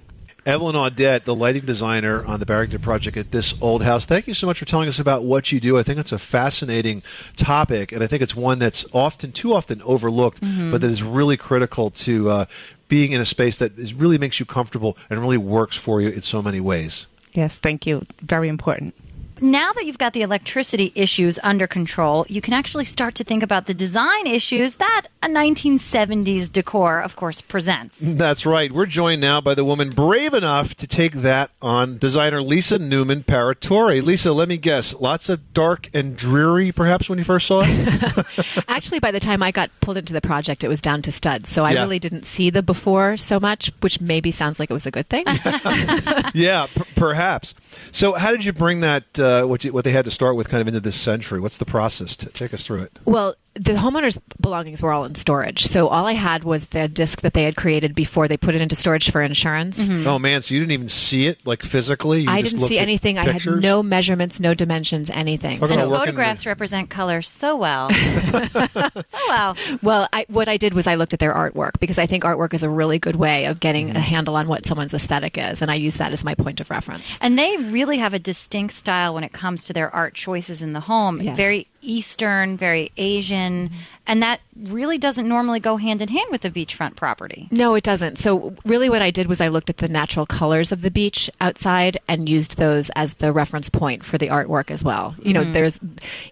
Evelyn 0.47 0.75
Audette, 0.75 1.25
the 1.25 1.35
lighting 1.35 1.67
designer 1.67 2.25
on 2.25 2.41
the 2.41 2.47
Barrington 2.47 2.81
project 2.81 3.17
at 3.17 3.31
this 3.31 3.53
old 3.61 3.83
house. 3.83 4.07
Thank 4.07 4.27
you 4.27 4.33
so 4.35 4.47
much 4.47 4.59
for 4.59 4.65
telling 4.65 4.89
us 4.89 4.99
about 4.99 5.23
what 5.23 5.53
you 5.53 5.61
do. 5.61 5.79
I 5.79 5.83
think 5.83 5.99
it's 5.99 6.13
a 6.13 6.19
fascinating 6.19 7.03
topic, 7.37 7.93
and 7.93 8.03
I 8.03 8.07
think 8.07 8.23
it's 8.23 8.35
one 8.35 8.59
that's 8.59 8.85
often, 8.93 9.33
too 9.33 9.55
often, 9.55 9.83
overlooked, 9.83 10.41
Mhm. 10.41 10.73
but 10.73 10.81
that 10.81 10.91
is 10.91 11.03
really 11.03 11.37
critical 11.37 11.91
to 11.91 12.31
uh, 12.31 12.45
being 12.89 13.13
in 13.13 13.21
a 13.21 13.27
space 13.27 13.59
that 13.59 13.79
is, 13.79 13.93
really 13.93 14.17
makes 14.19 14.41
you 14.41 14.47
comfortable 14.47 14.97
and 15.11 15.21
really 15.21 15.37
works 15.37 15.77
for 15.77 16.01
you 16.01 16.09
in 16.09 16.23
so 16.23 16.41
many 16.41 16.59
ways. 16.59 17.07
Yes, 17.35 17.57
thank 17.59 17.87
you. 17.87 18.07
Very 18.23 18.49
important. 18.49 18.95
Now 19.41 19.73
that 19.73 19.87
you've 19.87 19.99
got 19.99 20.13
the 20.13 20.23
electricity 20.23 20.93
issues 20.95 21.39
under 21.43 21.67
control, 21.67 22.27
you 22.29 22.41
can 22.41 22.53
actually 22.55 22.85
start 22.85 23.15
to 23.17 23.25
think 23.25 23.43
about 23.43 23.67
the 23.67 23.75
design 23.75 24.27
issues 24.27 24.77
that 24.77 25.07
a 25.23 25.29
1970s 25.29 26.51
decor, 26.51 27.01
of 27.01 27.17
course, 27.17 27.41
presents. 27.41 27.97
That's 28.01 28.45
right. 28.47 28.73
We're 28.73 28.87
joined 28.87 29.21
now 29.21 29.41
by 29.41 29.55
the 29.55 29.65
woman 29.65 29.91
brave 29.91 30.35
enough 30.35 30.75
to 30.77 30.87
take 30.87 31.13
that 31.17 31.51
on, 31.63 31.99
designer 31.99 32.43
Lisa 32.43 32.79
Newman 32.79 33.23
Paratore. 33.25 34.03
Lisa, 34.03 34.33
let 34.33 34.49
me 34.49 34.57
guess, 34.57 34.95
lots 34.95 35.29
of 35.29 35.53
dark 35.55 35.89
and 35.95 36.17
dreary, 36.17 36.73
perhaps, 36.73 37.09
when 37.09 37.19
you 37.19 37.25
first 37.25 37.47
saw 37.47 37.63
it? 37.65 38.27
Actually, 38.69 38.99
by 39.01 39.11
the 39.11 39.21
time 39.21 39.43
I 39.43 39.51
got 39.51 39.71
pulled 39.81 39.97
into 39.97 40.13
the 40.13 40.21
project, 40.21 40.65
it 40.65 40.69
was 40.69 40.81
down 40.81 41.03
to 41.03 41.13
studs. 41.13 41.49
So 41.51 41.65
I 41.65 41.73
Yeah. 41.73 41.83
really 41.83 41.99
didn't 41.99 42.25
see 42.27 42.51
the 42.51 42.63
before 42.63 43.17
so 43.17 43.39
much, 43.41 43.71
which 43.81 44.01
maybe 44.01 44.33
sounds 44.33 44.59
like 44.59 44.71
it 44.71 44.75
was 44.75 44.87
a 44.87 44.91
good 44.91 45.09
thing. 45.09 45.25
yeah, 46.35 46.67
p- 46.75 46.83
perhaps. 46.97 47.55
So, 47.93 48.15
how 48.15 48.31
did 48.31 48.45
you 48.45 48.53
bring 48.53 48.81
that, 48.81 49.19
uh, 49.19 49.30
Uh, 49.31 49.47
what, 49.47 49.65
you, 49.65 49.73
what 49.73 49.85
they 49.85 49.93
had 49.93 50.05
to 50.05 50.11
start 50.11 50.35
with, 50.37 50.49
kind 50.49 50.61
of 50.61 50.67
into 50.67 50.81
this 50.81 50.97
century? 50.97 51.39
What's 51.41 51.59
the 51.59 51.65
process? 51.65 52.17
To 52.17 52.27
take 52.27 52.53
us 52.53 52.65
through 52.65 52.83
it. 52.83 52.99
Well, 53.05 53.35
the 53.63 53.73
homeowner's 53.73 54.19
belongings 54.41 54.81
were 54.83 54.91
all 54.91 55.05
in 55.05 55.15
storage. 55.15 55.67
So 55.67 55.89
all 55.89 56.07
I 56.07 56.13
had 56.15 56.45
was 56.45 56.67
the 56.69 56.89
disc 56.89 57.21
that 57.21 57.35
they 57.35 57.43
had 57.45 57.57
created 57.57 57.95
before 57.95 58.27
they 58.27 58.39
put 58.39 58.55
it 58.55 58.61
into 58.63 58.75
storage 58.75 59.11
for 59.11 59.21
insurance. 59.21 59.79
Oh, 59.79 60.19
man, 60.19 60.41
so 60.41 60.55
you 60.55 60.61
didn't 60.61 60.73
even 60.73 60.89
see 60.89 61.27
it, 61.27 61.39
like 61.45 61.63
physically? 61.63 62.23
You 62.23 62.31
I 62.31 62.41
just 62.41 62.57
didn't 62.57 62.69
see 62.69 62.79
at 62.79 62.83
anything. 62.83 63.19
I 63.19 63.31
had 63.31 63.45
no 63.61 63.83
measurements, 63.83 64.41
no 64.41 64.55
dimensions, 64.55 65.11
anything. 65.11 65.59
Talk 65.59 65.69
about 65.71 65.79
And 65.83 65.91
working 65.91 66.07
photographs 66.07 66.47
represent 66.47 66.89
color 66.89 67.21
so 67.21 67.55
well. 67.57 67.91
so 68.31 69.19
well. 69.29 69.57
Well, 69.83 70.09
I, 70.13 70.25
what 70.29 70.49
I 70.49 70.57
did 70.57 70.75
was 70.75 70.87
I 70.87 70.95
looked 70.95 71.13
at 71.13 71.19
their 71.19 71.35
artwork 71.35 71.79
because 71.81 71.99
I 71.99 72.07
think 72.07 72.25
artwork 72.25 72.55
is 72.55 72.63
a 72.63 72.71
really 72.71 72.99
good 72.99 73.17
way 73.17 73.45
of 73.47 73.61
getting 73.61 73.81
Mm-hmm. 73.81 73.97
a 73.97 74.01
handle 74.01 74.37
on 74.37 74.47
what 74.47 74.67
someone's 74.67 74.93
aesthetic 74.95 75.39
is, 75.39 75.63
and 75.63 75.71
I 75.71 75.75
use 75.75 75.97
that 75.97 76.13
as 76.13 76.23
my 76.23 76.35
point 76.35 76.61
of 76.61 76.71
reference. 76.71 77.19
And 77.21 77.39
they 77.39 77.57
really 77.57 77.99
have 77.99 78.15
a 78.15 78.19
distinct 78.19 78.75
style 78.75 79.15
when 79.15 79.25
it 79.25 79.33
comes 79.33 79.65
to 79.65 79.73
their 79.73 79.93
art 79.95 80.15
choices 80.15 80.61
in 80.63 80.75
the 80.75 80.81
home. 80.81 81.21
Yes. 81.21 81.37
Very 81.37 81.67
Eastern, 81.83 82.57
very 82.57 82.93
Asian, 82.97 83.71
and 84.07 84.23
that 84.23 84.41
really 84.57 84.99
doesn't 84.99 85.29
normally 85.29 85.61
go 85.61 85.77
hand 85.77 86.03
in 86.03 86.09
hand 86.09 86.27
with 86.31 86.43
the 86.43 86.51
beachfront 86.51 86.97
property. 86.97 87.49
No, 87.51 87.75
it 87.75 87.85
doesn't. 87.85 88.19
So, 88.19 88.55
really, 88.65 88.91
what 88.91 89.03
I 89.03 89.11
did 89.11 89.27
was 89.27 89.41
I 89.41 89.49
looked 89.49 89.71
at 89.71 89.79
the 89.79 89.89
natural 89.89 90.27
colors 90.27 90.73
of 90.73 90.83
the 90.83 90.91
beach 90.91 91.31
outside 91.41 91.99
and 92.09 92.29
used 92.29 92.57
those 92.57 92.91
as 92.97 93.15
the 93.15 93.33
reference 93.33 93.71
point 93.71 94.05
for 94.05 94.19
the 94.19 94.29
artwork 94.29 94.71
as 94.71 94.83
well. 94.83 95.15
You 95.23 95.33
know, 95.33 95.45
Mhm. 95.45 95.53
there's 95.53 95.81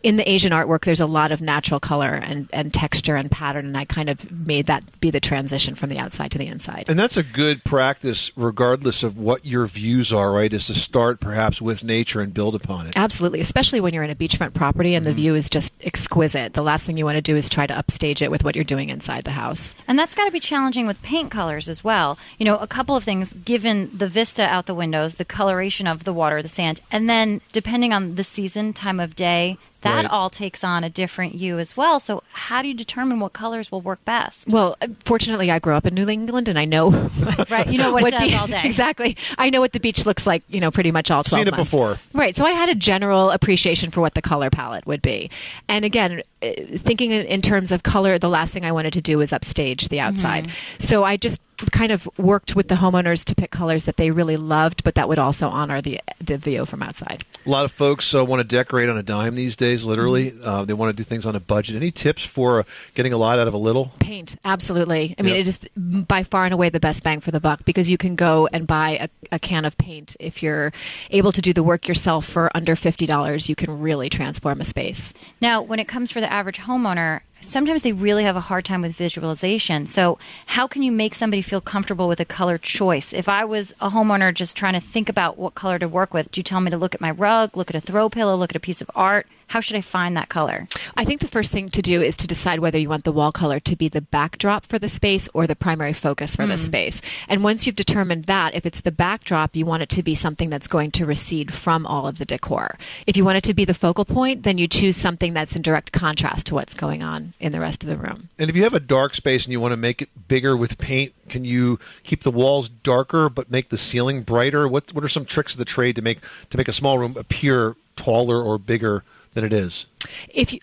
in 0.03 0.17
the 0.17 0.29
Asian 0.29 0.53
artwork, 0.53 0.85
there's 0.85 1.01
a 1.01 1.07
lot 1.07 1.33
of 1.33 1.41
natural 1.41 1.81
color 1.81 2.15
and, 2.15 2.49
and 2.53 2.75
texture 2.75 3.17
and 3.17 3.31
pattern, 3.31 3.67
and 3.67 3.77
I 3.77 3.85
kind 3.85 4.09
of 4.11 4.31
made 4.31 4.67
that 4.67 5.01
be 5.01 5.11
the 5.11 5.21
transition 5.21 5.75
from 5.75 5.89
the 5.91 5.99
outside 5.99 6.31
to 6.33 6.39
the 6.39 6.47
inside. 6.47 6.85
And 6.89 6.99
that's 6.99 7.17
a 7.17 7.23
good 7.23 7.65
practice, 7.65 8.31
regardless 8.37 9.03
of 9.03 9.17
what 9.17 9.45
your 9.47 9.67
views 9.67 10.13
are, 10.13 10.33
right? 10.33 10.53
Is 10.53 10.67
to 10.67 10.75
start 10.75 11.21
perhaps 11.21 11.63
with 11.63 11.85
nature 11.85 12.21
and 12.21 12.35
build 12.35 12.55
upon 12.55 12.87
it. 12.89 12.95
Absolutely, 12.97 13.41
especially 13.41 13.81
when 13.81 13.95
you're 13.95 14.03
in 14.03 14.11
a 14.11 14.15
beachfront 14.15 14.55
property 14.55 14.95
and 14.95 15.07
the 15.07 15.13
view 15.13 15.35
is 15.35 15.49
just 15.49 15.73
exquisite. 15.83 16.55
The 16.55 16.63
last 16.63 16.85
thing 16.85 16.97
you 16.99 17.05
want 17.05 17.17
to 17.17 17.23
do 17.23 17.37
is 17.37 17.49
try 17.49 17.67
to 17.69 17.79
upstage 17.79 18.21
it 18.23 18.31
with 18.31 18.45
what 18.45 18.55
you're 18.55 18.65
doing 18.65 18.91
inside 18.91 19.25
the 19.25 19.31
house. 19.33 19.75
And 19.87 19.99
that's 19.99 20.15
got 20.15 20.25
to 20.27 20.31
be 20.31 20.41
challenging 20.41 20.87
with 20.87 21.01
paint 21.03 21.31
colors 21.31 21.69
as 21.69 21.85
well. 21.85 22.19
You 22.39 22.45
know, 22.45 22.57
a 22.57 22.67
couple 22.67 22.97
of 22.97 23.05
things 23.05 23.33
given 23.45 23.91
the 23.97 24.09
vista 24.09 24.43
out 24.45 24.67
the 24.67 24.75
windows, 24.75 25.15
the 25.17 25.25
coloration 25.25 25.87
of 25.87 26.05
the 26.05 26.13
water, 26.13 26.43
the 26.43 26.49
sand, 26.49 26.81
and 26.91 27.09
then 27.09 27.41
depending 27.53 27.93
on 27.93 28.17
the 28.17 28.25
season, 28.25 28.73
time 28.73 29.01
of 29.01 29.15
day, 29.17 29.57
that 29.83 29.95
Right. 29.95 30.11
all 30.11 30.29
takes 30.29 30.65
on 30.65 30.83
a 30.83 30.91
different 30.91 31.35
hue 31.37 31.61
as 31.61 31.77
well. 31.77 32.01
So, 32.01 32.25
how 32.33 32.63
do 32.63 32.69
you 32.69 32.75
determine 32.75 33.21
what 33.21 33.33
colors 33.33 33.71
will 33.71 33.81
work 33.81 34.05
best? 34.05 34.49
Well, 34.49 34.77
uh, 34.83 34.89
fortunately, 35.05 35.53
I 35.53 35.61
grew 35.61 35.75
up 35.75 35.87
in 35.87 35.95
New 35.95 36.09
England, 36.09 36.49
and 36.49 36.59
I 36.59 36.65
know. 36.65 37.09
Right, 37.49 37.69
you 37.69 37.79
know 37.79 37.93
what 37.93 38.03
it 38.03 38.11
does 38.11 38.29
be- 38.29 38.35
all 38.35 38.49
day. 38.49 38.63
Exactly, 38.65 39.17
I 39.39 39.51
know 39.51 39.61
what 39.61 39.73
the 39.73 39.79
beach 39.79 40.05
looks 40.05 40.27
like. 40.27 40.43
You 40.49 40.59
know, 40.61 40.73
pretty 40.73 40.91
much 40.91 41.13
all 41.13 41.23
twelve 41.23 41.43
Seen 41.43 41.49
it 41.49 41.53
months. 41.53 41.71
before. 41.71 42.01
Right, 42.13 42.37
so 42.37 42.45
I 42.45 42.51
had 42.51 42.69
a 42.69 42.75
general 42.75 43.31
appreciation 43.31 43.93
for 43.93 44.01
what 44.01 44.15
the 44.15 44.21
color 44.23 44.51
palette 44.51 44.85
would 44.87 45.01
be, 45.01 45.31
and 45.69 45.85
again, 45.85 46.23
thinking 46.41 47.11
in, 47.11 47.27
in 47.27 47.43
terms 47.43 47.73
of 47.73 47.83
color, 47.83 48.19
the 48.19 48.29
last 48.29 48.53
thing 48.53 48.65
I 48.65 48.73
wanted 48.73 48.93
to 48.95 49.01
do 49.01 49.19
was 49.19 49.33
upstage 49.33 49.89
the 49.89 50.01
outside. 50.01 50.45
Mm-hmm. 50.45 50.81
So 50.83 51.05
I 51.05 51.17
just 51.17 51.41
kind 51.73 51.91
of 51.91 52.09
worked 52.17 52.55
with 52.55 52.69
the 52.69 52.77
homeowners 52.77 53.25
to 53.25 53.35
pick 53.35 53.51
colors 53.51 53.85
that 53.85 53.97
they 53.97 54.13
really 54.13 54.37
loved, 54.37 54.85
but 54.85 54.95
that 54.95 55.09
would 55.09 55.19
also 55.19 55.49
honor 55.49 55.81
the 55.81 56.01
the 56.21 56.39
view 56.39 56.65
from 56.65 56.83
outside. 56.83 57.25
A 57.45 57.51
lot 57.51 57.65
of 57.65 57.73
folks 57.73 58.15
uh, 58.15 58.25
want 58.25 58.41
to 58.41 58.45
decorate 58.45 58.89
on 58.89 58.97
a 58.97 59.03
dime 59.03 59.35
these 59.35 59.57
days, 59.57 59.85
literally. 59.85 60.31
Mm-hmm. 60.31 60.49
Uh, 60.49 60.65
they 60.65 60.75
want 60.75 60.91
to 60.91 60.93
do 60.97 61.03
things 61.05 61.27
on 61.27 61.35
a 61.35 61.41
budget. 61.41 61.75
Any 61.75 61.91
tips 61.91 62.23
for 62.23 62.61
uh, 62.61 62.63
getting 62.95 63.13
a 63.13 63.17
lot 63.17 63.39
out 63.39 63.49
of 63.49 63.55
a 63.55 63.59
little? 63.59 63.93
Paint, 63.99 64.37
absolutely. 64.45 65.15
I 65.19 65.23
mean, 65.23 65.35
Yep. 65.35 65.41
it 65.41 65.49
is 65.49 65.59
by 65.77 66.23
far 66.23 66.45
and 66.45 66.55
away 66.55 66.69
the 66.69 66.81
best 66.81 67.03
bang 67.03 67.21
for 67.21 67.31
the 67.33 67.41
buck 67.41 67.65
because 67.65 67.91
you 67.91 67.99
can 67.99 68.15
go 68.15 68.49
and 68.53 68.67
buy 68.67 68.91
a, 69.01 69.09
a 69.33 69.39
can 69.39 69.65
of 69.65 69.77
paint. 69.79 70.17
If 70.21 70.43
you're 70.43 70.73
able 71.11 71.33
to 71.33 71.41
do 71.41 71.53
the 71.53 71.63
work 71.63 71.89
yourself 71.89 72.25
for 72.27 72.51
under 72.57 72.77
$50, 72.77 73.49
you 73.49 73.57
can 73.57 73.81
really 73.81 74.09
transform 74.09 74.61
a 74.61 74.65
space. 74.65 75.13
Now, 75.41 75.61
when 75.63 75.79
it 75.81 75.89
comes 75.89 76.11
for 76.11 76.21
the 76.21 76.28
average 76.29 76.59
homeowner, 76.59 77.21
sometimes 77.41 77.83
they 77.83 77.93
really 77.93 78.25
have 78.25 78.37
a 78.37 78.41
hard 78.41 78.65
time 78.65 78.83
with 78.83 78.93
visualization. 78.93 79.87
So, 79.87 80.19
how 80.47 80.67
can 80.67 80.83
you 80.83 80.93
make 80.93 81.15
somebody 81.15 81.43
feel 81.43 81.61
comfortable 81.61 82.09
with 82.09 82.21
a 82.21 82.25
color 82.25 82.59
choice? 82.59 83.13
If 83.13 83.29
I 83.29 83.45
was 83.45 83.73
a 83.81 83.91
homeowner 83.91 84.33
just 84.35 84.57
trying 84.57 84.75
to 84.75 84.81
think 84.81 85.09
about 85.09 85.39
what 85.39 85.55
color 85.55 85.79
to 85.79 85.89
work 85.89 86.13
with, 86.15 86.31
do 86.31 86.39
you 86.39 86.43
tell 86.45 86.61
me 86.61 86.71
to 86.71 86.77
look 86.77 86.95
at 86.95 87.01
my 87.01 87.11
rug, 87.11 87.57
look 87.57 87.71
at 87.71 87.77
a 87.77 87.81
throw 87.81 88.09
pillow, 88.09 88.37
look 88.37 88.51
at 88.53 88.57
a 88.57 88.61
piece 88.61 88.81
of 88.81 88.91
art? 88.95 89.27
How 89.49 89.61
should 89.61 89.77
I 89.77 89.81
find 89.81 90.15
that 90.15 90.29
color? 90.29 90.69
I 90.95 91.07
think 91.07 91.23
the 91.23 91.29
first 91.29 91.51
thing 91.51 91.71
to 91.71 91.81
do 91.81 92.03
is 92.03 92.15
to 92.17 92.27
decide 92.27 92.59
whether 92.61 92.79
you 92.79 92.91
want 92.91 93.05
the 93.05 93.13
wall 93.13 93.33
color 93.33 93.59
to 93.61 93.77
be 93.77 93.89
the 93.89 94.03
backdrop 94.03 94.67
for 94.67 94.79
the 94.79 94.91
space 94.91 95.27
or 95.33 95.47
the 95.47 95.57
primary 95.57 95.95
focus 95.95 96.37
for 96.37 96.47
the 96.47 96.57
Mm. 96.57 96.59
space. 96.59 97.01
And 97.31 97.43
once 97.43 97.67
you've 97.67 97.75
determined 97.75 98.25
that, 98.27 98.55
if 98.55 98.67
it's 98.67 98.83
the 98.83 98.93
backdrop, 98.93 99.57
you 99.57 99.65
want 99.65 99.83
it 99.83 99.89
to 99.91 100.03
be 100.03 100.15
something 100.15 100.51
that's 100.51 100.69
going 100.69 100.91
to 100.93 101.07
recede 101.07 101.55
from 101.55 101.87
all 101.87 102.07
of 102.07 102.19
the 102.19 102.27
decor. 102.27 102.77
If 103.07 103.17
you 103.17 103.25
want 103.25 103.39
it 103.39 103.45
to 103.45 103.55
be 103.55 103.65
the 103.65 103.73
focal 103.73 104.05
point, 104.05 104.43
then 104.43 104.59
you 104.59 104.69
choose 104.69 104.99
something 104.99 105.33
that's 105.33 105.57
in 105.57 105.63
direct 105.63 105.93
contrast 105.93 106.47
to 106.49 106.55
what's 106.55 106.75
going 106.75 107.03
on 107.03 107.28
in 107.41 107.53
the 107.53 107.61
rest 107.61 107.83
of 107.83 107.89
the 107.89 107.97
room. 107.97 108.29
And 108.39 108.51
if 108.51 108.57
you 108.57 108.63
have 108.65 108.75
a 108.75 108.81
dark 108.81 109.15
space 109.15 109.45
and 109.45 109.53
you 109.53 109.61
want 109.61 109.73
to 109.73 109.77
make 109.77 110.03
it 110.03 110.09
bigger 110.29 110.57
with 110.57 110.79
paint, 110.79 111.13
can 111.29 111.45
you 111.45 111.79
keep 112.05 112.23
the 112.23 112.31
walls 112.31 112.69
darker 112.69 113.29
but 113.29 113.51
make 113.51 113.69
the 113.71 113.79
ceiling 113.79 114.23
brighter? 114.23 114.67
What 114.69 114.93
what 114.95 115.05
are 115.05 115.09
some 115.09 115.25
tricks 115.25 115.53
of 115.55 115.59
the 115.59 115.65
trade 115.65 115.97
to 115.97 116.03
make 116.03 116.19
to 116.51 116.57
make 116.57 116.69
a 116.69 116.73
small 116.73 116.99
room 116.99 117.17
appear 117.17 117.77
taller 117.97 118.43
or 118.43 118.59
bigger 118.59 119.05
than 119.35 119.45
it 119.45 119.53
is? 119.53 119.87
if 120.29 120.53
you, 120.53 120.61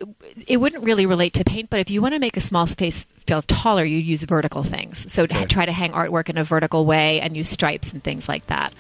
it 0.47 0.58
wouldn't 0.58 0.84
really 0.84 1.06
relate 1.06 1.34
to 1.34 1.43
paint, 1.43 1.69
but 1.69 1.80
if 1.80 1.89
you 1.89 2.01
want 2.01 2.13
to 2.13 2.19
make 2.19 2.38
a 2.38 2.41
small 2.41 2.67
space 2.67 3.06
feel 3.28 3.41
taller, 3.41 3.84
you 3.84 3.97
use 3.97 4.23
vertical 4.23 4.63
things. 4.63 5.12
So 5.12 5.23
Okay. 5.23 5.45
try 5.45 5.65
to 5.65 5.71
hang 5.71 5.91
artwork 5.91 6.30
in 6.30 6.38
a 6.38 6.43
vertical 6.43 6.86
way 6.86 7.19
and 7.21 7.36
use 7.36 7.49
stripes 7.49 7.91
and 7.91 8.04
things 8.04 8.28
like 8.28 8.47
that. 8.47 8.73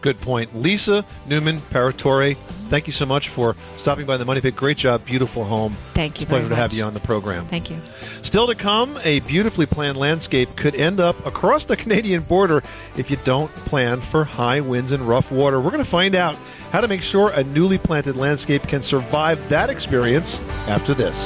Good 0.00 0.20
point. 0.20 0.54
Lisa 0.56 1.04
Newman 1.26 1.60
Paratore, 1.60 2.36
thank 2.68 2.86
you 2.86 2.92
so 2.92 3.04
much 3.06 3.28
for 3.28 3.56
stopping 3.76 4.06
by 4.06 4.16
the 4.16 4.24
Money 4.24 4.40
Pit. 4.40 4.54
Great 4.56 4.78
job, 4.78 5.04
beautiful 5.04 5.44
home. 5.44 5.74
Thank 5.94 6.18
you 6.18 6.22
It's 6.22 6.24
a 6.24 6.26
pleasure 6.26 6.44
very 6.46 6.56
to 6.56 6.62
have 6.62 6.72
you 6.72 6.84
on 6.84 6.94
the 6.94 7.00
program. 7.00 7.46
Thank 7.46 7.70
you. 7.70 7.80
Still 8.22 8.46
to 8.46 8.54
come, 8.54 8.98
a 9.02 9.20
beautifully 9.20 9.66
planned 9.66 9.96
landscape 9.98 10.54
could 10.56 10.74
end 10.74 11.00
up 11.00 11.24
across 11.26 11.64
the 11.64 11.76
Canadian 11.88 12.22
border 12.22 12.62
if 12.96 13.10
you 13.10 13.16
don't 13.24 13.50
plan 13.50 14.00
for 14.00 14.24
high 14.24 14.60
winds 14.60 14.92
and 14.92 15.02
rough 15.02 15.32
water. 15.32 15.60
We're 15.60 15.70
going 15.70 15.84
to 15.84 15.90
find 15.90 16.14
out 16.14 16.36
how 16.70 16.80
to 16.80 16.88
make 16.88 17.02
sure 17.02 17.30
a 17.30 17.42
newly 17.44 17.78
planted 17.78 18.16
landscape 18.16 18.62
can 18.62 18.82
survive 18.82 19.48
that 19.48 19.70
experience 19.70 20.38
after 20.68 20.94
this. 20.94 21.16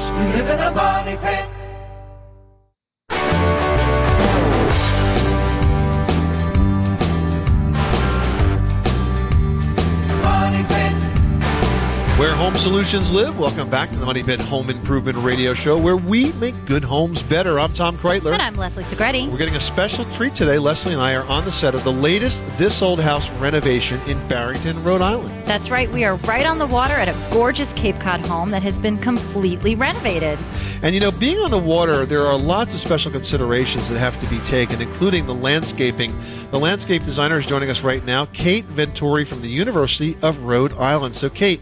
Where 12.22 12.37
home 12.37 12.54
solutions 12.54 13.11
live, 13.11 13.37
welcome 13.37 13.68
back 13.68 13.90
to 13.90 13.96
the 13.96 14.06
Money 14.06 14.22
Pit 14.22 14.38
Home 14.42 14.70
Improvement 14.70 15.18
Radio 15.18 15.54
Show, 15.54 15.76
where 15.76 15.96
we 15.96 16.30
make 16.35 16.54
good 16.66 16.85
homes 16.85 17.20
better. 17.20 17.58
I'm 17.58 17.72
Tom 17.72 17.98
Kraeutler. 17.98 18.32
And 18.32 18.40
I'm 18.40 18.54
Leslie 18.54 18.85
Segrete. 18.85 19.28
We're 19.28 19.38
getting 19.38 19.56
a 19.56 19.61
special 19.61 20.04
treat 20.12 20.37
today. 20.37 20.61
Leslie 20.61 20.92
and 20.92 21.02
I 21.02 21.14
are 21.14 21.24
on 21.24 21.44
the 21.44 21.50
set 21.50 21.74
of 21.74 21.82
the 21.82 21.90
latest 21.90 22.40
This 22.58 22.80
Old 22.80 23.00
House 23.00 23.28
renovation 23.40 24.00
in 24.06 24.24
Barrington, 24.28 24.80
Rhode 24.85 25.02
Island. 25.02 25.35
That's 25.48 25.68
right, 25.68 25.90
we 25.90 26.04
are 26.04 26.14
right 26.18 26.46
on 26.46 26.58
the 26.58 26.66
water 26.66 26.94
at 26.94 27.08
a 27.08 27.35
gorgeous 27.35 27.72
Cape 27.72 27.98
Cod 27.98 28.20
home 28.20 28.52
that 28.52 28.62
has 28.62 28.78
been 28.78 28.98
completely 28.98 29.74
renovated. 29.74 30.38
And 30.82 30.94
you 30.94 31.00
know, 31.00 31.11
being 31.11 31.38
on 31.38 31.50
the 31.50 31.58
water, 31.58 32.06
there 32.06 32.28
are 32.28 32.38
lots 32.38 32.72
of 32.72 32.78
special 32.78 33.11
considerations 33.11 33.88
that 33.88 33.98
have 33.98 34.16
to 34.20 34.26
be 34.28 34.38
taken, 34.46 34.80
including 34.80 35.26
the 35.26 35.35
landscaping. 35.35 36.16
The 36.52 36.61
landscape 36.61 37.04
designer 37.04 37.38
is 37.38 37.46
joining 37.46 37.68
us 37.68 37.82
right 37.82 38.04
now, 38.04 38.26
Kate 38.26 38.68
Venturini 38.68 39.26
from 39.26 39.42
the 39.42 39.48
University 39.48 40.16
of 40.22 40.38
Rhode 40.38 40.72
Island. 40.74 41.16
So, 41.16 41.28
Kate, 41.28 41.61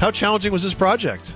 how 0.00 0.10
challenging 0.10 0.50
was 0.50 0.62
this 0.62 0.72
project? 0.72 1.32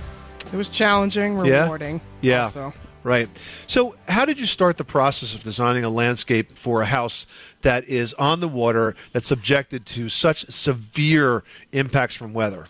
It 0.51 0.57
was 0.57 0.69
challenging, 0.69 1.37
rewarding. 1.37 2.01
Yeah. 2.21 2.31
yeah. 2.31 2.43
Also. 2.45 2.73
Right. 3.03 3.29
So, 3.67 3.95
how 4.07 4.25
did 4.25 4.39
you 4.39 4.47
start 4.47 4.77
the 4.77 4.83
process 4.83 5.35
of 5.35 5.43
designing 5.43 5.83
a 5.83 5.89
landscape 5.91 6.51
for 6.53 6.81
a 6.81 6.85
house 6.85 7.27
that 7.61 7.83
is 7.83 8.15
on 8.15 8.39
the 8.39 8.47
water 8.47 8.95
that's 9.13 9.27
subjected 9.27 9.85
to 9.87 10.09
such 10.09 10.49
severe 10.49 11.43
impacts 11.71 12.15
from 12.15 12.33
weather? 12.33 12.67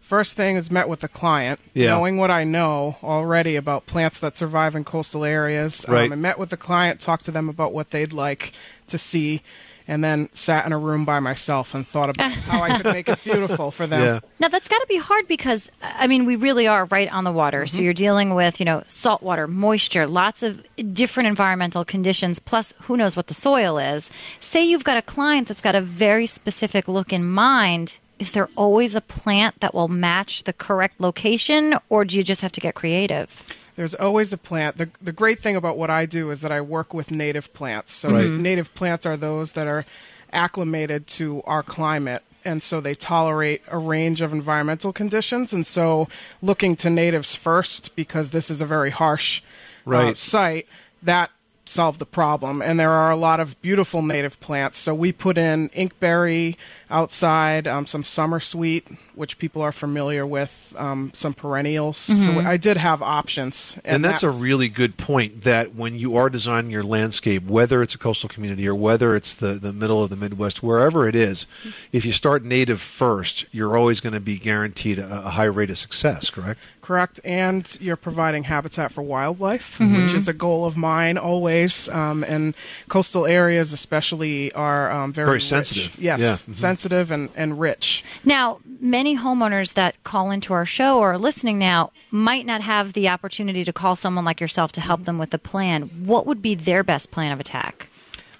First 0.00 0.34
thing 0.34 0.54
is 0.54 0.70
met 0.70 0.88
with 0.88 1.00
the 1.00 1.08
client, 1.08 1.58
Yeah. 1.74 1.88
knowing 1.88 2.18
what 2.18 2.30
I 2.30 2.44
know 2.44 2.96
already 3.02 3.56
about 3.56 3.86
plants 3.86 4.20
that 4.20 4.36
survive 4.36 4.76
in 4.76 4.84
coastal 4.84 5.24
areas. 5.24 5.84
Right. 5.88 6.04
Um, 6.04 6.12
I 6.12 6.16
met 6.16 6.38
with 6.38 6.50
the 6.50 6.56
client, 6.56 7.00
talked 7.00 7.24
to 7.24 7.32
them 7.32 7.48
about 7.48 7.72
what 7.72 7.90
they'd 7.90 8.12
like 8.12 8.52
to 8.86 8.98
see, 8.98 9.42
and 9.88 10.02
then 10.02 10.28
sat 10.32 10.66
in 10.66 10.72
a 10.72 10.78
room 10.78 11.04
by 11.04 11.20
myself 11.20 11.74
and 11.74 11.86
thought 11.86 12.10
about 12.10 12.30
how 12.48 12.62
I 12.62 12.76
could 12.76 12.86
make 12.86 13.08
it 13.08 13.18
beautiful 13.24 13.70
for 13.70 13.86
them. 13.86 14.20
Now 14.38 14.48
that's 14.48 14.68
got 14.68 14.78
to 14.78 14.86
be 14.88 14.96
hard 14.98 15.26
because 15.28 15.70
I 15.82 16.06
mean 16.06 16.24
we 16.24 16.36
really 16.36 16.66
are 16.66 16.84
right 16.86 17.08
on 17.12 17.24
the 17.24 17.32
water. 17.32 17.66
So 17.66 17.78
Mhm. 17.78 17.84
you're 17.84 17.94
dealing 17.94 18.34
with 18.34 18.60
you 18.60 18.66
know 18.66 18.82
salt 18.86 19.22
water, 19.22 19.46
moisture, 19.48 20.06
lots 20.06 20.42
of 20.42 20.62
different 20.92 21.28
environmental 21.28 21.84
conditions. 21.84 22.38
Plus, 22.38 22.74
who 22.82 22.96
knows 22.96 23.16
what 23.16 23.26
the 23.28 23.34
soil 23.34 23.78
is? 23.78 24.10
Say 24.40 24.62
you've 24.62 24.84
got 24.84 24.96
a 24.96 25.02
client 25.02 25.48
that's 25.48 25.60
got 25.60 25.74
a 25.74 25.80
very 25.80 26.26
specific 26.26 26.88
look 26.88 27.12
in 27.12 27.24
mind. 27.28 27.98
Is 28.18 28.30
there 28.32 28.48
always 28.56 28.94
a 28.94 29.00
plant 29.00 29.58
that 29.60 29.74
will 29.74 29.88
match 29.88 30.44
the 30.44 30.52
correct 30.52 31.00
location, 31.00 31.76
or 31.88 32.04
do 32.04 32.16
you 32.16 32.22
just 32.22 32.40
have 32.42 32.52
to 32.52 32.60
get 32.60 32.74
creative? 32.76 33.42
There's 33.76 33.94
always 33.94 34.32
a 34.32 34.38
plant. 34.38 34.78
The, 34.78 34.90
the 35.00 35.12
great 35.12 35.40
thing 35.40 35.56
about 35.56 35.78
what 35.78 35.90
I 35.90 36.06
do 36.06 36.30
is 36.30 36.40
that 36.42 36.52
I 36.52 36.60
work 36.60 36.92
with 36.92 37.10
native 37.10 37.52
plants. 37.54 37.92
So 37.92 38.10
Right. 38.10 38.30
native 38.30 38.74
plants 38.74 39.06
are 39.06 39.16
those 39.16 39.52
that 39.52 39.66
are 39.66 39.84
acclimated 40.32 41.06
to 41.06 41.42
our 41.44 41.62
climate. 41.62 42.22
And 42.44 42.62
so 42.62 42.80
they 42.80 42.94
tolerate 42.94 43.62
a 43.68 43.78
range 43.78 44.20
of 44.20 44.32
environmental 44.32 44.92
conditions. 44.92 45.52
And 45.52 45.66
so 45.66 46.08
looking 46.42 46.74
to 46.76 46.90
natives 46.90 47.34
first, 47.34 47.94
because 47.94 48.30
this 48.30 48.50
is 48.50 48.60
a 48.60 48.66
very 48.66 48.90
harsh 48.90 49.42
uh, 49.86 50.14
site, 50.16 50.66
that 51.02 51.30
solved 51.64 51.98
the 52.00 52.06
problem. 52.06 52.60
And 52.60 52.78
there 52.78 52.90
are 52.90 53.10
a 53.10 53.16
lot 53.16 53.38
of 53.38 53.60
beautiful 53.62 54.02
native 54.02 54.38
plants. 54.40 54.78
So 54.78 54.94
we 54.94 55.12
put 55.12 55.38
in 55.38 55.68
inkberry 55.70 56.56
outside, 56.90 57.68
um, 57.68 57.86
some 57.86 58.04
summer 58.04 58.40
sweet, 58.40 58.88
which 59.14 59.38
people 59.38 59.62
are 59.62 59.72
familiar 59.72 60.26
with, 60.26 60.74
um, 60.76 61.12
some 61.14 61.34
perennials. 61.34 61.96
So 61.98 62.12
Mhm. 62.14 62.46
I 62.46 62.56
did 62.56 62.76
have 62.76 63.00
options. 63.00 63.76
And, 63.84 64.04
that's, 64.04 64.22
a 64.22 64.30
really 64.30 64.68
good 64.68 64.96
point 64.96 65.42
that 65.42 65.74
when 65.74 65.98
you 65.98 66.16
are 66.16 66.28
designing 66.28 66.70
your 66.70 66.82
landscape, 66.84 67.44
whether 67.46 67.82
it's 67.82 67.94
a 67.94 67.98
coastal 67.98 68.28
community 68.28 68.68
or 68.68 68.74
whether 68.74 69.16
it's 69.16 69.34
the, 69.34 69.54
the 69.54 69.72
middle 69.72 70.02
of 70.02 70.10
the 70.10 70.16
Midwest, 70.16 70.62
wherever 70.62 71.08
it 71.08 71.16
is, 71.16 71.46
if 71.92 72.04
you 72.04 72.12
start 72.12 72.44
native 72.44 72.80
first, 72.80 73.44
you're 73.52 73.76
always 73.76 74.00
going 74.00 74.12
to 74.12 74.20
be 74.20 74.38
guaranteed 74.38 74.98
a, 74.98 75.26
a 75.26 75.30
high 75.30 75.44
rate 75.44 75.70
of 75.70 75.78
success, 75.78 76.30
correct? 76.30 76.66
Correct. 76.82 77.20
And 77.24 77.66
you're 77.80 77.96
providing 77.96 78.42
habitat 78.44 78.92
for 78.92 79.00
wildlife, 79.02 79.78
Mhm. 79.78 80.04
which 80.04 80.14
is 80.14 80.28
a 80.28 80.32
goal 80.32 80.64
of 80.66 80.76
mine 80.76 81.16
always. 81.16 81.88
Um, 81.88 82.22
and 82.24 82.54
coastal 82.88 83.24
areas, 83.24 83.72
especially, 83.72 84.52
are 84.52 84.90
um, 84.90 85.12
very 85.12 85.26
Very 85.26 85.40
sensitive. 85.40 85.96
Yes, 85.98 86.20
Yeah. 86.20 86.36
Mhm. 86.50 86.56
sensitive 86.56 87.10
and, 87.10 87.30
and 87.34 87.58
rich. 87.58 88.04
Now, 88.24 88.58
many 88.80 89.16
homeowners 89.16 89.74
that 89.74 89.94
call 90.04 90.30
into 90.30 90.52
our 90.52 90.66
show 90.66 90.98
or 90.98 91.12
are 91.12 91.18
listening 91.18 91.58
now 91.58 91.92
might 92.10 92.44
not 92.44 92.60
have 92.62 92.92
the 92.92 93.08
opportunity 93.08 93.64
to 93.64 93.72
call 93.72 93.96
someone 93.96 94.24
like 94.24 94.40
yourself 94.40 94.72
to 94.72 94.80
help 94.80 95.04
them 95.04 95.18
with 95.18 95.30
the 95.30 95.38
plan. 95.38 95.82
What 96.04 96.26
would 96.26 96.42
be 96.42 96.54
their 96.54 96.82
best 96.82 97.10
plan 97.10 97.32
of 97.32 97.40
attack? 97.40 97.86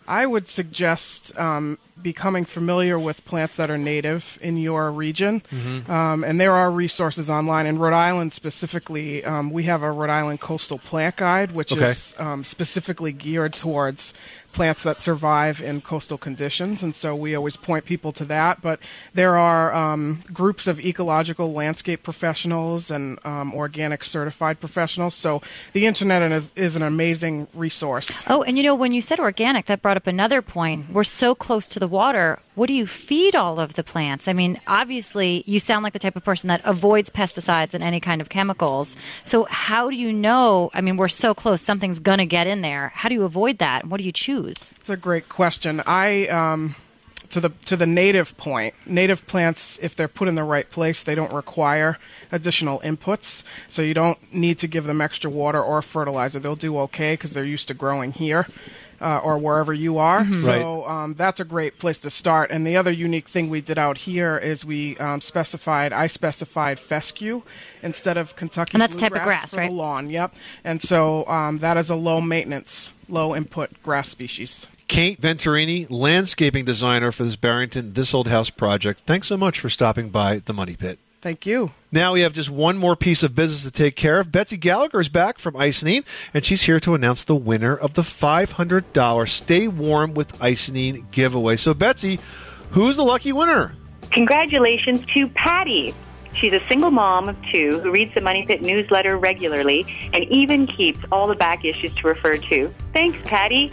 I 0.08 0.26
would 0.26 0.48
suggest 0.48 1.36
um, 1.38 1.78
becoming 2.00 2.44
familiar 2.44 2.98
with 2.98 3.24
plants 3.24 3.56
that 3.56 3.70
are 3.70 3.78
native 3.78 4.38
in 4.42 4.56
your 4.56 4.90
region. 4.90 5.42
Mhm. 5.52 5.88
Um, 5.88 6.24
and 6.24 6.40
there 6.40 6.52
are 6.54 6.70
resources 6.70 7.30
online. 7.30 7.66
In 7.66 7.78
Rhode 7.78 7.92
Island 7.94 8.32
specifically, 8.32 9.24
um, 9.24 9.50
we 9.50 9.64
have 9.64 9.82
a 9.82 9.90
Rhode 9.92 10.10
Island 10.10 10.40
Coastal 10.40 10.78
Plant 10.78 11.16
Guide, 11.16 11.52
which 11.52 11.72
Okay. 11.72 11.90
is 11.90 12.14
um, 12.18 12.44
specifically 12.44 13.12
geared 13.12 13.52
towards 13.52 14.12
plants 14.52 14.82
that 14.82 15.00
survive 15.00 15.60
in 15.60 15.80
coastal 15.80 16.18
conditions. 16.18 16.82
And 16.82 16.94
so 16.94 17.14
we 17.14 17.34
always 17.34 17.56
point 17.56 17.84
people 17.84 18.12
to 18.12 18.24
that. 18.26 18.60
But 18.62 18.80
there 19.14 19.36
are 19.36 19.74
um, 19.74 20.22
groups 20.32 20.66
of 20.66 20.80
ecological 20.80 21.52
landscape 21.52 22.02
professionals 22.02 22.90
and 22.90 23.18
um, 23.24 23.54
organic 23.54 24.04
certified 24.04 24.60
professionals. 24.60 25.14
So 25.14 25.42
the 25.72 25.86
internet 25.86 26.22
is, 26.32 26.52
is 26.54 26.76
an 26.76 26.82
amazing 26.82 27.48
resource. 27.54 28.10
Oh, 28.26 28.42
and 28.42 28.56
you 28.56 28.62
know, 28.62 28.74
when 28.74 28.92
you 28.92 29.02
said 29.02 29.18
organic, 29.20 29.66
that 29.66 29.82
brought 29.82 29.96
up 29.96 30.06
another 30.06 30.42
point. 30.42 30.90
We're 30.90 31.04
so 31.04 31.34
close 31.34 31.68
to 31.68 31.80
the 31.80 31.88
water. 31.88 32.38
What 32.54 32.66
do 32.66 32.74
you 32.74 32.86
feed 32.86 33.34
all 33.34 33.58
of 33.58 33.74
the 33.74 33.82
plants? 33.82 34.28
I 34.28 34.34
mean, 34.34 34.60
obviously, 34.66 35.42
you 35.46 35.58
sound 35.58 35.84
like 35.84 35.94
the 35.94 35.98
type 35.98 36.16
of 36.16 36.24
person 36.24 36.48
that 36.48 36.60
avoids 36.64 37.08
pesticides 37.08 37.72
and 37.72 37.82
any 37.82 37.98
kind 37.98 38.20
of 38.20 38.28
chemicals. 38.28 38.94
So, 39.24 39.44
how 39.44 39.88
do 39.88 39.96
you 39.96 40.12
know? 40.12 40.70
I 40.74 40.82
mean, 40.82 40.98
we're 40.98 41.08
so 41.08 41.32
close, 41.32 41.62
something's 41.62 41.98
going 41.98 42.18
to 42.18 42.26
get 42.26 42.46
in 42.46 42.60
there. 42.60 42.92
How 42.94 43.08
do 43.08 43.14
you 43.14 43.24
avoid 43.24 43.58
that? 43.58 43.86
What 43.86 43.98
do 43.98 44.04
you 44.04 44.12
choose? 44.12 44.56
It's 44.78 44.90
a 44.90 44.98
great 44.98 45.30
question. 45.30 45.82
I 45.86 46.26
um, 46.26 46.76
to 47.32 47.40
the 47.40 47.50
to 47.64 47.76
the 47.76 47.86
native 47.86 48.36
point. 48.36 48.74
Native 48.84 49.26
plants, 49.26 49.78
if 49.80 49.96
they're 49.96 50.08
put 50.08 50.28
in 50.28 50.34
the 50.34 50.44
right 50.44 50.70
place, 50.70 51.02
they 51.02 51.14
don't 51.14 51.32
require 51.32 51.98
additional 52.30 52.80
inputs. 52.80 53.42
So 53.68 53.80
you 53.80 53.94
don't 53.94 54.18
need 54.32 54.58
to 54.58 54.66
give 54.66 54.84
them 54.84 55.00
extra 55.00 55.30
water 55.30 55.62
or 55.62 55.80
fertilizer. 55.80 56.38
They'll 56.38 56.54
do 56.54 56.78
okay 56.80 57.14
because 57.14 57.32
they're 57.32 57.44
used 57.44 57.68
to 57.68 57.74
growing 57.74 58.12
here. 58.12 58.46
Uh, 59.02 59.18
or 59.18 59.36
wherever 59.36 59.74
you 59.74 59.98
are. 59.98 60.20
Mm-hmm. 60.20 60.34
Mhm. 60.34 60.44
So 60.44 60.86
um, 60.86 61.14
that's 61.14 61.40
a 61.40 61.44
great 61.44 61.80
place 61.80 61.98
to 62.00 62.10
start. 62.10 62.52
And 62.52 62.64
the 62.64 62.76
other 62.76 62.92
unique 62.92 63.28
thing 63.28 63.50
we 63.50 63.60
did 63.60 63.76
out 63.76 63.98
here 63.98 64.38
is 64.38 64.64
we 64.64 64.96
um, 64.98 65.20
specified, 65.20 65.92
I 65.92 66.06
specified 66.06 66.78
fescue 66.78 67.42
instead 67.82 68.16
of 68.16 68.36
Kentucky 68.36 68.74
And 68.74 68.82
that's 68.82 68.94
a 68.94 68.98
type 68.98 69.12
of 69.12 69.22
grass, 69.24 69.54
right? 69.54 69.68
The 69.68 69.74
lawn, 69.74 70.08
yep. 70.08 70.32
And 70.62 70.80
so 70.80 71.26
um, 71.26 71.58
that 71.58 71.76
is 71.76 71.90
a 71.90 71.96
low 71.96 72.20
maintenance, 72.20 72.92
low 73.08 73.34
input 73.34 73.70
grass 73.82 74.08
species. 74.08 74.68
Kate 74.86 75.20
Venturini, 75.20 75.86
landscaping 75.90 76.64
designer 76.64 77.10
for 77.10 77.24
this 77.24 77.34
Barrington 77.34 77.94
This 77.94 78.14
Old 78.14 78.28
House 78.28 78.50
project. 78.50 79.00
Thanks 79.04 79.26
so 79.26 79.36
much 79.36 79.58
for 79.58 79.68
stopping 79.68 80.10
by 80.10 80.38
the 80.38 80.52
Money 80.52 80.76
Pit. 80.76 81.00
Thank 81.22 81.46
you. 81.46 81.70
Now 81.92 82.14
we 82.14 82.22
have 82.22 82.32
just 82.32 82.50
one 82.50 82.76
more 82.76 82.96
piece 82.96 83.22
of 83.22 83.32
business 83.32 83.62
to 83.62 83.70
take 83.70 83.94
care 83.94 84.18
of. 84.18 84.32
Betsy 84.32 84.56
Gallagher 84.56 85.00
is 85.00 85.08
back 85.08 85.38
from 85.38 85.54
Icynene, 85.54 86.04
and 86.34 86.44
she's 86.44 86.62
here 86.62 86.80
to 86.80 86.94
announce 86.94 87.22
the 87.22 87.36
winner 87.36 87.76
of 87.76 87.94
the 87.94 88.02
$500 88.02 89.28
Stay 89.28 89.68
Warm 89.68 90.14
with 90.14 90.36
Icynene 90.40 91.08
giveaway. 91.12 91.56
So, 91.56 91.74
Betsy, 91.74 92.18
who's 92.72 92.96
the 92.96 93.04
lucky 93.04 93.32
winner? 93.32 93.72
Congratulations 94.10 95.04
to 95.14 95.28
Patty. 95.28 95.94
She's 96.34 96.54
a 96.54 96.62
single 96.66 96.90
mom 96.90 97.28
of 97.28 97.36
two 97.52 97.78
who 97.80 97.92
reads 97.92 98.12
the 98.14 98.20
Money 98.20 98.44
Pit 98.44 98.60
newsletter 98.60 99.16
regularly 99.16 99.86
and 100.12 100.24
even 100.24 100.66
keeps 100.66 100.98
all 101.12 101.28
the 101.28 101.36
back 101.36 101.64
issues 101.64 101.94
to 101.96 102.08
refer 102.08 102.36
to. 102.36 102.74
Thanks, 102.92 103.18
Patty. 103.28 103.70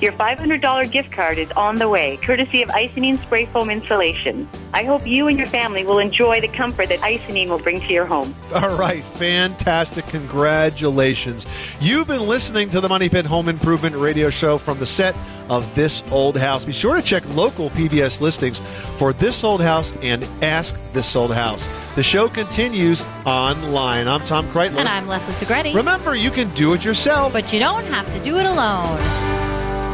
Your 0.00 0.12
$500 0.12 0.90
gift 0.90 1.10
card 1.10 1.38
is 1.38 1.50
on 1.52 1.76
the 1.76 1.88
way, 1.88 2.18
courtesy 2.18 2.62
of 2.62 2.68
Icynene 2.70 3.20
Spray 3.22 3.46
Foam 3.46 3.70
Insulation. 3.70 4.48
I 4.74 4.84
hope 4.84 5.06
you 5.06 5.26
and 5.26 5.38
your 5.38 5.46
family 5.48 5.84
will 5.84 5.98
enjoy 5.98 6.40
the 6.40 6.48
comfort 6.48 6.88
that 6.90 6.98
Icynene 7.00 7.48
will 7.48 7.58
bring 7.58 7.80
to 7.80 7.92
your 7.92 8.04
home. 8.04 8.34
All 8.54 8.76
right, 8.76 9.02
fantastic. 9.04 10.06
Congratulations. 10.08 11.46
You've 11.80 12.06
been 12.06 12.26
listening 12.26 12.70
to 12.70 12.80
the 12.80 12.88
Money 12.88 13.08
Pit 13.08 13.26
Home 13.26 13.48
Improvement 13.48 13.96
Radio 13.96 14.30
Show 14.30 14.58
from 14.58 14.78
the 14.78 14.86
set 14.86 15.16
of 15.48 15.72
This 15.74 16.02
Old 16.10 16.36
House. 16.36 16.64
Be 16.64 16.72
sure 16.72 16.96
to 16.96 17.02
check 17.02 17.26
local 17.34 17.70
PBS 17.70 18.20
listings 18.20 18.60
for 18.98 19.12
This 19.12 19.44
Old 19.44 19.60
House 19.60 19.92
and 20.02 20.24
Ask 20.42 20.74
This 20.92 21.14
Old 21.16 21.32
House. 21.32 21.66
The 21.94 22.02
show 22.02 22.28
continues 22.28 23.02
online. 23.24 24.08
I'm 24.08 24.20
Tom 24.22 24.46
Kraeutler. 24.48 24.78
And 24.78 24.88
I'm 24.88 25.06
Leslie 25.06 25.32
Segrete. 25.32 25.74
Remember, 25.74 26.14
you 26.14 26.30
can 26.30 26.52
do 26.54 26.74
it 26.74 26.84
yourself. 26.84 27.32
But 27.32 27.52
you 27.52 27.58
don't 27.58 27.84
have 27.86 28.06
to 28.12 28.22
do 28.22 28.38
it 28.38 28.44
alone. 28.44 28.98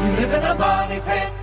You 0.03 0.09
live 0.09 0.33
in 0.33 0.43
a 0.43 0.55
money 0.55 0.99
pit. 0.99 1.42